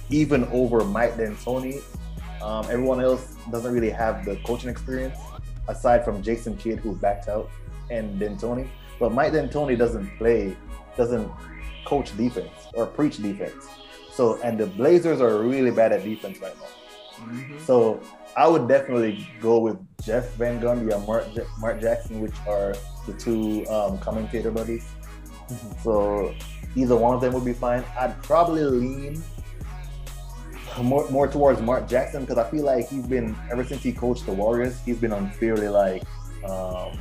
Even 0.10 0.44
over 0.46 0.84
Mike 0.84 1.18
D'Antoni, 1.18 1.82
um, 2.44 2.66
everyone 2.66 3.02
else 3.02 3.36
doesn't 3.52 3.74
really 3.74 3.90
have 3.90 4.24
the 4.24 4.36
coaching 4.46 4.70
experience, 4.70 5.18
aside 5.68 6.06
from 6.06 6.22
Jason 6.22 6.56
Kidd, 6.58 6.78
who 6.80 6.96
backed 6.96 7.28
out, 7.28 7.50
and 7.90 8.20
D'Antoni. 8.20 8.68
But 9.00 9.14
Mike 9.14 9.34
D'Antoni 9.34 9.76
doesn't 9.76 10.16
play, 10.20 10.56
doesn't 10.96 11.28
coach 11.86 12.16
defense 12.18 12.52
or 12.74 12.86
preach 12.86 13.18
defense. 13.18 13.68
So, 14.12 14.40
and 14.44 14.58
the 14.58 14.66
Blazers 14.66 15.22
are 15.22 15.38
really 15.40 15.72
bad 15.72 15.92
at 15.92 16.04
defense 16.04 16.40
right 16.40 16.56
now. 16.60 17.26
Mhm. 17.26 17.66
So 17.66 18.00
I 18.36 18.48
would 18.48 18.68
definitely 18.68 19.28
go 19.42 19.60
with 19.60 19.78
Jeff 20.04 20.30
Van 20.36 20.60
Gundy 20.60 20.92
or 20.94 21.00
Mark, 21.06 21.26
Mark 21.60 21.82
Jackson, 21.82 22.20
which 22.22 22.36
are 22.48 22.76
the 23.08 23.14
two 23.14 23.66
um, 23.70 23.98
commentator 24.00 24.52
buddies. 24.52 24.86
Mhm. 25.50 25.84
So 25.84 26.34
either 26.76 26.96
one 26.96 27.14
of 27.16 27.22
them 27.22 27.34
would 27.34 27.46
be 27.46 27.54
fine. 27.54 27.84
I'd 28.00 28.22
probably 28.24 28.64
lean 28.64 29.24
more, 30.82 31.10
more 31.10 31.28
towards 31.28 31.62
Mark 31.62 31.88
Jackson 31.88 32.22
because 32.22 32.38
I 32.38 32.50
feel 32.50 32.66
like 32.66 32.90
he's 32.90 33.08
been 33.08 33.36
ever 33.52 33.64
since 33.64 33.82
he 33.82 33.94
coached 33.94 34.26
the 34.26 34.34
Warriors, 34.34 34.80
he's 34.86 34.98
been 34.98 35.14
unfairly 35.14 35.70
like 35.70 36.04
um, 36.44 36.98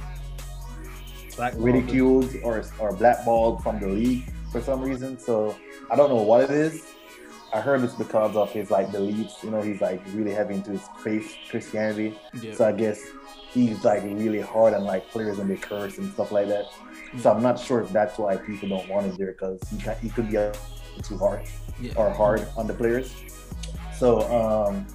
ridiculed 1.56 2.30
or 2.44 2.62
or 2.78 2.92
blackballed 2.92 3.62
from 3.62 3.80
the 3.80 3.88
league 3.88 4.32
for 4.54 4.60
some 4.60 4.80
reason. 4.80 5.18
So 5.18 5.56
I 5.90 5.96
don't 5.96 6.10
know 6.10 6.22
what 6.22 6.44
it 6.44 6.50
is. 6.50 6.86
I 7.52 7.60
heard 7.60 7.82
it's 7.82 7.94
because 7.94 8.36
of 8.36 8.52
his 8.52 8.70
like 8.70 8.92
beliefs. 8.92 9.42
You 9.42 9.50
know, 9.50 9.60
he's 9.60 9.80
like 9.80 10.00
really 10.12 10.30
heavy 10.30 10.54
into 10.54 10.70
his 10.70 10.88
faith, 11.02 11.34
Christianity. 11.50 12.16
Yeah. 12.40 12.54
So 12.54 12.68
I 12.68 12.72
guess 12.72 13.02
he's 13.50 13.84
like 13.84 14.04
really 14.04 14.40
hard 14.40 14.74
on 14.74 14.84
like 14.84 15.08
players 15.08 15.40
and 15.40 15.50
they 15.50 15.56
curse 15.56 15.98
and 15.98 16.12
stuff 16.12 16.30
like 16.30 16.46
that. 16.48 16.66
So 17.18 17.32
I'm 17.32 17.42
not 17.42 17.58
sure 17.58 17.80
if 17.80 17.90
that's 17.90 18.16
why 18.16 18.36
people 18.36 18.68
don't 18.68 18.88
want 18.88 19.06
him 19.06 19.16
there 19.16 19.32
because 19.32 19.60
he, 19.70 19.76
he 20.00 20.08
could 20.08 20.28
be 20.28 20.36
a 20.36 20.52
too 21.02 21.18
hard 21.18 21.42
yeah. 21.80 21.92
or 21.96 22.10
hard 22.10 22.46
on 22.56 22.68
the 22.68 22.74
players. 22.74 23.12
So 23.98 24.20
um, 24.32 24.86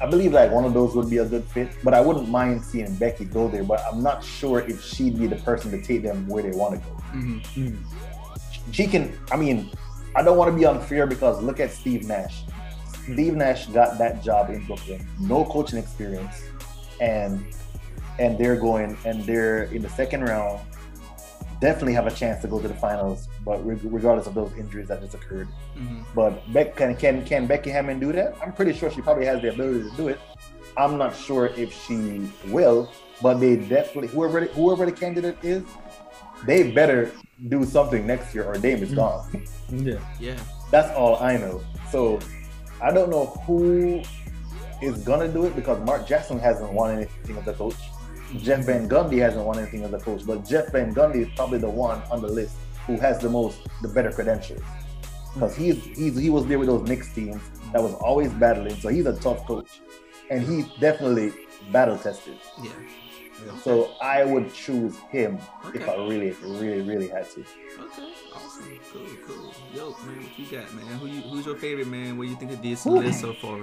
I 0.00 0.06
believe 0.06 0.32
like 0.32 0.52
one 0.52 0.64
of 0.64 0.72
those 0.72 0.94
would 0.94 1.10
be 1.10 1.18
a 1.18 1.24
good 1.24 1.44
fit, 1.46 1.70
but 1.82 1.94
I 1.94 2.00
wouldn't 2.00 2.28
mind 2.28 2.64
seeing 2.64 2.94
Becky 2.94 3.24
go 3.24 3.48
there. 3.48 3.64
But 3.64 3.80
I'm 3.90 4.04
not 4.04 4.22
sure 4.22 4.60
if 4.60 4.84
she'd 4.84 5.18
be 5.18 5.26
the 5.26 5.36
person 5.36 5.72
to 5.72 5.82
take 5.82 6.04
them 6.04 6.28
where 6.28 6.44
they 6.44 6.56
want 6.56 6.74
to 6.74 6.88
go. 6.88 6.96
Mhm. 7.12 7.42
Mhm. 7.56 7.76
She 8.72 8.86
can. 8.86 9.12
I 9.30 9.36
mean, 9.36 9.70
I 10.16 10.22
don't 10.22 10.36
want 10.36 10.50
to 10.52 10.56
be 10.56 10.64
unfair 10.66 11.06
because 11.06 11.40
look 11.42 11.60
at 11.60 11.70
Steve 11.70 12.04
Nash. 12.06 12.42
Steve 13.04 13.34
Nash 13.34 13.66
got 13.66 13.98
that 13.98 14.22
job 14.22 14.50
in 14.50 14.64
Brooklyn, 14.64 15.06
no 15.20 15.44
coaching 15.44 15.78
experience, 15.78 16.42
and 17.00 17.44
and 18.18 18.36
they're 18.38 18.56
going 18.56 18.96
and 19.04 19.24
they're 19.24 19.64
in 19.64 19.82
the 19.82 19.88
second 19.90 20.22
round. 20.24 20.60
Definitely 21.60 21.92
have 21.94 22.06
a 22.08 22.10
chance 22.10 22.42
to 22.42 22.48
go 22.48 22.60
to 22.60 22.66
the 22.66 22.74
finals, 22.74 23.28
but 23.44 23.58
regardless 23.64 24.26
of 24.26 24.34
those 24.34 24.50
injuries 24.58 24.88
that 24.88 25.00
just 25.00 25.14
occurred. 25.14 25.46
Mhm. 25.78 26.04
But 26.14 26.52
Beck, 26.52 26.74
can 26.76 26.96
can 26.96 27.24
can 27.24 27.46
Becky 27.46 27.70
Hammon 27.70 28.00
do 28.00 28.12
that? 28.12 28.34
I'm 28.42 28.52
pretty 28.52 28.72
sure 28.72 28.90
she 28.90 29.00
probably 29.00 29.26
has 29.26 29.40
the 29.42 29.50
ability 29.50 29.88
to 29.90 29.96
do 29.96 30.08
it. 30.08 30.18
I'm 30.76 30.98
not 30.98 31.14
sure 31.14 31.46
if 31.56 31.72
she 31.86 32.28
will, 32.48 32.90
but 33.22 33.34
they 33.38 33.56
definitely 33.56 34.08
whoever 34.08 34.40
the- 34.40 34.46
whoever 34.54 34.86
the 34.86 34.92
candidate 34.92 35.36
is, 35.42 35.62
they 36.46 36.70
better 36.72 37.10
do 37.48 37.64
something 37.64 38.06
next 38.06 38.34
year 38.34 38.44
or 38.44 38.54
Dame 38.54 38.82
is 38.82 38.92
Mm. 38.92 38.96
gone. 38.96 39.44
Yeah. 39.72 39.98
Yeah. 40.20 40.38
That's 40.70 40.90
all 40.96 41.16
I 41.16 41.36
know. 41.38 41.62
So 41.90 42.18
I 42.82 42.90
don't 42.92 43.08
know 43.10 43.26
who 43.46 44.02
is 44.82 44.98
gonna 45.04 45.28
do 45.28 45.44
it 45.46 45.56
because 45.56 45.80
Mark 45.86 46.06
Jackson 46.06 46.38
hasn't 46.38 46.72
won 46.72 46.94
anything 46.96 47.36
as 47.38 47.46
a 47.48 47.54
coach. 47.54 47.76
Jeff 48.38 48.64
Van 48.66 48.88
Gundy 48.88 49.18
hasn't 49.18 49.44
won 49.44 49.58
anything 49.58 49.82
as 49.84 49.92
a 49.94 49.98
coach, 49.98 50.26
but 50.26 50.44
Jeff 50.46 50.72
Van 50.72 50.94
Gundy 50.94 51.22
is 51.22 51.28
probably 51.36 51.58
the 51.58 51.70
one 51.70 52.02
on 52.10 52.20
the 52.20 52.28
list 52.28 52.54
who 52.86 52.96
has 52.98 53.18
the 53.18 53.28
most, 53.30 53.58
the 53.82 53.88
better 53.88 54.10
credentials. 54.10 54.60
Because 55.34 55.54
he's, 55.56 55.82
he's 55.84 56.18
he 56.18 56.28
was 56.28 56.46
there 56.46 56.58
with 56.58 56.68
those 56.68 56.86
Knicks 56.88 57.12
teams 57.14 57.40
that 57.72 57.82
was 57.82 57.94
always 57.94 58.30
battling, 58.34 58.74
so 58.76 58.88
he's 58.88 59.06
a 59.06 59.18
tough 59.20 59.46
coach, 59.46 59.80
and 60.30 60.42
he's 60.46 60.66
definitely 60.80 61.32
battle 61.70 61.96
tested. 61.96 62.36
Yeah. 62.62 62.70
So 63.62 63.92
I 64.00 64.24
would 64.24 64.52
choose 64.52 64.96
him 65.10 65.38
if 65.74 65.88
I 65.88 65.94
really, 65.96 66.30
really, 66.42 66.82
really 66.82 67.08
had 67.08 67.30
to. 67.30 67.40
Okay. 67.40 68.12
Awesome. 68.34 68.80
Cool. 68.92 69.06
Cool. 69.26 69.54
Yo, 69.74 69.90
man, 70.04 70.22
what 70.22 70.38
you 70.38 70.46
got, 70.46 70.74
man? 70.74 70.86
Who 70.98 71.06
you, 71.06 71.20
who's 71.22 71.46
your 71.46 71.56
favorite 71.56 71.88
man? 71.88 72.18
What 72.18 72.24
do 72.24 72.30
you 72.30 72.36
think 72.36 72.52
of 72.52 72.62
this 72.62 72.84
Whew. 72.84 72.98
list 72.98 73.20
so 73.20 73.32
far? 73.34 73.60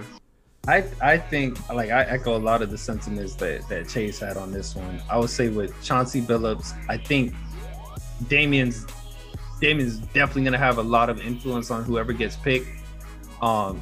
I 0.67 0.83
I 1.01 1.17
think 1.17 1.57
like 1.69 1.89
I 1.89 2.03
echo 2.03 2.35
a 2.35 2.39
lot 2.39 2.61
of 2.61 2.69
the 2.69 2.77
sentiments 2.77 3.35
that 3.35 3.67
that 3.69 3.87
Chase 3.87 4.19
had 4.19 4.37
on 4.37 4.51
this 4.51 4.75
one. 4.75 5.01
I 5.09 5.17
would 5.17 5.29
say 5.29 5.49
with 5.49 5.73
Chauncey 5.83 6.21
Billups, 6.21 6.73
I 6.89 6.97
think 6.97 7.33
Damian's 8.27 8.85
Damian's 9.61 9.97
definitely 9.97 10.43
gonna 10.43 10.57
have 10.57 10.77
a 10.77 10.83
lot 10.83 11.09
of 11.09 11.21
influence 11.21 11.71
on 11.71 11.83
whoever 11.83 12.13
gets 12.13 12.35
picked. 12.35 12.67
Um, 13.41 13.81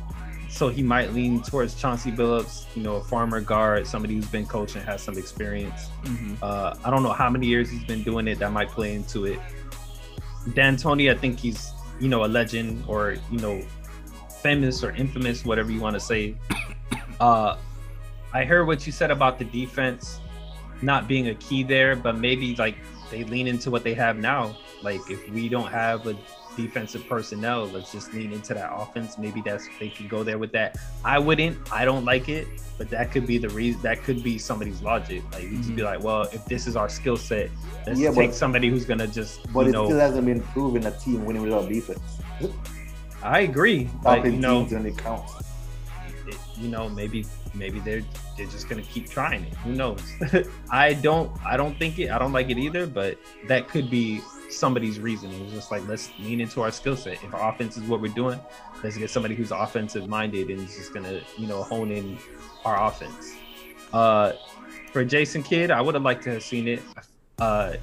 so 0.50 0.70
he 0.70 0.82
might 0.82 1.14
lean 1.14 1.42
towards 1.42 1.76
Chauncey 1.76 2.12
Billups, 2.12 2.66
you 2.76 2.84
know, 2.84 2.96
a 2.96 3.04
farmer 3.04 3.42
guard, 3.42 3.86
somebody 3.86 4.16
who's 4.16 4.28
been 4.28 4.46
coaching, 4.46 4.82
has 4.82 5.02
some 5.02 5.18
experience. 5.18 5.90
Mm-hmm. 6.04 6.36
Uh, 6.42 6.76
I 6.84 6.90
don't 6.90 7.04
know 7.04 7.12
how 7.12 7.30
many 7.30 7.48
years 7.48 7.70
he's 7.70 7.84
been 7.84 8.04
doing 8.04 8.28
it. 8.28 8.40
That 8.40 8.52
might 8.52 8.70
play 8.70 8.96
into 8.96 9.26
it. 9.26 9.40
D'Antoni, 10.54 11.12
I 11.12 11.18
think 11.18 11.40
he's 11.40 11.72
you 12.00 12.10
know 12.10 12.26
a 12.26 12.28
legend 12.28 12.84
or 12.88 13.18
you 13.32 13.40
know 13.40 13.62
famous 14.42 14.84
or 14.84 14.92
infamous, 14.92 15.44
whatever 15.44 15.72
you 15.72 15.82
want 15.82 15.96
to 15.96 16.00
say. 16.00 16.36
Uh, 17.20 17.58
I 18.32 18.46
heard 18.46 18.68
what 18.68 18.86
you 18.86 18.92
said 18.92 19.10
about 19.10 19.40
the 19.40 19.46
defense 19.46 20.20
not 20.84 21.08
being 21.08 21.30
a 21.30 21.36
key 21.36 21.64
there, 21.64 21.96
but 21.96 22.16
maybe 22.16 22.56
like 22.58 22.78
they 23.10 23.24
lean 23.24 23.48
into 23.48 23.72
what 23.72 23.84
they 23.84 23.96
have 23.96 24.18
now. 24.18 24.56
Like 24.84 25.02
if 25.10 25.28
we 25.32 25.50
don't 25.50 25.72
have 25.72 26.06
a 26.06 26.16
defensive 26.58 27.08
personnel, 27.08 27.68
let's 27.68 27.92
just 27.92 28.14
lean 28.14 28.34
into 28.34 28.54
that 28.54 28.70
offense. 28.74 29.18
Maybe 29.18 29.42
that's 29.42 29.70
they 29.80 29.90
could 29.90 30.10
go 30.10 30.24
there 30.24 30.38
with 30.38 30.52
that. 30.52 30.76
I 31.06 31.20
wouldn't. 31.20 31.72
I 31.72 31.86
don't 31.86 32.04
like 32.04 32.28
it, 32.28 32.48
but 32.78 32.90
that 32.90 33.12
could 33.12 33.26
be 33.26 33.38
the 33.38 33.50
reason. 33.50 33.82
That 33.84 34.04
could 34.04 34.22
be 34.24 34.38
somebody's 34.38 34.82
logic. 34.82 35.24
Like 35.32 35.44
you 35.44 35.58
just 35.58 35.70
be 35.70 35.76
mm-hmm. 35.76 35.86
like, 35.86 36.04
well, 36.04 36.24
if 36.34 36.44
this 36.46 36.68
is 36.68 36.76
our 36.76 36.90
skill 36.90 37.16
set, 37.16 37.50
let's 37.86 38.00
Yeah, 38.00 38.12
take 38.12 38.32
but- 38.32 38.36
somebody 38.36 38.70
who's 38.70 38.84
gonna 38.84 39.08
just 39.08 39.52
But 39.54 39.68
it 39.68 39.72
know. 39.72 39.86
still 39.86 40.00
hasn't 40.00 40.26
been 40.26 40.42
proven 40.42 40.86
a 40.86 40.92
team 40.92 41.24
winning 41.24 41.44
without 41.44 41.70
defense. 41.70 42.02
I 43.24 43.42
agree, 43.42 43.90
but 44.04 44.26
you 44.26 44.32
know, 44.32 44.62
teams 44.62 44.74
when 44.74 44.86
it 44.88 44.98
counts. 44.98 45.34
it- 46.28 46.38
you 46.58 46.70
know, 46.70 46.90
maybe 46.90 47.26
maybe 47.54 47.80
they're 47.80 48.04
they're 48.36 48.48
just 48.48 48.68
gonna 48.68 48.82
keep 48.82 49.10
trying 49.10 49.44
it. 49.44 49.54
Who 49.64 49.74
knows? 49.74 50.02
I 50.72 50.94
don't 50.94 51.32
I 51.46 51.56
don't 51.56 51.78
think 51.78 52.00
it. 52.00 52.10
I 52.10 52.18
don't 52.18 52.34
like 52.34 52.50
it 52.50 52.58
either. 52.58 52.88
But 52.88 53.18
that 53.48 53.70
could 53.70 53.90
be 53.90 54.22
somebody's 54.50 55.00
reasoning. 55.00 55.42
It's 55.46 55.54
just 55.54 55.72
like 55.72 55.88
let's 55.88 56.10
lean 56.20 56.40
into 56.42 56.62
our 56.62 56.72
skill 56.72 56.96
set. 56.96 57.24
If 57.24 57.34
our 57.34 57.50
offense 57.54 57.78
is 57.78 57.84
what 57.84 58.02
we're 58.02 58.14
doing, 58.14 58.40
let's 58.84 58.98
get 58.98 59.10
somebody 59.10 59.36
who's 59.36 59.52
offensive 59.52 60.08
minded 60.08 60.50
and 60.50 60.60
is 60.68 60.76
just 60.76 60.94
gonna 60.94 61.22
you 61.38 61.48
know 61.48 61.64
hone 61.64 61.92
in 61.92 62.18
our 62.66 62.88
offense. 62.88 63.34
Uh, 63.94 64.34
for 64.92 65.04
Jason 65.06 65.44
Kidd, 65.44 65.72
I 65.72 65.82
would 65.82 65.94
have 65.96 66.04
liked 66.04 66.24
to 66.24 66.32
have 66.32 66.44
seen 66.44 66.68
it. 66.68 66.82
Uh, 67.40 67.74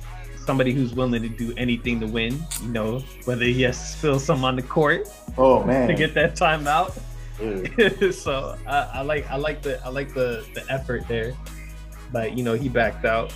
somebody 0.45 0.73
who's 0.73 0.95
willing 0.95 1.23
to 1.23 1.29
do 1.29 1.55
anything 1.57 2.01
to 2.01 2.07
win. 2.07 2.39
You 2.63 2.69
know, 2.69 2.99
whether 3.25 3.45
he 3.45 3.63
has 3.63 3.79
to 3.79 3.87
spill 3.99 4.19
some 4.21 4.45
on 4.45 4.57
the 4.57 4.63
court 4.63 5.09
Oh 5.39 5.63
man. 5.67 5.89
to 5.89 5.95
get 5.95 6.15
that 6.15 6.35
timeout. 6.35 6.99
So 8.15 8.57
I, 8.67 8.77
I 8.95 9.01
like 9.03 9.29
I 9.31 9.37
like 9.37 9.61
the 9.63 9.85
I 9.85 9.89
like 9.89 10.15
the 10.15 10.47
the 10.55 10.65
effort 10.71 11.07
there, 11.09 11.35
but 12.13 12.37
you 12.39 12.45
know 12.45 12.55
he 12.55 12.69
backed 12.69 13.05
out. 13.05 13.35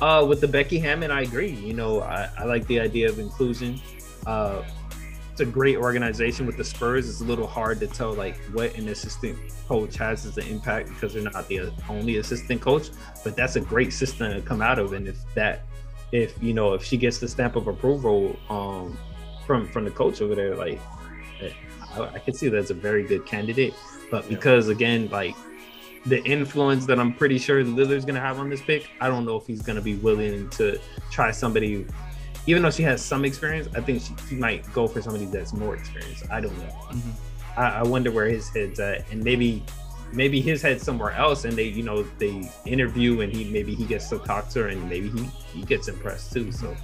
Uh, 0.00 0.24
with 0.28 0.40
the 0.40 0.48
Becky 0.48 0.78
Hammon, 0.78 1.10
I 1.10 1.22
agree. 1.22 1.50
You 1.50 1.72
know 1.72 2.00
I, 2.00 2.28
I 2.38 2.44
like 2.44 2.66
the 2.66 2.80
idea 2.80 3.08
of 3.08 3.18
inclusion. 3.18 3.80
Uh, 4.26 4.62
it's 5.30 5.40
a 5.42 5.44
great 5.44 5.76
organization 5.76 6.46
with 6.46 6.56
the 6.56 6.64
Spurs. 6.64 7.08
It's 7.08 7.20
a 7.20 7.24
little 7.24 7.46
hard 7.46 7.78
to 7.80 7.86
tell 7.86 8.14
like 8.14 8.36
what 8.52 8.74
an 8.76 8.88
assistant 8.88 9.38
coach 9.68 9.96
has 9.96 10.24
as 10.24 10.38
an 10.38 10.46
impact 10.46 10.88
because 10.88 11.12
they're 11.12 11.22
not 11.22 11.46
the 11.48 11.70
only 11.88 12.16
assistant 12.16 12.60
coach. 12.62 12.88
But 13.22 13.36
that's 13.36 13.56
a 13.56 13.60
great 13.60 13.92
system 13.92 14.32
to 14.32 14.40
come 14.40 14.62
out 14.62 14.78
of, 14.78 14.94
and 14.94 15.06
if 15.06 15.18
that 15.34 15.66
if 16.12 16.42
you 16.42 16.54
know 16.54 16.72
if 16.72 16.82
she 16.82 16.96
gets 16.96 17.18
the 17.18 17.28
stamp 17.28 17.56
of 17.56 17.66
approval 17.66 18.36
um 18.48 18.96
from 19.46 19.68
from 19.68 19.84
the 19.84 19.90
coach 19.90 20.22
over 20.22 20.34
there, 20.34 20.56
like 20.56 20.80
I, 21.94 22.00
I 22.00 22.18
can 22.18 22.34
see 22.34 22.48
that's 22.48 22.70
a 22.70 22.74
very 22.74 23.04
good 23.04 23.26
candidate. 23.26 23.74
But 24.10 24.28
because 24.28 24.68
again, 24.68 25.08
like 25.10 25.34
the 26.06 26.22
influence 26.24 26.86
that 26.86 26.98
I'm 27.00 27.12
pretty 27.12 27.38
sure 27.38 27.64
Lillard's 27.64 28.04
gonna 28.04 28.20
have 28.20 28.38
on 28.38 28.48
this 28.48 28.62
pick, 28.62 28.88
I 29.00 29.08
don't 29.08 29.24
know 29.24 29.36
if 29.36 29.46
he's 29.46 29.62
gonna 29.62 29.80
be 29.80 29.96
willing 29.96 30.48
to 30.50 30.78
try 31.10 31.30
somebody. 31.30 31.86
Even 32.46 32.62
though 32.62 32.70
she 32.70 32.84
has 32.84 33.04
some 33.04 33.24
experience, 33.24 33.68
I 33.74 33.80
think 33.80 34.02
she, 34.02 34.14
he 34.28 34.36
might 34.36 34.72
go 34.72 34.86
for 34.86 35.02
somebody 35.02 35.24
that's 35.26 35.52
more 35.52 35.74
experienced. 35.74 36.24
I 36.30 36.40
don't 36.40 36.56
know. 36.58 36.74
Mhm. 36.90 37.12
I, 37.56 37.80
I 37.80 37.82
wonder 37.82 38.10
where 38.12 38.26
his 38.26 38.48
head's 38.50 38.78
at, 38.78 39.10
and 39.10 39.22
maybe 39.24 39.64
maybe 40.12 40.40
his 40.40 40.62
head's 40.62 40.84
somewhere 40.84 41.10
else, 41.12 41.44
and 41.44 41.54
they 41.54 41.64
you 41.64 41.82
know 41.82 42.04
they 42.18 42.48
interview 42.64 43.22
and 43.22 43.32
he 43.32 43.44
maybe 43.50 43.74
he 43.74 43.84
gets 43.84 44.08
to 44.10 44.18
talk 44.18 44.48
to 44.50 44.60
her, 44.60 44.68
and 44.68 44.88
maybe 44.88 45.08
he 45.08 45.24
he 45.52 45.62
gets 45.62 45.88
impressed 45.88 46.32
too. 46.32 46.52
So, 46.52 46.76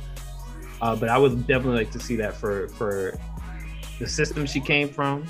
uh, 0.80 0.96
but 0.96 1.08
I 1.08 1.16
would 1.18 1.46
definitely 1.46 1.84
like 1.84 1.92
to 1.92 2.00
see 2.00 2.16
that 2.16 2.34
for 2.34 2.66
for 2.70 3.16
the 4.00 4.08
system 4.08 4.46
she 4.46 4.60
came 4.60 4.88
from, 4.88 5.24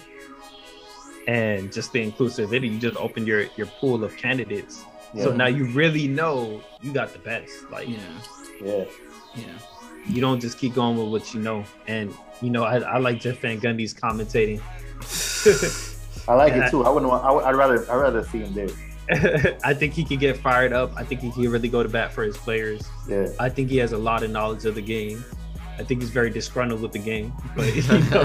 and 1.29 1.73
just 1.73 1.93
the 1.93 2.01
inclusivity. 2.11 2.71
You 2.73 2.79
just 2.79 2.97
opened 2.97 3.27
your 3.27 3.43
your 3.57 3.67
pool 3.67 4.03
of 4.05 4.17
candidates 4.17 4.85
Yeah. 5.15 5.25
So 5.25 5.33
now 5.37 5.47
you 5.47 5.65
really 5.67 6.09
know 6.09 6.61
you 6.81 6.93
got 6.93 7.13
the 7.13 7.19
best. 7.21 7.53
Like 7.71 7.89
Yeah, 7.89 7.99
yeah. 8.63 8.85
yeah. 9.37 9.45
you 10.09 10.21
don't 10.21 10.41
just 10.41 10.59
keep 10.59 10.75
going 10.75 10.97
with 10.99 11.09
what 11.09 11.35
you 11.35 11.41
know. 11.41 11.65
And 11.87 12.15
you 12.41 12.51
know, 12.51 12.65
I, 12.65 12.79
I 12.79 12.99
like 12.99 13.21
Jeff 13.21 13.39
Van 13.39 13.61
Gundy's 13.61 13.95
commentating. 13.95 14.61
I 16.29 16.35
like 16.35 16.53
Yeah. 16.55 16.67
it 16.67 16.71
too. 16.71 16.85
I 16.85 16.91
wouldn't 16.91 17.11
want. 17.11 17.25
I 17.25 17.31
would, 17.33 17.45
I'd 17.45 17.55
rather. 17.55 17.91
I'd 17.91 17.97
rather 17.97 18.25
see 18.25 18.39
him 18.41 18.55
there. 18.55 18.69
I 19.65 19.75
think 19.75 19.95
he 19.95 20.05
could 20.05 20.21
get 20.21 20.37
fired 20.37 20.73
up. 20.73 20.93
I 20.97 21.03
think 21.05 21.21
he 21.21 21.31
can 21.31 21.43
really 21.51 21.69
go 21.69 21.83
to 21.83 21.89
bat 21.89 22.13
for 22.13 22.23
his 22.23 22.37
players. 22.37 22.89
Yeah. 23.09 23.29
I 23.41 23.49
think 23.49 23.69
he 23.69 23.77
has 23.79 23.93
a 23.93 23.99
lot 23.99 24.23
of 24.23 24.31
knowledge 24.31 24.65
of 24.65 24.75
the 24.77 24.83
game. 24.83 25.25
I 25.79 25.85
think 25.85 26.01
he's 26.01 26.11
very 26.11 26.31
disgruntled 26.31 26.81
with 26.83 26.93
the 26.93 26.99
game. 26.99 27.33
But 27.57 27.75
you 27.75 27.83
know. 27.83 28.25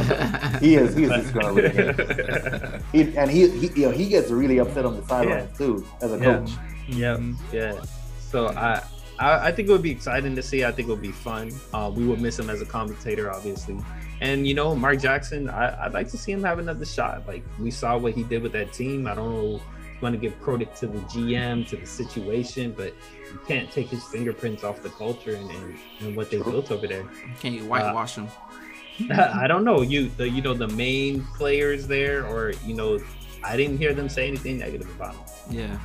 He 0.60 0.76
is. 0.76 0.95
He 0.95 1.04
is 1.06 1.12
disgruntled 1.12 1.56
with 1.56 1.76
the 1.76 1.84
game. 2.14 2.84
He, 2.93 3.18
and 3.18 3.30
he, 3.30 3.50
he, 3.50 3.68
you 3.82 3.86
know, 3.88 3.91
he 3.91 4.08
gets 4.10 4.30
really 4.32 4.60
upset 4.60 4.86
on 4.86 4.95
the 4.95 5.06
sidelines 5.08 5.58
too 5.58 5.86
as 6.02 6.12
a 6.12 6.18
Yeah. 6.18 6.24
coach. 6.24 6.52
Yeah, 6.88 7.20
yeah. 7.52 7.82
So 8.20 8.48
I, 8.48 8.82
I, 9.20 9.48
I 9.48 9.52
think 9.52 9.68
it 9.68 9.72
would 9.72 9.82
be 9.82 9.91
exciting 9.91 10.36
to 10.36 10.41
see. 10.43 10.64
I 10.64 10.72
think 10.72 10.88
it 10.88 10.91
would 10.91 11.02
be 11.02 11.12
fun. 11.12 11.52
Uh, 11.74 11.91
we 11.93 12.06
would 12.06 12.22
miss 12.22 12.38
him 12.39 12.50
as 12.50 12.62
a 12.62 12.66
commentator, 12.66 13.32
obviously. 13.32 13.78
And 14.22 14.48
you 14.48 14.54
know, 14.54 14.74
Mark 14.76 15.00
Jackson, 15.00 15.50
I, 15.50 15.86
I'd 15.86 15.93
like 15.93 16.10
to 16.12 16.18
see 16.18 16.32
him 16.32 16.43
have 16.43 16.60
another 16.60 16.86
shot. 16.86 17.28
Like 17.28 17.43
we 17.60 17.72
saw 17.72 17.98
what 17.98 18.14
he 18.14 18.24
did 18.24 18.41
with 18.41 18.54
that 18.54 18.74
team. 18.74 19.06
I 19.08 19.16
don't 19.16 19.32
know. 19.32 19.62
If 19.98 20.04
Want 20.04 20.14
to 20.14 20.20
give 20.20 20.39
credit 20.39 20.76
to 20.76 20.88
the 20.88 21.00
GM 21.00 21.68
to 21.70 21.76
the 21.76 21.86
situation, 21.86 22.72
but 22.72 22.93
you 23.32 23.39
can't 23.48 23.72
take 23.72 23.88
his 23.88 24.04
fingerprints 24.04 24.64
off 24.64 24.84
the 24.84 24.89
culture 24.89 25.34
and, 25.34 25.50
and, 25.50 25.76
and 26.02 26.16
what 26.16 26.30
they 26.30 26.38
built 26.38 26.72
over 26.72 26.88
there. 26.88 27.04
Can 27.39 27.54
you 27.54 27.66
whitewash 27.66 28.18
uh, 28.20 28.22
him? 28.22 29.12
I 29.12 29.48
don't 29.48 29.64
know. 29.64 29.82
You 29.82 30.10
the 30.10 30.30
you 30.30 30.41
know 30.41 30.54
the 30.54 30.68
main 30.68 31.24
players 31.36 31.88
there, 31.88 32.26
or 32.26 32.54
you 32.66 32.76
know, 32.76 33.00
I 33.43 33.58
didn't 33.58 33.78
hear 33.78 33.93
them 33.93 34.08
say 34.08 34.28
anything 34.28 34.60
negative 34.60 34.89
about 34.95 35.16
him. 35.16 35.24
Yeah. 35.50 35.80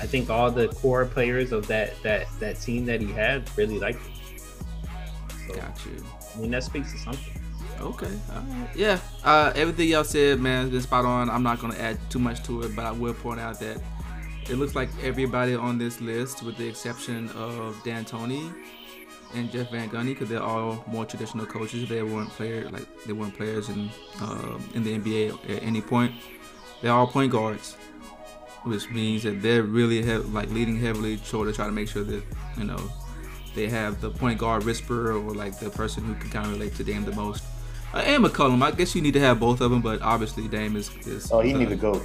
I 0.00 0.06
think 0.06 0.30
all 0.30 0.52
the 0.52 0.68
core 0.68 1.04
players 1.04 1.50
of 1.50 1.66
that 1.66 2.00
that 2.02 2.28
that 2.38 2.60
team 2.60 2.84
that 2.86 3.00
he 3.00 3.10
had 3.10 3.50
really 3.56 3.80
liked 3.80 4.00
him. 4.00 4.12
So 5.48 5.54
Got 5.54 5.84
you. 5.84 6.04
I 6.34 6.38
mean 6.40 6.52
that 6.52 6.62
speaks 6.62 6.92
to 6.92 6.98
something. 6.98 7.37
Okay. 7.80 8.10
Yeah. 8.74 8.98
Uh, 9.24 9.52
everything 9.54 9.88
y'all 9.88 10.04
said, 10.04 10.40
man, 10.40 10.62
has 10.62 10.70
been 10.70 10.80
spot 10.80 11.04
on. 11.04 11.30
I'm 11.30 11.42
not 11.42 11.60
gonna 11.60 11.76
add 11.76 11.98
too 12.10 12.18
much 12.18 12.42
to 12.44 12.62
it, 12.62 12.74
but 12.74 12.84
I 12.84 12.92
will 12.92 13.14
point 13.14 13.40
out 13.40 13.60
that 13.60 13.80
it 14.48 14.56
looks 14.56 14.74
like 14.74 14.88
everybody 15.02 15.54
on 15.54 15.78
this 15.78 16.00
list, 16.00 16.42
with 16.42 16.56
the 16.56 16.66
exception 16.66 17.28
of 17.30 17.76
D'Antoni 17.84 18.52
and 19.34 19.50
Jeff 19.50 19.70
Van 19.70 19.90
Gundy, 19.90 20.08
because 20.08 20.28
they're 20.28 20.42
all 20.42 20.82
more 20.86 21.04
traditional 21.04 21.46
coaches. 21.46 21.88
They 21.88 22.02
weren't 22.02 22.30
player 22.30 22.68
like 22.70 22.86
they 23.04 23.12
weren't 23.12 23.36
players 23.36 23.68
in 23.68 23.90
um, 24.20 24.68
in 24.74 24.82
the 24.82 24.98
NBA 24.98 25.56
at 25.56 25.62
any 25.62 25.80
point. 25.80 26.12
They're 26.80 26.92
all 26.92 27.06
point 27.06 27.32
guards, 27.32 27.74
which 28.62 28.88
means 28.90 29.24
that 29.24 29.42
they're 29.42 29.62
really 29.62 30.02
hev- 30.02 30.32
like 30.32 30.50
leading 30.50 30.78
heavily 30.78 31.18
to 31.18 31.52
try 31.52 31.66
to 31.66 31.72
make 31.72 31.88
sure 31.88 32.04
that 32.04 32.22
you 32.56 32.64
know 32.64 32.90
they 33.54 33.68
have 33.68 34.00
the 34.00 34.10
point 34.10 34.38
guard 34.38 34.64
whisperer 34.64 35.12
or 35.12 35.34
like 35.34 35.58
the 35.58 35.70
person 35.70 36.04
who 36.04 36.14
can 36.14 36.30
kind 36.30 36.46
of 36.46 36.52
relate 36.52 36.74
to 36.76 36.84
Dame 36.84 37.04
the 37.04 37.12
most. 37.12 37.44
Uh, 37.94 37.98
and 37.98 38.24
McCollum, 38.24 38.62
I 38.62 38.70
guess 38.70 38.94
you 38.94 39.00
need 39.02 39.14
to 39.14 39.20
have 39.20 39.40
both 39.40 39.60
of 39.60 39.70
them, 39.70 39.80
but 39.80 40.02
obviously 40.02 40.46
Dame 40.48 40.76
is. 40.76 40.90
is 41.06 41.30
Oh, 41.32 41.40
he 41.40 41.54
uh, 41.54 41.58
need 41.58 41.68
to 41.70 41.76
go. 41.76 42.00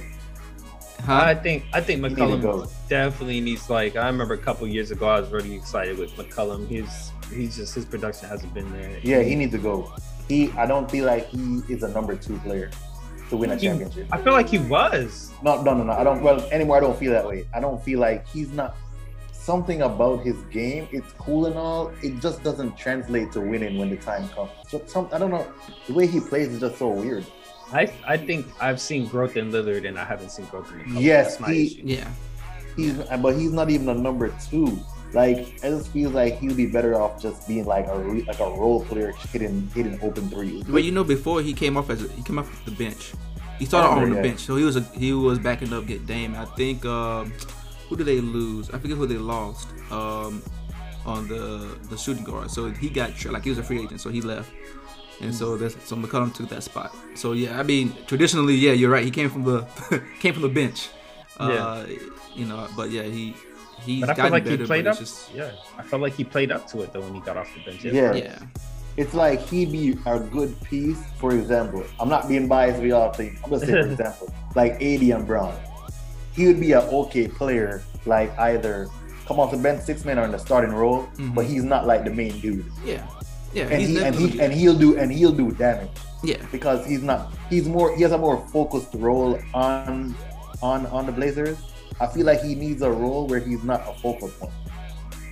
Huh? 1.04 1.20
I 1.22 1.34
think 1.34 1.64
I 1.74 1.80
think 1.82 2.00
need 2.00 2.12
McCollum 2.12 2.40
go. 2.40 2.66
definitely 2.88 3.40
needs 3.40 3.68
like 3.68 3.94
I 3.94 4.06
remember 4.06 4.32
a 4.34 4.38
couple 4.38 4.66
years 4.66 4.90
ago 4.90 5.06
I 5.06 5.20
was 5.20 5.30
really 5.30 5.54
excited 5.54 5.98
with 5.98 6.10
McCollum. 6.12 6.66
He's 6.66 7.12
he's 7.30 7.56
just 7.56 7.74
his 7.74 7.84
production 7.84 8.28
hasn't 8.28 8.54
been 8.54 8.72
there. 8.72 8.98
Yeah, 9.02 9.20
he 9.22 9.34
needs 9.34 9.52
to 9.52 9.58
go. 9.58 9.92
He. 10.28 10.50
I 10.52 10.64
don't 10.64 10.90
feel 10.90 11.04
like 11.04 11.28
he 11.28 11.60
is 11.68 11.82
a 11.82 11.88
number 11.88 12.16
two 12.16 12.38
player 12.38 12.70
to 13.28 13.36
win 13.36 13.50
a 13.50 13.56
He- 13.56 13.66
championship. 13.66 14.06
I 14.10 14.22
feel 14.22 14.32
like 14.32 14.48
he 14.48 14.58
was. 14.60 15.30
No, 15.42 15.60
no, 15.62 15.74
no, 15.74 15.84
no. 15.84 15.92
I 15.92 16.04
don't. 16.04 16.22
Well, 16.22 16.40
anymore. 16.50 16.78
I 16.78 16.80
don't 16.80 16.98
feel 16.98 17.12
that 17.12 17.26
way. 17.28 17.46
I 17.52 17.60
don't 17.60 17.82
feel 17.82 18.00
like 18.00 18.26
he's 18.28 18.50
not. 18.52 18.74
Something 19.44 19.82
about 19.82 20.24
his 20.24 20.36
game. 20.50 20.88
It's 20.90 21.12
cool 21.18 21.44
and 21.46 21.56
all. 21.56 21.92
It 22.02 22.18
just 22.20 22.42
doesn't 22.42 22.78
translate 22.78 23.30
to 23.32 23.40
winning 23.40 23.76
when 23.78 23.90
the 23.90 23.96
time 23.96 24.26
comes. 24.30 24.50
So 24.68 24.82
some. 24.86 25.08
I 25.12 25.18
don't 25.18 25.30
know. 25.30 25.46
The 25.86 25.92
way 25.92 26.06
he 26.06 26.18
plays 26.20 26.48
is 26.48 26.60
just 26.60 26.78
so 26.78 26.88
weird. 26.88 27.26
I 27.72 27.92
I 28.06 28.16
think 28.16 28.46
I've 28.60 28.80
seen 28.80 29.06
growth 29.06 29.36
in 29.36 29.50
Lillard 29.52 29.86
and 29.86 29.98
I 29.98 30.04
haven't 30.04 30.30
seen 30.30 30.46
growth 30.46 30.72
in 30.72 30.78
McCollum. 30.80 31.02
Yes, 31.02 31.26
That's 31.36 31.40
my 31.40 31.52
he- 31.52 31.66
issue. 31.66 31.82
yeah. 31.84 32.08
He's. 32.76 32.94
But 33.24 33.36
he's 33.36 33.52
not 33.52 33.68
even 33.70 33.88
a 33.90 33.94
number 33.94 34.32
two. 34.48 34.78
Like 35.12 35.38
it 35.38 35.60
just 35.76 35.90
feels 35.92 36.12
like 36.14 36.38
he'd 36.38 36.56
be 36.56 36.66
better 36.66 36.94
off 37.00 37.20
just 37.20 37.46
being 37.46 37.66
like 37.66 37.86
a 37.86 37.98
re, 37.98 38.22
like 38.22 38.40
a 38.40 38.50
role 38.60 38.82
player 38.84 39.12
hitting 39.32 39.68
hitting 39.74 39.98
open 40.02 40.28
threes. 40.30 40.64
But 40.64 40.84
you 40.84 40.90
know, 40.90 41.04
before 41.04 41.42
he 41.42 41.52
came 41.52 41.76
off 41.76 41.90
as 41.90 42.02
a, 42.02 42.08
he 42.16 42.22
came 42.22 42.38
off 42.38 42.48
the 42.64 42.72
bench. 42.72 43.12
He 43.58 43.66
started 43.66 43.88
Oh, 43.88 44.02
on 44.02 44.10
the 44.10 44.16
yeah. 44.16 44.22
bench, 44.22 44.40
so 44.40 44.56
he 44.56 44.64
was 44.64 44.74
a, 44.76 44.80
he 45.04 45.12
was 45.12 45.38
backing 45.38 45.72
up 45.72 45.86
get 45.86 46.06
Dame. 46.06 46.34
I 46.34 46.46
think 46.56 46.84
um, 46.84 47.32
who 47.88 47.96
did 47.96 48.06
they 48.06 48.20
lose? 48.20 48.70
I 48.70 48.78
forget 48.78 48.96
who 48.96 49.06
they 49.06 49.16
lost 49.18 49.68
um, 49.90 50.42
on 51.06 51.28
the 51.28 51.76
the 51.90 51.96
shooting 51.96 52.24
guard. 52.24 52.50
So 52.50 52.70
he 52.70 52.88
got 52.90 53.10
like 53.26 53.44
he 53.44 53.50
was 53.50 53.58
a 53.58 53.62
free 53.62 53.82
agent, 53.82 54.00
so 54.00 54.10
he 54.10 54.20
left, 54.20 54.50
and 55.20 55.34
so 55.34 55.56
that's 55.56 55.76
so 55.88 55.96
McCollum 55.96 56.34
took 56.34 56.48
that 56.50 56.62
spot. 56.62 56.94
So 57.14 57.32
yeah, 57.32 57.58
I 57.58 57.62
mean 57.62 57.94
traditionally, 58.06 58.54
yeah, 58.54 58.72
you're 58.72 58.90
right. 58.90 59.04
He 59.04 59.10
came 59.10 59.28
from 59.30 59.44
the 59.44 59.66
came 60.20 60.32
from 60.32 60.42
the 60.42 60.48
bench. 60.48 60.88
Uh, 61.38 61.84
You 62.34 62.46
know, 62.46 62.66
but 62.76 62.90
yeah, 62.90 63.02
he 63.04 63.34
he's 63.86 64.00
But 64.00 64.10
I 64.10 64.14
feel 64.14 64.30
like 64.30 64.44
better. 64.44 64.56
he 64.56 64.66
played 64.66 64.86
up. 64.88 64.98
just 64.98 65.32
Yeah, 65.32 65.52
I 65.78 65.82
felt 65.82 66.02
like 66.02 66.14
he 66.14 66.24
played 66.24 66.50
up 66.50 66.66
to 66.68 66.82
it 66.82 66.92
though 66.92 67.00
when 67.00 67.14
he 67.14 67.20
got 67.20 67.36
off 67.36 67.48
the 67.54 67.62
bench. 67.62 67.84
Yeah. 67.84 68.12
yeah, 68.12 68.38
it's 68.96 69.14
like 69.14 69.40
he'd 69.46 69.70
be 69.70 69.96
a 70.06 70.18
good 70.18 70.52
piece. 70.62 70.98
For 71.18 71.30
example, 71.32 71.84
I'm 72.00 72.08
not 72.08 72.26
being 72.28 72.48
biased. 72.48 72.80
We 72.82 72.90
all 72.90 73.12
think. 73.12 73.38
I'm 73.44 73.50
gonna 73.50 73.60
say, 73.66 73.72
for 73.72 73.88
example, 73.94 74.34
like 74.56 74.72
AD 74.82 75.02
and 75.14 75.26
Brown. 75.26 75.54
He 76.34 76.46
would 76.46 76.60
be 76.60 76.72
an 76.72 76.82
okay 76.82 77.28
player, 77.28 77.82
like 78.06 78.36
either 78.38 78.88
come 79.26 79.38
off 79.40 79.50
the 79.52 79.56
bench 79.56 79.82
six 79.82 80.04
men 80.04 80.18
or 80.18 80.24
in 80.24 80.32
the 80.32 80.38
starting 80.38 80.72
role, 80.72 81.08
Mhm. 81.16 81.34
but 81.34 81.46
he's 81.46 81.62
not 81.64 81.86
like 81.86 82.04
the 82.04 82.10
main 82.10 82.38
dude. 82.40 82.64
yeah, 82.84 83.06
yeah. 83.52 83.64
And 83.68 83.80
he's 83.80 83.88
he 83.98 84.04
and 84.04 84.14
he 84.14 84.40
and 84.40 84.52
he'll 84.52 84.74
do 84.78 84.98
and 84.98 85.10
he'll 85.12 85.32
do 85.32 85.52
damage 85.52 85.90
yeah, 86.22 86.36
because 86.52 86.84
he's 86.86 87.02
not. 87.02 87.32
He's 87.50 87.66
more. 87.68 87.94
He 87.96 88.02
has 88.02 88.12
a 88.12 88.18
more 88.18 88.38
focused 88.52 88.94
role 88.94 89.38
on 89.54 90.14
on 90.62 90.86
on 90.86 91.06
the 91.06 91.12
Blazers. 91.12 91.56
I 92.00 92.06
feel 92.08 92.26
like 92.26 92.40
he 92.42 92.54
needs 92.54 92.82
a 92.82 92.90
role 92.90 93.26
where 93.28 93.38
he's 93.38 93.62
not 93.62 93.80
a 93.88 93.94
focal 94.00 94.28
point, 94.28 94.52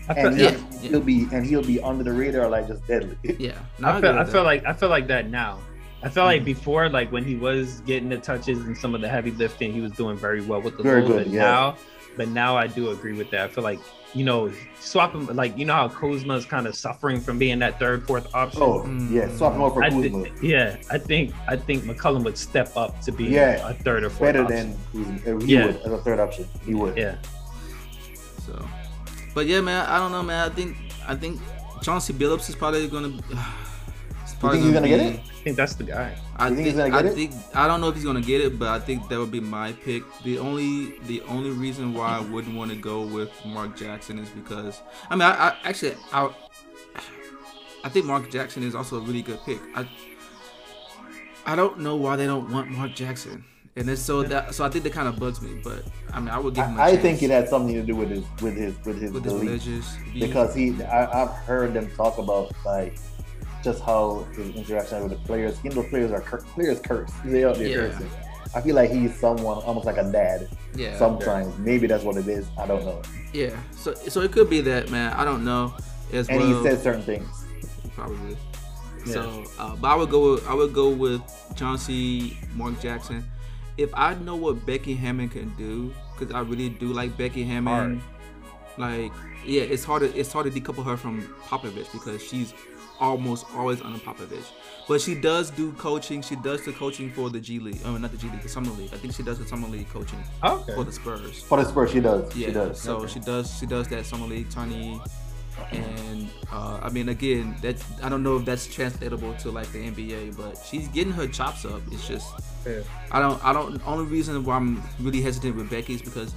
I 0.09 0.15
feel, 0.15 0.27
and 0.29 0.39
yeah, 0.39 0.51
he'll, 0.51 0.59
yeah. 0.83 0.89
he'll 0.91 1.01
be 1.01 1.29
and 1.33 1.45
he'll 1.45 1.65
be 1.65 1.81
under 1.81 2.05
the 2.05 2.13
radar 2.13 2.49
like 2.49 2.69
just 2.69 2.87
deadly. 2.87 3.17
yeah. 3.39 3.59
No, 3.81 3.89
I 3.89 3.99
agree 3.99 4.09
feel, 4.11 4.19
I 4.19 4.25
feel 4.25 4.33
that. 4.35 4.43
like 4.45 4.65
I 4.65 4.73
feel 4.75 4.89
like 4.89 5.07
that 5.09 5.29
now. 5.29 5.59
I 6.05 6.09
feel 6.09 6.25
Mm. 6.25 6.27
like 6.27 6.45
before, 6.45 6.89
like 6.89 7.13
when 7.13 7.25
he 7.25 7.37
was 7.37 7.81
getting 7.87 8.09
the 8.09 8.19
touches 8.19 8.59
and 8.65 8.77
some 8.77 8.95
of 8.95 9.01
the 9.01 9.09
heavy 9.09 9.31
lifting, 9.31 9.73
he 9.73 9.81
was 9.81 9.93
doing 9.93 10.17
very 10.17 10.41
well 10.41 10.61
with 10.61 10.77
the 10.77 10.83
Very 10.83 11.03
Bulls. 11.03 11.13
good, 11.15 11.25
But 11.27 11.33
yeah. 11.33 11.43
now, 11.43 11.77
but 12.17 12.29
now 12.29 12.57
I 12.57 12.67
do 12.67 12.91
agree 12.91 13.13
with 13.13 13.31
that. 13.31 13.43
I 13.43 13.49
feel 13.49 13.65
like 13.65 13.79
you 14.15 14.25
know 14.25 14.53
swapping 14.79 15.25
like 15.35 15.57
you 15.57 15.65
know 15.65 15.73
how 15.75 15.89
Kuzma 15.89 16.35
is 16.35 16.45
kind 16.45 16.67
of 16.67 16.75
suffering 16.75 17.19
from 17.21 17.39
being 17.39 17.59
that 17.61 17.79
third, 17.79 18.07
fourth 18.07 18.29
option. 18.35 18.63
Oh 18.63 18.83
Mm. 18.83 19.11
yeah, 19.13 19.29
swap 19.37 19.55
him 19.55 19.63
over 19.63 19.77
for 19.77 19.85
I 19.85 19.91
Kuzma. 19.91 20.25
thi- 20.25 20.49
yeah, 20.49 20.77
I 20.91 20.99
think 20.99 21.33
I 21.49 21.57
think 21.57 21.85
McCollum 21.85 22.25
would 22.25 22.37
step 22.37 22.77
up 22.77 23.01
to 23.03 23.13
be 23.13 23.25
Yeah. 23.25 23.67
a 23.69 23.73
third 23.73 24.03
or 24.05 24.11
fourth 24.11 24.33
better 24.35 24.43
option. 24.45 24.77
than 24.93 25.19
Kuzma. 25.21 25.47
He 25.47 25.55
Yeah. 25.55 25.67
would 25.67 25.77
as 25.77 25.93
a 25.93 25.99
third 25.99 26.21
option. 26.21 26.47
He 26.67 26.75
would. 26.75 26.97
yeah. 26.97 27.15
So, 28.45 28.69
but 29.35 29.47
yeah, 29.47 29.61
man, 29.61 29.87
I 29.89 29.99
don't 29.99 30.11
know, 30.13 30.23
man. 30.23 30.51
I 30.51 30.55
think 30.55 30.77
I 31.09 31.15
think 31.15 31.41
Chauncey 31.81 32.13
Billups 32.13 32.49
is 32.49 32.55
probably 32.57 32.89
gonna. 32.89 33.13
It's 34.43 34.51
probably 34.51 34.59
think 34.59 34.65
he's 34.65 34.75
gonna 34.75 34.89
get 34.89 35.01
it? 35.01 35.21
I 35.21 35.43
think 35.45 35.57
that's 35.57 35.75
the 35.75 35.85
guy. 35.85 36.17
I 36.37 36.49
You 36.49 36.55
think 36.57 36.57
think, 36.57 36.67
he's 36.67 36.77
gonna 36.77 36.91
get 36.91 37.05
I 37.05 37.09
it? 37.09 37.15
think 37.15 37.33
I 37.55 37.67
don't 37.69 37.81
know 37.81 37.89
if 37.89 37.95
he's 37.95 38.05
gonna 38.05 38.21
get 38.21 38.41
it, 38.41 38.59
but 38.59 38.69
I 38.69 38.79
think 38.81 39.09
that 39.09 39.19
would 39.19 39.31
be 39.31 39.41
my 39.41 39.73
pick. 39.73 40.03
The 40.25 40.39
only 40.39 40.99
the 41.07 41.21
only 41.23 41.51
reason 41.51 41.95
why 41.95 42.19
I 42.19 42.21
wouldn't 42.21 42.57
want 42.57 42.71
to 42.71 42.77
go 42.77 43.03
with 43.03 43.31
Mark 43.45 43.77
Jackson 43.77 44.19
is 44.19 44.29
because 44.31 44.81
I 45.11 45.15
mean 45.17 45.23
I, 45.23 45.49
I 45.49 45.57
actually 45.65 45.95
I 46.13 46.31
I 47.85 47.89
think 47.89 48.07
Mark 48.07 48.31
Jackson 48.31 48.63
is 48.63 48.75
also 48.75 48.97
a 48.99 49.01
really 49.01 49.23
good 49.23 49.41
pick. 49.45 49.61
I 49.75 49.89
I 51.45 51.57
don't 51.57 51.81
know 51.81 51.97
why 51.97 52.17
they 52.17 52.27
don't 52.27 52.51
want 52.51 52.71
Mark 52.71 52.95
Jackson, 52.95 53.45
and 53.77 53.91
it's 53.91 54.01
so 54.03 54.23
that 54.23 54.55
so 54.55 54.65
I 54.65 54.69
think 54.69 54.85
that 54.85 54.93
kind 54.93 55.09
of 55.09 55.19
bugs 55.19 55.43
me. 55.43 55.61
But 55.63 55.85
I 56.13 56.21
mean 56.21 56.29
I 56.29 56.39
would 56.39 56.55
give 56.55 56.65
him. 56.67 56.79
a 56.79 56.81
I, 56.81 56.87
I 56.87 56.91
chance 56.93 57.03
think 57.03 57.23
it 57.25 57.31
had 57.31 57.49
something 57.49 57.75
to 57.75 57.83
do 57.83 57.97
with 57.97 58.11
his 58.11 58.25
with 58.41 58.57
his 58.57 58.75
with 58.85 59.01
his 59.01 59.13
with 59.13 59.25
his 59.25 59.35
religious 59.35 59.97
because 60.15 60.55
he. 60.55 60.81
I, 60.85 61.23
I've 61.23 61.31
heard 61.47 61.75
them 61.75 61.91
talk 61.97 62.19
about 62.19 62.53
like 62.65 62.97
just 63.63 63.83
how 63.83 64.27
his 64.37 64.55
interaction 64.55 65.03
with 65.03 65.13
the 65.13 65.19
players. 65.27 65.63
Know, 65.65 65.83
players 65.85 66.11
are 66.13 66.21
cur- 66.21 66.43
players 66.55 66.81
curse. 66.81 67.11
They 67.25 67.41
there 67.43 67.57
Yeah. 67.57 67.77
cursing. 67.89 68.11
I 68.55 68.61
feel 68.61 68.75
like 68.75 68.91
he's 68.91 69.19
someone 69.19 69.59
almost 69.65 69.87
like 69.87 69.97
a 69.97 70.11
dad. 70.13 70.49
yeah 70.75 70.97
Sometimes 70.99 71.57
maybe 71.59 71.87
that's 71.87 72.05
what 72.05 72.17
it 72.17 72.29
is. 72.29 72.47
I 72.59 72.67
don't 72.67 72.85
know. 72.85 73.01
yeah 73.33 73.57
so 73.73 73.95
so 73.95 74.21
it 74.21 74.31
could 74.33 74.51
be 74.51 74.61
that 74.63 74.91
man 74.91 75.13
I 75.15 75.25
don't 75.25 75.45
know 75.45 75.75
as 76.13 76.29
And 76.29 76.39
well. 76.39 76.63
he 76.63 76.69
said 76.69 76.83
certain 76.83 77.03
things. 77.03 77.29
probably. 77.95 78.37
Yeah. 79.07 79.13
So, 79.15 79.45
uh, 79.59 79.75
but 79.77 79.89
I 79.89 79.97
would 79.97 80.11
go. 80.11 80.35
With, 80.35 80.47
I 80.47 80.55
would 80.55 80.73
go 80.73 80.89
with 80.91 81.23
Chauncey 81.57 82.39
Mark 82.55 82.81
Jackson. 82.81 83.25
If 83.77 83.91
I 83.95 84.15
know 84.15 84.37
what 84.37 84.65
Becky 84.65 84.95
Hammon 84.95 85.29
can 85.29 85.49
do, 85.57 85.93
because 86.17 86.33
I 86.33 86.41
really 86.41 86.69
do 86.69 86.93
like 86.93 87.17
Becky 87.17 87.43
Hammon. 87.43 88.01
Like, 88.79 89.11
yeah, 89.45 89.63
it's 89.63 89.83
hard 89.85 90.03
to 90.03 90.17
it's 90.19 90.33
hard 90.33 90.47
to 90.47 90.53
decouple 90.61 90.85
her 90.85 90.97
from 90.97 91.23
Popovich 91.49 91.91
because 91.93 92.23
she's 92.23 92.55
almost 93.03 93.45
always 93.55 93.81
under 93.83 93.99
Popovich. 93.99 94.45
But 94.89 95.01
she 95.01 95.15
does 95.15 95.51
do 95.51 95.73
coaching. 95.73 96.23
She 96.23 96.37
does 96.37 96.65
the 96.65 96.73
coaching 96.73 97.11
for 97.11 97.29
the 97.31 97.41
G 97.41 97.59
League. 97.59 97.81
Oh, 97.85 97.97
not 97.97 98.11
the 98.13 98.17
G 98.17 98.29
League, 98.31 98.43
the 98.43 98.49
Summer 98.49 98.71
League. 98.71 98.91
I 98.95 98.97
think 98.97 99.15
she 99.15 99.23
does 99.23 99.39
the 99.39 99.47
Summer 99.47 99.69
League 99.69 99.89
coaching 99.91 100.23
Okay. 100.43 100.75
for 100.75 100.85
the 100.85 100.93
Spurs. 100.93 101.43
For 101.43 101.59
the 101.63 101.69
Spurs, 101.69 101.91
she 101.91 102.01
does. 102.01 102.35
Yeah, 102.37 102.47
She 102.49 102.53
does. 102.55 102.81
so 102.81 102.97
Okay. 102.99 103.13
she 103.13 103.21
does 103.21 103.59
she 103.59 103.67
does 103.67 103.89
that 103.89 104.07
summer 104.07 104.27
league 104.27 104.49
tourney, 104.51 105.01
and 105.73 106.29
uh, 106.51 106.81
I 106.83 106.89
mean 106.91 107.09
again 107.11 107.57
that's 107.61 107.85
I 108.03 108.09
don't 108.09 108.23
know 108.23 108.37
if 108.37 108.45
that's 108.45 108.67
translatable 108.67 109.35
to 109.43 109.51
like 109.51 109.71
the 109.73 109.79
NBA, 109.91 110.37
but 110.37 110.59
she's 110.69 110.89
getting 110.89 111.13
her 111.13 111.27
chops 111.27 111.65
up. 111.65 111.81
It's 111.91 112.07
just 112.09 112.27
Yeah. 112.67 112.81
I 113.11 113.21
don't 113.21 113.45
I 113.45 113.53
don't. 113.53 113.81
Only 113.87 114.05
reason 114.07 114.43
why 114.45 114.57
I'm 114.57 114.83
really 115.01 115.21
hesitant 115.21 115.57
with 115.57 115.69
Becky 115.71 115.95
is 115.95 116.03
because 116.03 116.33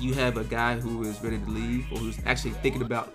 you 0.00 0.14
have 0.14 0.36
a 0.36 0.44
guy 0.44 0.78
who 0.78 1.02
is 1.04 1.20
ready 1.22 1.38
to 1.38 1.50
leave 1.50 1.86
or 1.92 1.98
who's 1.98 2.18
actually 2.26 2.52
thinking 2.62 2.82
about 2.82 3.12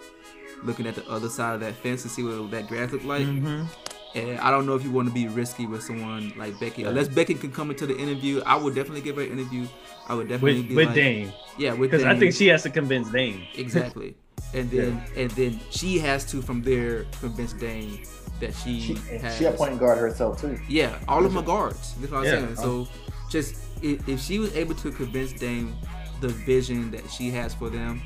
looking 0.64 0.86
at 0.88 0.96
the 0.96 1.08
other 1.10 1.30
side 1.30 1.56
of 1.56 1.60
that 1.62 1.74
fence 1.76 2.04
and 2.04 2.12
see 2.12 2.24
what 2.24 2.52
that 2.52 2.68
grass 2.68 2.92
look 2.92 3.04
like. 3.04 3.26
Mhm. 3.26 3.68
And 4.16 4.40
I 4.40 4.52
don't 4.52 4.68
know 4.68 4.76
if 4.76 4.84
you 4.84 4.92
want 4.92 5.08
to 5.08 5.14
be 5.14 5.28
risky 5.28 5.66
with 5.66 5.82
someone 5.82 6.34
like 6.38 6.60
Becky. 6.60 6.84
Unless 6.84 7.08
Becky 7.08 7.34
can 7.34 7.52
come 7.52 7.72
into 7.72 7.88
the 7.88 7.98
interview, 7.98 8.42
I 8.46 8.56
would 8.56 8.76
definitely 8.76 9.02
give 9.02 9.16
her 9.16 9.24
an 9.24 9.32
interview. 9.32 9.66
I 10.08 10.14
would 10.14 10.28
definitely 10.30 10.60
With 10.62 10.70
be 10.70 10.76
with 10.76 10.86
like, 10.88 10.96
Dame, 10.96 11.32
yeah, 11.58 11.72
with 11.74 11.90
because 11.92 12.06
I 12.06 12.16
think 12.18 12.34
she 12.36 12.48
has 12.48 12.62
to 12.64 12.70
convince 12.70 13.10
Dame. 13.10 13.42
Exactly. 13.56 14.16
And 14.54 14.70
then 14.70 15.02
and 15.16 15.32
then 15.32 15.60
she 15.72 15.98
has 16.00 16.26
to 16.26 16.42
from 16.44 16.62
there 16.62 17.06
convince 17.22 17.54
Dame 17.54 18.00
that 18.40 18.54
she, 18.54 18.80
She, 18.82 18.94
has 19.18 19.38
she 19.38 19.46
a 19.46 19.52
point 19.52 19.80
guard 19.80 19.98
herself 19.98 20.40
too. 20.42 20.60
Yeah, 20.68 21.00
all 21.08 21.26
of 21.26 21.34
my 21.34 21.42
guards. 21.42 21.96
That's 22.00 22.12
what 22.12 22.20
I'm 22.20 22.26
Yeah. 22.26 22.32
saying. 22.32 22.56
So 22.58 22.88
just 23.32 23.56
if, 23.82 24.08
if 24.08 24.20
she 24.20 24.38
was 24.38 24.54
able 24.56 24.76
to 24.76 24.92
convince 24.92 25.34
Dame 25.34 25.74
the 26.22 26.28
vision 26.28 26.92
that 26.92 27.10
she 27.10 27.32
has 27.32 27.54
for 27.56 27.70
them, 27.70 28.02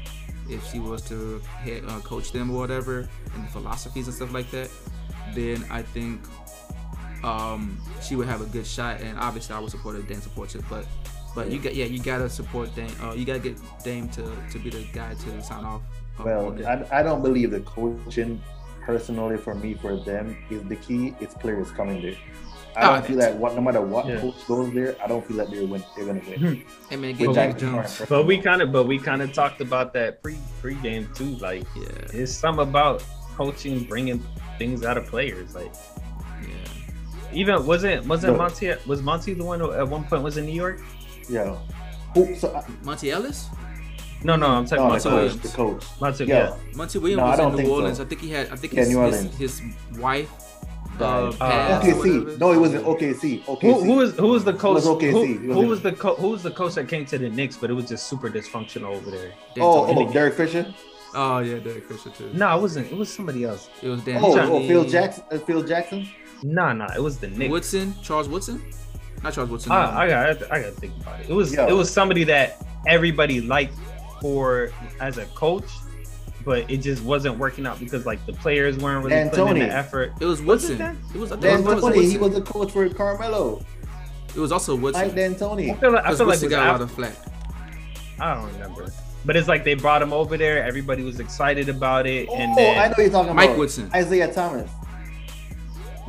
if 0.49 0.65
she 0.71 0.79
was 0.79 1.01
to 1.09 1.39
head, 1.39 1.83
uh, 1.87 1.99
coach 1.99 2.31
them 2.31 2.51
or 2.51 2.57
whatever, 2.59 3.07
and 3.33 3.43
the 3.43 3.51
philosophies 3.51 4.07
and 4.07 4.15
stuff 4.15 4.33
like 4.33 4.49
that, 4.51 4.69
then 5.35 5.65
I 5.69 5.81
think 5.81 6.21
um, 7.23 7.77
she 8.01 8.15
would 8.15 8.27
have 8.27 8.41
a 8.41 8.45
good 8.45 8.65
shot. 8.65 9.01
And 9.01 9.17
obviously, 9.19 9.55
I 9.55 9.59
would 9.59 9.71
support 9.71 9.95
her. 9.95 10.01
Dan 10.01 10.21
supports 10.21 10.55
it, 10.55 10.63
but 10.69 10.85
but 11.35 11.51
you 11.51 11.59
got 11.59 11.75
yeah, 11.75 11.85
you 11.85 11.99
gotta 12.01 12.29
support 12.29 12.73
Dame. 12.75 12.91
Uh, 13.01 13.13
you 13.13 13.25
gotta 13.25 13.39
get 13.39 13.57
Dame 13.83 14.09
to 14.09 14.23
to 14.51 14.59
be 14.59 14.69
the 14.69 14.85
guy 14.93 15.13
to 15.13 15.43
sign 15.43 15.65
off. 15.65 15.81
uh, 16.19 16.23
Well. 16.23 16.57
I, 16.65 16.99
I 16.99 17.03
don't 17.03 17.21
believe 17.21 17.51
the 17.51 17.59
coaching 17.61 18.41
personally 18.81 19.37
for 19.37 19.53
me 19.53 19.73
for 19.73 19.97
them 19.97 20.37
is 20.49 20.63
the 20.63 20.77
key. 20.77 21.13
It's 21.19 21.33
players 21.35 21.71
coming 21.71 22.01
there. 22.01 22.15
I 22.77 22.89
Oh, 22.89 22.93
don't 22.93 23.05
feel 23.07 23.17
that 23.17 23.35
what 23.35 23.55
no 23.55 23.61
matter 23.61 23.81
what 23.81 24.05
Yeah. 24.05 24.19
coach 24.19 24.35
goes 24.47 24.71
there, 24.73 24.95
I 25.03 25.07
don't 25.07 25.25
feel 25.27 25.37
that 25.37 25.49
they're 25.49 25.65
win, 25.65 25.83
they're 25.95 26.05
gonna 26.05 26.21
win. 26.27 26.63
hey 26.89 26.95
man, 26.95 27.17
Which 27.17 27.33
get 27.33 27.37
I 27.37 27.51
Jones. 27.53 28.01
But 28.07 28.25
we 28.27 28.37
kind 28.37 28.61
of, 28.61 28.71
but 28.71 28.83
we 28.85 28.99
kind 28.99 29.21
of 29.23 29.33
talked 29.33 29.61
about 29.61 29.93
that 29.93 30.21
pre 30.21 30.37
pre 30.61 30.75
game 30.75 31.09
too. 31.15 31.35
Like, 31.37 31.63
Yeah, 31.75 31.87
it's 32.13 32.31
something 32.31 32.61
about 32.67 33.03
coaching, 33.35 33.83
bringing 33.85 34.23
things 34.59 34.85
out 34.85 34.95
of 34.97 35.05
players. 35.07 35.55
Like, 35.55 35.73
yeah. 36.43 37.33
even 37.33 37.65
wasn't 37.65 38.05
wasn't 38.05 38.33
No. 38.33 38.39
Monty 38.39 38.71
was 38.85 39.01
Monty 39.01 39.33
the 39.33 39.43
one 39.43 39.59
who 39.59 39.71
at 39.71 39.87
one 39.87 40.03
point 40.03 40.21
was 40.21 40.37
in 40.37 40.45
New 40.45 40.53
York? 40.53 40.79
Yeah. 41.27 41.55
Who, 42.13 42.35
so, 42.35 42.49
uh, 42.49 42.63
Monty 42.83 43.09
Ellis. 43.11 43.47
No, 44.23 44.35
no, 44.35 44.47
I'm 44.47 44.65
talking 44.65 44.83
no, 44.83 44.89
about 44.91 45.01
the 45.03 45.09
Monty 45.09 45.09
coach, 45.09 45.13
Williams. 45.13 45.41
the 45.41 45.57
coach. 45.57 45.83
Monty. 46.01 46.25
Yeah. 46.25 46.35
Yeah. 46.49 46.55
Monty 46.75 46.99
Williams 46.99 47.19
No, 47.19 47.25
I 47.25 47.29
was 47.29 47.37
don't 47.39 47.51
in 47.51 47.57
think 47.57 47.67
New 47.67 47.73
so. 47.73 47.79
Orleans. 47.81 47.99
I 47.99 48.05
think 48.05 48.21
he 48.21 48.29
had. 48.31 48.49
I 48.51 48.55
think 48.55 48.73
Yeah, 48.73 48.79
his, 48.85 48.89
New 48.89 49.01
his, 49.37 49.37
his 49.37 49.61
wife 49.99 50.29
uh, 51.01 51.31
Died. 51.31 51.39
passed 51.39 51.87
OKC. 51.87 52.37
No, 52.39 52.51
it 52.51 52.57
wasn't 52.57 52.85
OKC. 52.85 53.43
OKC. 53.43 53.61
Who, 53.61 53.83
who 53.83 53.93
was 53.95 54.15
who 54.15 54.27
was 54.27 54.43
the 54.43 54.53
coach? 54.53 54.75
was 54.75 54.85
OKC. 54.85 55.11
Who, 55.11 55.23
He 55.23 55.47
was 55.47 55.57
who 55.57 55.67
was 55.67 55.81
the 55.81 55.91
co- 55.93 56.15
who 56.15 56.29
was 56.29 56.43
the 56.43 56.51
coach 56.51 56.75
that 56.75 56.87
came 56.87 57.05
to 57.07 57.17
the 57.17 57.29
Knicks, 57.29 57.57
but 57.57 57.69
it 57.69 57.73
was 57.73 57.87
just 57.87 58.07
super 58.07 58.29
dysfunctional 58.29 58.95
over 58.95 59.11
there? 59.11 59.31
Dan 59.55 59.63
Oh, 59.63 59.85
Tony. 59.87 60.07
oh, 60.07 60.13
Derek 60.13 60.33
Fisher. 60.35 60.73
Oh, 61.15 61.39
yeah, 61.39 61.57
Derek 61.59 61.85
Fisher 61.85 62.09
too. 62.09 62.29
No, 62.33 62.57
it 62.57 62.61
wasn't. 62.61 62.91
It 62.91 62.97
was 62.97 63.11
somebody 63.13 63.43
else. 63.43 63.69
It 63.81 63.87
was 63.89 64.01
Dan. 64.01 64.19
Oh, 64.23 64.37
oh, 64.37 64.67
Phil 64.67 64.83
Jackson. 64.83 65.23
Uh, 65.31 65.37
Phil 65.39 65.63
Jackson. 65.63 66.07
Nah, 66.43 66.73
nah, 66.73 66.87
it 66.95 67.01
was 67.01 67.17
the 67.17 67.27
Knicks. 67.29 67.49
Woodson, 67.49 67.95
Charles 68.03 68.29
Woodson, 68.29 68.61
not 69.23 69.33
Charles 69.33 69.49
Woodson. 69.49 69.71
um, 69.71 69.77
I, 69.77 70.03
I 70.03 70.07
got 70.33 70.51
I 70.51 70.61
got 70.61 70.65
to 70.65 70.71
think 70.79 70.93
about 71.01 71.19
it. 71.21 71.29
It 71.29 71.33
was 71.33 71.53
Yeah. 71.53 71.67
it 71.67 71.73
was 71.73 71.89
somebody 71.91 72.23
that 72.25 72.63
everybody 72.85 73.41
liked 73.41 73.73
for 74.21 74.69
as 74.99 75.17
a 75.17 75.25
coach, 75.27 75.65
but 76.47 76.71
it 76.71 76.77
just 76.77 77.03
wasn't 77.03 77.37
working 77.37 77.67
out 77.67 77.77
because 77.77 78.05
like 78.05 78.25
the 78.25 78.31
players 78.31 78.77
weren't 78.77 79.03
really 79.03 79.17
Dan 79.17 79.29
putting 79.29 79.57
in 79.57 79.67
the 79.67 79.75
effort. 79.75 80.13
it 80.21 80.25
was 80.25 80.41
Was 80.41 80.63
Woodson. 80.69 80.97
It 81.13 81.17
was. 81.17 81.33
I 81.33 81.35
think 81.35 81.41
Dan 81.43 81.59
it 81.59 81.65
was 81.65 81.81
Tony. 81.83 82.09
He 82.09 82.17
was 82.17 82.33
the 82.33 82.41
coach 82.41 82.71
for 82.71 82.87
Carmelo. 82.87 83.65
It 84.33 84.39
was 84.39 84.53
also 84.53 84.73
Woodson. 84.73 85.07
Mike 85.07 85.15
Dan 85.15 85.33
I 85.33 85.37
feel 85.37 85.49
like 85.51 85.59
I 85.59 85.75
feel 85.75 85.91
like 85.91 86.07
Woodson 86.07 86.27
was 86.27 86.43
got 86.43 86.67
a 86.67 86.71
lot 86.71 86.81
of 86.81 86.89
flack. 86.91 87.15
I 88.21 88.33
don't 88.35 88.53
remember, 88.53 88.93
but 89.25 89.35
it's 89.35 89.49
like 89.49 89.65
they 89.65 89.73
brought 89.73 90.01
him 90.01 90.13
over 90.13 90.37
there. 90.37 90.63
Everybody 90.63 91.03
was 91.03 91.19
excited 91.19 91.67
about 91.67 92.07
it, 92.07 92.29
and 92.29 92.53
oh, 92.53 92.55
then 92.55 92.79
I 92.79 92.87
know 92.87 92.95
you're 92.97 93.11
talking 93.11 93.35
Mike 93.35 93.49
about 93.49 93.59
Woodson. 93.59 93.91
Isiah 93.93 94.33
Thomas. 94.33 94.71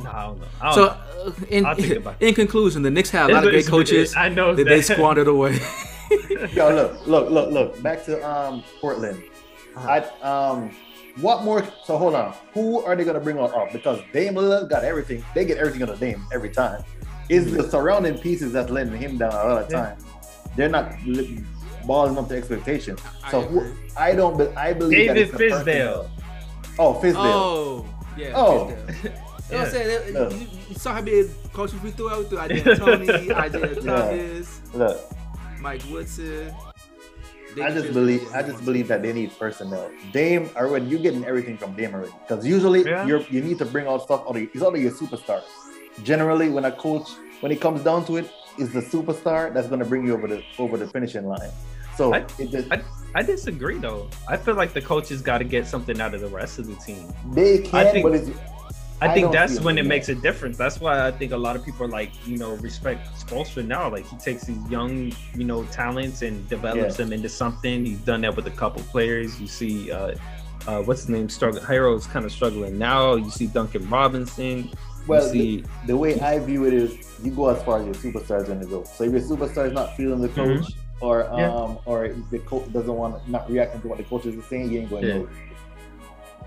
no, 0.01 0.09
I 0.09 0.23
don't 0.25 0.39
know. 0.39 0.47
I 0.61 0.65
don't 0.65 0.73
So, 0.73 0.85
know. 0.85 0.87
uh, 0.87 1.33
in, 1.49 1.65
I'll 1.65 1.75
think 1.75 1.95
about 1.97 2.21
in 2.21 2.33
conclusion, 2.33 2.81
the 2.81 2.89
Knicks 2.91 3.09
had 3.09 3.29
a 3.29 3.33
lot 3.33 3.43
of 3.45 3.51
great 3.51 3.67
coaches 3.67 4.15
I 4.17 4.29
know 4.29 4.55
that 4.55 4.63
that 4.63 4.69
they 4.69 4.81
squandered 4.81 5.27
away. 5.27 5.59
Yo, 6.53 6.73
look, 6.73 7.05
look, 7.07 7.29
look, 7.29 7.51
look. 7.51 7.83
Back 7.83 8.05
to 8.05 8.25
um 8.25 8.63
Portland. 8.79 9.21
I 9.87 9.99
um, 10.21 10.71
what 11.21 11.43
more? 11.43 11.63
So 11.85 11.97
hold 11.97 12.15
on. 12.15 12.33
Who 12.53 12.81
are 12.83 12.95
they 12.95 13.03
gonna 13.03 13.19
bring 13.19 13.37
on 13.37 13.53
up? 13.53 13.71
Because 13.73 13.99
Dame 14.13 14.35
Lillard 14.35 14.69
got 14.69 14.83
everything. 14.83 15.23
They 15.35 15.45
get 15.45 15.57
everything 15.57 15.83
on 15.83 15.89
the 15.89 15.95
Dame 15.97 16.23
every 16.33 16.49
time. 16.49 16.83
It's 17.29 17.51
the 17.51 17.69
surrounding 17.69 18.17
pieces 18.17 18.51
that's 18.53 18.69
letting 18.71 18.95
him 18.97 19.17
down 19.17 19.31
a 19.33 19.35
lot 19.35 19.63
of 19.63 19.71
Yeah. 19.71 19.77
time. 19.81 19.97
They're 20.55 20.69
not 20.69 20.93
li- 21.05 21.43
balling 21.85 22.17
up 22.17 22.27
to 22.29 22.37
expectation. 22.37 22.97
I 23.23 23.31
So 23.31 23.41
who. 23.41 23.71
I 23.97 24.13
don't. 24.15 24.37
be- 24.37 24.55
I 24.55 24.73
believe 24.73 25.07
that 25.07 25.13
David 25.15 25.29
it's 25.29 25.31
the 25.37 25.71
Fizdale. 25.71 26.09
Oh, 26.79 26.93
Fizdale. 26.95 27.15
Oh, 27.17 27.85
yeah. 28.17 28.31
Oh. 28.35 28.73
Fizdale. 28.87 29.13
You 29.49 29.55
know 29.55 29.61
what 29.63 29.67
I'm 29.69 29.73
saying? 29.73 30.13
Yeah. 30.13 30.29
You, 30.29 30.47
you 30.69 30.75
saw 30.75 30.93
how 30.93 31.01
many 31.01 31.23
coaches 31.53 31.81
we 31.81 31.89
threw 31.89 32.07
out. 32.11 32.19
We 32.19 32.25
threw 32.25 32.37
Isaiah 32.37 32.75
Tony, 32.75 33.09
Isaiah 33.33 33.73
Yeah. 33.81 33.81
Thomas, 33.81 34.61
Look, 34.75 34.99
Mike 35.59 35.81
Woodson. 35.89 36.53
I 37.61 37.71
just 37.71 37.93
believe. 37.93 38.27
I 38.33 38.41
just 38.43 38.63
believe 38.63 38.87
that 38.89 39.01
they 39.01 39.11
need 39.13 39.31
personnel. 39.39 39.89
Dame 40.13 40.49
already. 40.55 40.85
You're 40.85 40.99
getting 41.01 41.25
everything 41.25 41.57
from 41.57 41.73
Dame 41.75 41.93
already. 41.95 42.11
Because 42.27 42.45
usually 42.45 42.83
Yeah. 42.83 43.05
you're 43.05 43.21
you 43.29 43.41
need 43.41 43.57
to 43.59 43.65
bring 43.65 43.87
out 43.87 44.03
stuff. 44.03 44.21
Out 44.27 44.35
of, 44.35 44.41
it's 44.41 44.61
out 44.61 44.75
of 44.75 44.81
your 44.81 44.91
superstars. 44.91 45.43
Generally, 46.03 46.49
when 46.49 46.65
a 46.65 46.71
coach, 46.71 47.09
when 47.41 47.51
it 47.51 47.59
comes 47.59 47.83
down 47.83 48.05
to 48.05 48.17
it, 48.17 48.29
is 48.57 48.71
the 48.71 48.81
superstar 48.81 49.53
that's 49.53 49.67
going 49.67 49.79
to 49.79 49.85
bring 49.85 50.05
you 50.05 50.13
over 50.13 50.27
the 50.27 50.43
over 50.57 50.77
the 50.77 50.87
finishing 50.87 51.25
line. 51.27 51.49
So 51.97 52.13
I- 52.13 52.25
it 52.37 52.49
just, 52.51 52.67
I 53.15 53.21
disagree 53.23 53.77
though. 53.77 54.07
I 54.29 54.37
feel 54.37 54.55
like 54.55 54.73
the 54.73 54.81
coaches 54.81 55.21
got 55.21 55.39
to 55.39 55.43
get 55.43 55.67
something 55.67 55.99
out 55.99 56.13
of 56.13 56.21
the 56.21 56.27
rest 56.27 56.59
of 56.59 56.67
the 56.67 56.75
team. 56.75 57.11
they 57.33 57.57
can, 57.59 57.91
think- 57.91 58.03
but 58.05 58.13
it's 58.15 58.29
I 59.01 59.07
I 59.07 59.13
think 59.13 59.25
don't 59.25 59.31
that's 59.33 59.61
when 59.61 59.77
it 59.77 59.85
makes 59.85 60.09
a 60.09 60.15
difference. 60.15 60.57
That's 60.57 60.79
why 60.81 61.07
I 61.07 61.11
think 61.11 61.31
a 61.31 61.37
lot 61.37 61.55
of 61.55 61.63
people 61.63 61.85
are 61.85 61.89
like, 61.89 62.11
you 62.27 62.37
know, 62.37 62.55
respect 62.55 63.07
Spoelstra 63.17 63.65
now. 63.65 63.89
Like 63.89 64.05
he 64.05 64.17
takes 64.17 64.43
these 64.43 64.57
young, 64.69 65.13
you 65.35 65.45
know, 65.45 65.63
talents 65.65 66.21
and 66.21 66.47
develops 66.49 66.97
Yeah. 66.99 67.05
them 67.05 67.13
into 67.13 67.29
something. 67.29 67.85
He's 67.85 67.99
done 67.99 68.21
that 68.21 68.35
with 68.35 68.47
a 68.47 68.51
couple 68.51 68.81
players. 68.83 69.39
You 69.39 69.47
see, 69.47 69.89
uh, 69.91 70.15
uh, 70.67 70.81
what's 70.81 71.01
his 71.01 71.09
name? 71.09 71.29
Struggle. 71.29 71.61
Herro's 71.61 72.07
kind 72.07 72.25
of 72.25 72.31
struggling 72.33 72.77
now. 72.77 73.15
You 73.15 73.29
see 73.29 73.47
Duncan 73.47 73.89
Robinson. 73.89 74.69
well. 75.07 75.23
you 75.23 75.31
see, 75.31 75.63
the 75.87 75.95
way 75.97 76.19
I 76.19 76.37
view 76.39 76.65
it 76.65 76.73
is, 76.73 76.93
you 77.23 77.31
go 77.31 77.47
as 77.49 77.63
far 77.63 77.79
as 77.79 77.85
your 77.85 77.95
superstar 77.95 78.41
is 78.41 78.47
going 78.47 78.59
to 78.59 78.67
go. 78.67 78.83
So 78.83 79.05
if 79.05 79.11
your 79.13 79.21
superstar 79.21 79.65
is 79.67 79.73
not 79.73 79.95
feeling 79.95 80.19
the 80.21 80.27
Mhm. 80.29 80.59
coach, 80.61 80.73
or 81.01 81.27
um, 81.31 81.39
Yeah. 81.39 81.75
or 81.85 82.09
the 82.31 82.39
coach 82.39 82.71
doesn't 82.73 82.93
want 82.93 83.25
not 83.29 83.49
reacting 83.49 83.81
to 83.81 83.87
what 83.87 83.97
the 83.97 84.03
coaches 84.03 84.35
are 84.37 84.47
saying, 84.49 84.69
you 84.71 84.81
ain't 84.81 84.89
going 84.89 85.05
Yeah. 85.05 85.23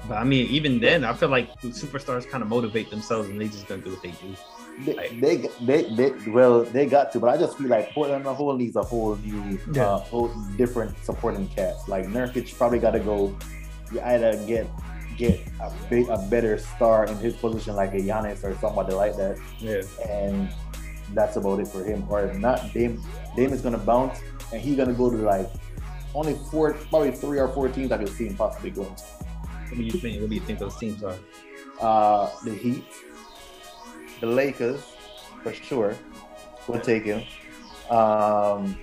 But 0.09 0.17
I 0.19 0.25
mean, 0.25 0.47
even 0.49 0.81
then, 0.81 1.05
I 1.05 1.13
feel 1.15 1.29
like 1.29 1.49
superstars 1.63 2.29
kind 2.29 2.43
of 2.43 2.49
motivate 2.49 2.91
themselves 2.91 3.29
and 3.29 3.41
they 3.41 3.49
just 3.49 3.67
gonna 3.69 3.83
do 3.83 3.91
what 3.91 4.03
they 4.03 4.11
do. 4.11 4.35
They, 4.85 4.95
Like- 4.95 5.21
they, 5.21 5.37
they, 5.61 5.83
they, 5.95 6.31
well, 6.31 6.65
they 6.65 6.87
got 6.87 7.13
to, 7.13 7.21
but 7.21 7.29
I 7.29 7.37
just 7.37 7.59
feel 7.59 7.69
like 7.69 7.91
Portland 7.93 8.23
as 8.23 8.27
a 8.31 8.35
whole 8.35 8.57
needs 8.57 8.75
a 8.77 8.83
whole 8.83 9.17
new, 9.17 9.59
Yeah. 9.73 9.87
uh, 9.87 9.99
whole 9.99 10.29
different 10.57 10.97
supporting 11.05 11.47
cast. 11.49 11.89
Like 11.89 12.07
Nurkic 12.07 12.57
probably 12.57 12.79
got 12.79 12.93
to 12.93 13.01
go. 13.01 13.37
You 13.93 14.01
either 14.01 14.35
get 14.47 14.67
get 15.19 15.41
a 15.61 15.71
big, 15.91 16.09
a 16.09 16.17
better 16.31 16.57
star 16.57 17.05
in 17.05 17.17
his 17.19 17.35
position, 17.37 17.77
like 17.77 17.93
a 17.93 17.99
Giannis 17.99 18.43
or 18.43 18.57
somebody 18.61 18.95
like 18.95 19.15
that, 19.17 19.39
Yeah. 19.59 19.83
and 20.09 20.49
that's 21.13 21.37
about 21.37 21.61
it 21.61 21.69
for 21.69 21.85
him. 21.85 22.07
Or 22.09 22.23
if 22.25 22.39
not, 22.39 22.73
Dame, 22.73 22.99
Dame 23.37 23.53
is 23.53 23.61
gonna 23.61 23.77
bounce, 23.77 24.19
and 24.53 24.61
he's 24.63 24.75
gonna 24.77 24.95
go 24.95 25.11
to 25.11 25.19
like 25.19 25.51
only 26.15 26.35
four, 26.51 26.73
probably 26.89 27.11
three 27.13 27.39
or 27.39 27.49
four 27.49 27.69
teams 27.69 27.93
I 27.93 27.99
could 27.99 28.09
see 28.09 28.27
him 28.29 28.37
possibly 28.37 28.71
going 28.71 28.95
to. 28.95 29.03
What 29.73 29.79
do 29.79 29.85
you 29.85 29.93
think? 29.93 30.21
What 30.21 30.29
do 30.29 30.35
you 30.35 30.43
think 30.43 30.59
those 30.59 30.77
teams 30.77 31.03
are? 31.03 31.17
Uh, 31.81 32.29
the 32.45 32.53
Heat, 32.53 32.85
the 34.21 34.27
Lakers, 34.27 34.83
for 35.43 35.55
sure, 35.55 35.97
will 36.69 36.79
take 36.79 37.05
him. 37.05 37.23
Um, 37.91 38.77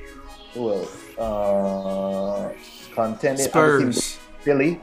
who 0.55 0.73
else? 0.73 1.15
Uh, 1.15 2.51
contending. 2.95 3.47
I 3.53 3.67
would 3.67 3.79
think 3.81 3.93
Spurs. 3.93 4.17
Philly. 4.39 4.81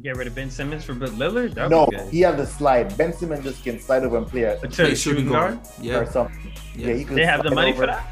Get 0.00 0.16
rid 0.16 0.26
of 0.28 0.34
Ben 0.34 0.50
Simmons 0.50 0.84
for 0.86 0.94
Bill 0.94 1.10
Lillard? 1.10 1.52
That'd 1.52 1.70
No, 1.70 1.84
be 1.86 1.96
good. 1.98 2.08
he 2.08 2.20
has 2.22 2.36
the 2.36 2.46
slide. 2.46 2.96
Ben 2.96 3.12
Simmons 3.12 3.44
just 3.44 3.62
can 3.62 3.78
slide 3.78 4.04
over 4.04 4.16
and 4.16 4.26
play 4.26 4.44
a, 4.44 4.54
A 4.54 4.60
Play 4.60 4.70
shooting, 4.70 4.94
shooting 4.96 5.28
guard. 5.28 5.58
guard. 5.84 6.08
or 6.08 6.10
something. 6.10 6.52
Yeah. 6.74 6.86
Yeah, 6.88 6.94
he 6.94 7.04
could 7.04 7.18
They 7.18 7.26
have 7.26 7.42
the 7.42 7.50
money 7.50 7.72
over. 7.72 7.80
for 7.82 7.86
that. 7.88 8.08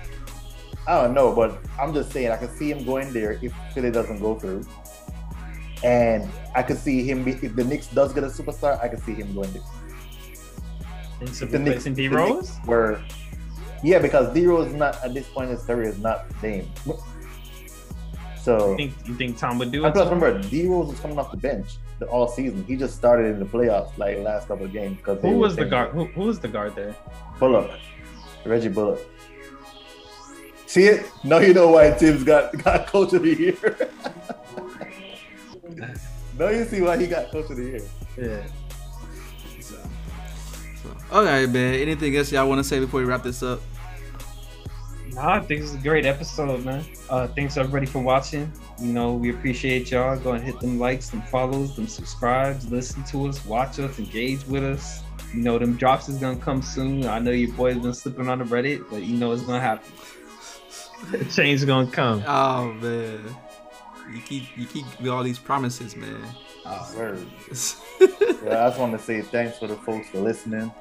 I 0.87 1.01
don't 1.03 1.15
know, 1.15 1.35
but 1.35 1.59
I'm 1.81 1.95
just 1.95 2.13
saying 2.13 2.31
I 2.31 2.37
can 2.37 2.51
see 2.51 2.71
him 2.71 2.85
going 2.85 3.11
there 3.15 3.39
if 3.41 3.55
Philly 3.73 3.91
doesn't 3.91 4.21
go 4.21 4.39
through. 4.39 4.67
And 5.85 6.29
I 6.55 6.63
could 6.63 6.79
see 6.79 7.05
him 7.05 7.25
be, 7.25 7.33
if 7.33 7.55
the 7.55 7.65
Knicks 7.65 7.87
does 7.89 8.13
get 8.13 8.25
a 8.25 8.29
superstar, 8.29 8.83
I 8.83 8.89
could 8.89 9.03
see 9.05 9.15
him 9.15 9.35
going 9.35 9.53
there. 9.53 9.63
Of 11.21 11.51
The 11.51 11.59
Knicks, 11.59 11.87
replacing 11.87 11.95
D 11.95 12.09
Rose. 12.09 12.57
Were, 12.67 13.01
yeah, 13.83 13.99
because 13.99 14.33
D 14.33 14.47
Rose 14.47 14.69
is 14.69 14.75
not 14.75 15.03
at 15.05 15.15
this 15.15 15.29
point 15.29 15.51
in 15.51 15.57
his 15.57 15.65
career 15.65 15.89
is 15.89 15.99
not 15.99 16.27
Dame. 16.41 16.71
So 18.41 18.71
You 18.71 18.77
think 18.77 18.93
you 19.05 19.15
think 19.15 19.39
Tom 19.39 19.59
would 19.59 19.73
do 19.73 19.85
and 19.85 19.95
it? 19.95 19.99
plus, 19.99 20.11
remember, 20.11 20.41
D 20.49 20.67
Rose 20.67 20.89
was 20.89 21.01
coming 21.01 21.19
off 21.19 21.31
the 21.31 21.37
bench 21.37 21.77
the, 21.99 22.07
all 22.07 22.29
season. 22.29 22.65
He 22.65 22.77
just 22.77 22.95
started 22.97 23.27
in 23.27 23.39
the 23.39 23.45
playoffs 23.45 23.97
like 23.99 24.19
last 24.19 24.49
couple 24.49 24.65
of 24.65 24.73
games 24.73 24.97
because 24.97 25.21
Who 25.23 25.33
was 25.39 25.57
the 25.57 25.65
guard? 25.65 25.91
Who, 25.91 26.05
who 26.07 26.23
was 26.23 26.39
the 26.41 26.49
guard 26.49 26.75
there? 26.75 26.95
Bullock, 27.39 27.71
Reggie 28.45 28.69
Bullock. 28.69 29.01
See 30.67 30.85
it? 30.85 31.11
Now 31.25 31.39
you 31.39 31.55
know 31.55 31.69
why 31.69 31.91
Thibs 31.91 32.25
got 32.25 32.57
got 32.63 32.87
coach 32.87 33.13
of 33.13 33.23
the 33.23 33.35
year. 33.35 33.91
now 36.39 36.49
you 36.49 36.65
see 36.65 36.81
why 36.81 36.97
he 36.97 37.07
got 37.07 37.31
coach 37.31 37.49
to 37.49 37.55
the 37.55 37.63
year. 37.63 37.81
Yeah. 38.17 38.47
So, 39.61 39.77
so, 40.83 40.97
all 41.13 41.25
right, 41.25 41.49
man. 41.49 41.75
Anything 41.75 42.17
else 42.17 42.33
y'all 42.33 42.49
want 42.49 42.59
to 42.59 42.65
say 42.65 42.81
before 42.81 43.01
we 43.01 43.07
wrap 43.07 43.23
this 43.23 43.43
up? 43.43 43.61
Nah, 45.13 45.35
I 45.35 45.41
think 45.41 45.63
this 45.63 45.71
is 45.71 45.77
a 45.77 45.83
great 45.83 46.07
episode, 46.07 46.65
man. 46.65 46.85
Uh, 47.09 47.27
thanks 47.29 47.57
everybody 47.57 47.87
for 47.87 48.01
watching. 48.01 48.53
You 48.81 48.93
know, 48.93 49.15
we 49.15 49.31
appreciate 49.31 49.91
y'all. 49.91 50.17
Go 50.19 50.33
and 50.33 50.45
hit 50.45 50.61
them 50.61 50.79
likes, 50.79 51.11
them 51.11 51.23
follows, 51.23 51.75
them 51.75 51.89
subscribes, 51.89 52.71
listen 52.71 53.03
to 53.05 53.27
us, 53.27 53.45
watch 53.45 53.81
us, 53.81 53.99
engage 53.99 54.47
with 54.47 54.63
us. 54.63 55.03
You 55.35 55.43
know, 55.43 55.59
them 55.59 55.77
drops 55.77 56.09
is 56.09 56.19
gonna 56.19 56.39
come 56.39 56.63
soon. 56.63 57.05
I 57.07 57.19
know 57.19 57.33
your 57.33 57.53
boy's 57.53 57.79
been 57.79 57.95
slipping 57.95 58.29
on 58.29 58.39
the 58.39 58.45
Reddit, 58.45 58.89
but 58.89 59.03
you 59.03 59.17
know 59.17 59.33
it's 59.33 59.43
gonna 59.43 59.61
happen. 59.61 59.93
Change 61.31 61.61
is 61.61 61.65
gonna 61.65 61.91
come. 61.91 62.23
Oh 62.27 62.73
man, 62.75 63.21
you 64.13 64.21
keep 64.21 64.57
you 64.57 64.67
keep 64.67 64.85
with 65.01 65.11
all 65.11 65.23
these 65.23 65.39
promises, 65.39 65.97
man. 65.97 66.23
Word. 66.97 67.27
Yeah, 68.45 68.65
I 68.65 68.69
just 68.69 68.79
want 68.79 68.93
to 68.93 68.99
say 68.99 69.21
thanks 69.21 69.59
for 69.59 69.67
the 69.67 69.75
folks 69.75 70.11
for 70.11 70.21
listening. 70.21 70.73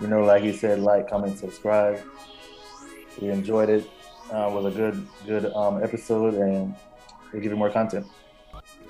You 0.00 0.06
know, 0.06 0.22
like 0.22 0.44
you 0.44 0.52
said, 0.52 0.78
like, 0.78 1.10
comment, 1.10 1.38
subscribe. 1.38 2.00
We 3.20 3.28
enjoyed 3.30 3.68
it. 3.68 3.90
Uh, 4.32 4.48
it 4.48 4.52
was 4.52 4.72
a 4.72 4.76
good, 4.76 5.06
good 5.26 5.52
um, 5.52 5.82
episode, 5.82 6.34
and 6.34 6.74
we'll 7.32 7.42
give 7.42 7.50
you 7.50 7.58
more 7.58 7.68
content. 7.68 8.06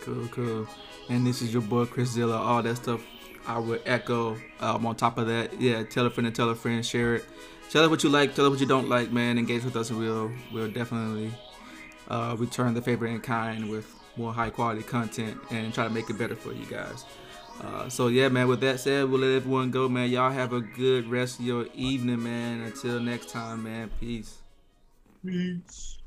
Cool, 0.02 0.28
cool. 0.28 0.68
And 1.08 1.26
this 1.26 1.40
is 1.40 1.52
your 1.52 1.62
boy 1.62 1.86
Chris 1.86 2.10
Zilla. 2.10 2.36
All 2.36 2.62
that 2.62 2.76
stuff 2.76 3.00
I 3.46 3.58
would 3.58 3.82
echo. 3.86 4.36
Um, 4.60 4.86
on 4.86 4.96
top 4.96 5.16
of 5.18 5.26
that, 5.28 5.58
yeah, 5.60 5.82
tell 5.82 6.04
a 6.06 6.10
friend 6.10 6.26
and 6.26 6.36
tell 6.36 6.50
a 6.50 6.54
friend, 6.54 6.84
share 6.84 7.16
it. 7.16 7.24
Tell 7.70 7.84
us 7.84 7.90
what 7.90 8.04
you 8.04 8.10
like, 8.10 8.34
tell 8.34 8.44
us 8.46 8.50
what 8.50 8.60
you 8.60 8.66
don't 8.66 8.88
like, 8.88 9.10
man. 9.10 9.38
Engage 9.38 9.64
with 9.64 9.76
us, 9.76 9.90
and 9.90 9.98
we'll 9.98 10.30
we'll 10.52 10.70
definitely 10.70 11.32
uh, 12.10 12.36
return 12.38 12.74
the 12.74 12.82
favor 12.82 13.06
in 13.06 13.20
kind 13.20 13.70
with 13.70 13.86
more 14.16 14.32
high 14.32 14.50
quality 14.50 14.82
content 14.82 15.38
and 15.50 15.72
try 15.72 15.84
to 15.84 15.90
make 15.90 16.10
it 16.10 16.18
better 16.18 16.36
for 16.36 16.52
you 16.52 16.66
guys. 16.66 17.04
Uh, 17.62 17.88
so 17.88 18.08
yeah, 18.08 18.28
man. 18.28 18.48
With 18.48 18.60
that 18.60 18.80
said, 18.80 19.08
we'll 19.08 19.20
let 19.20 19.30
everyone 19.30 19.70
go, 19.70 19.88
man. 19.88 20.10
Y'all 20.10 20.30
have 20.30 20.52
a 20.52 20.60
good 20.60 21.08
rest 21.08 21.38
of 21.38 21.44
your 21.46 21.66
evening, 21.74 22.22
man. 22.22 22.62
Until 22.62 23.00
next 23.00 23.30
time, 23.30 23.62
man. 23.64 23.90
Peace. 24.00 24.38
Peace. 25.24 25.99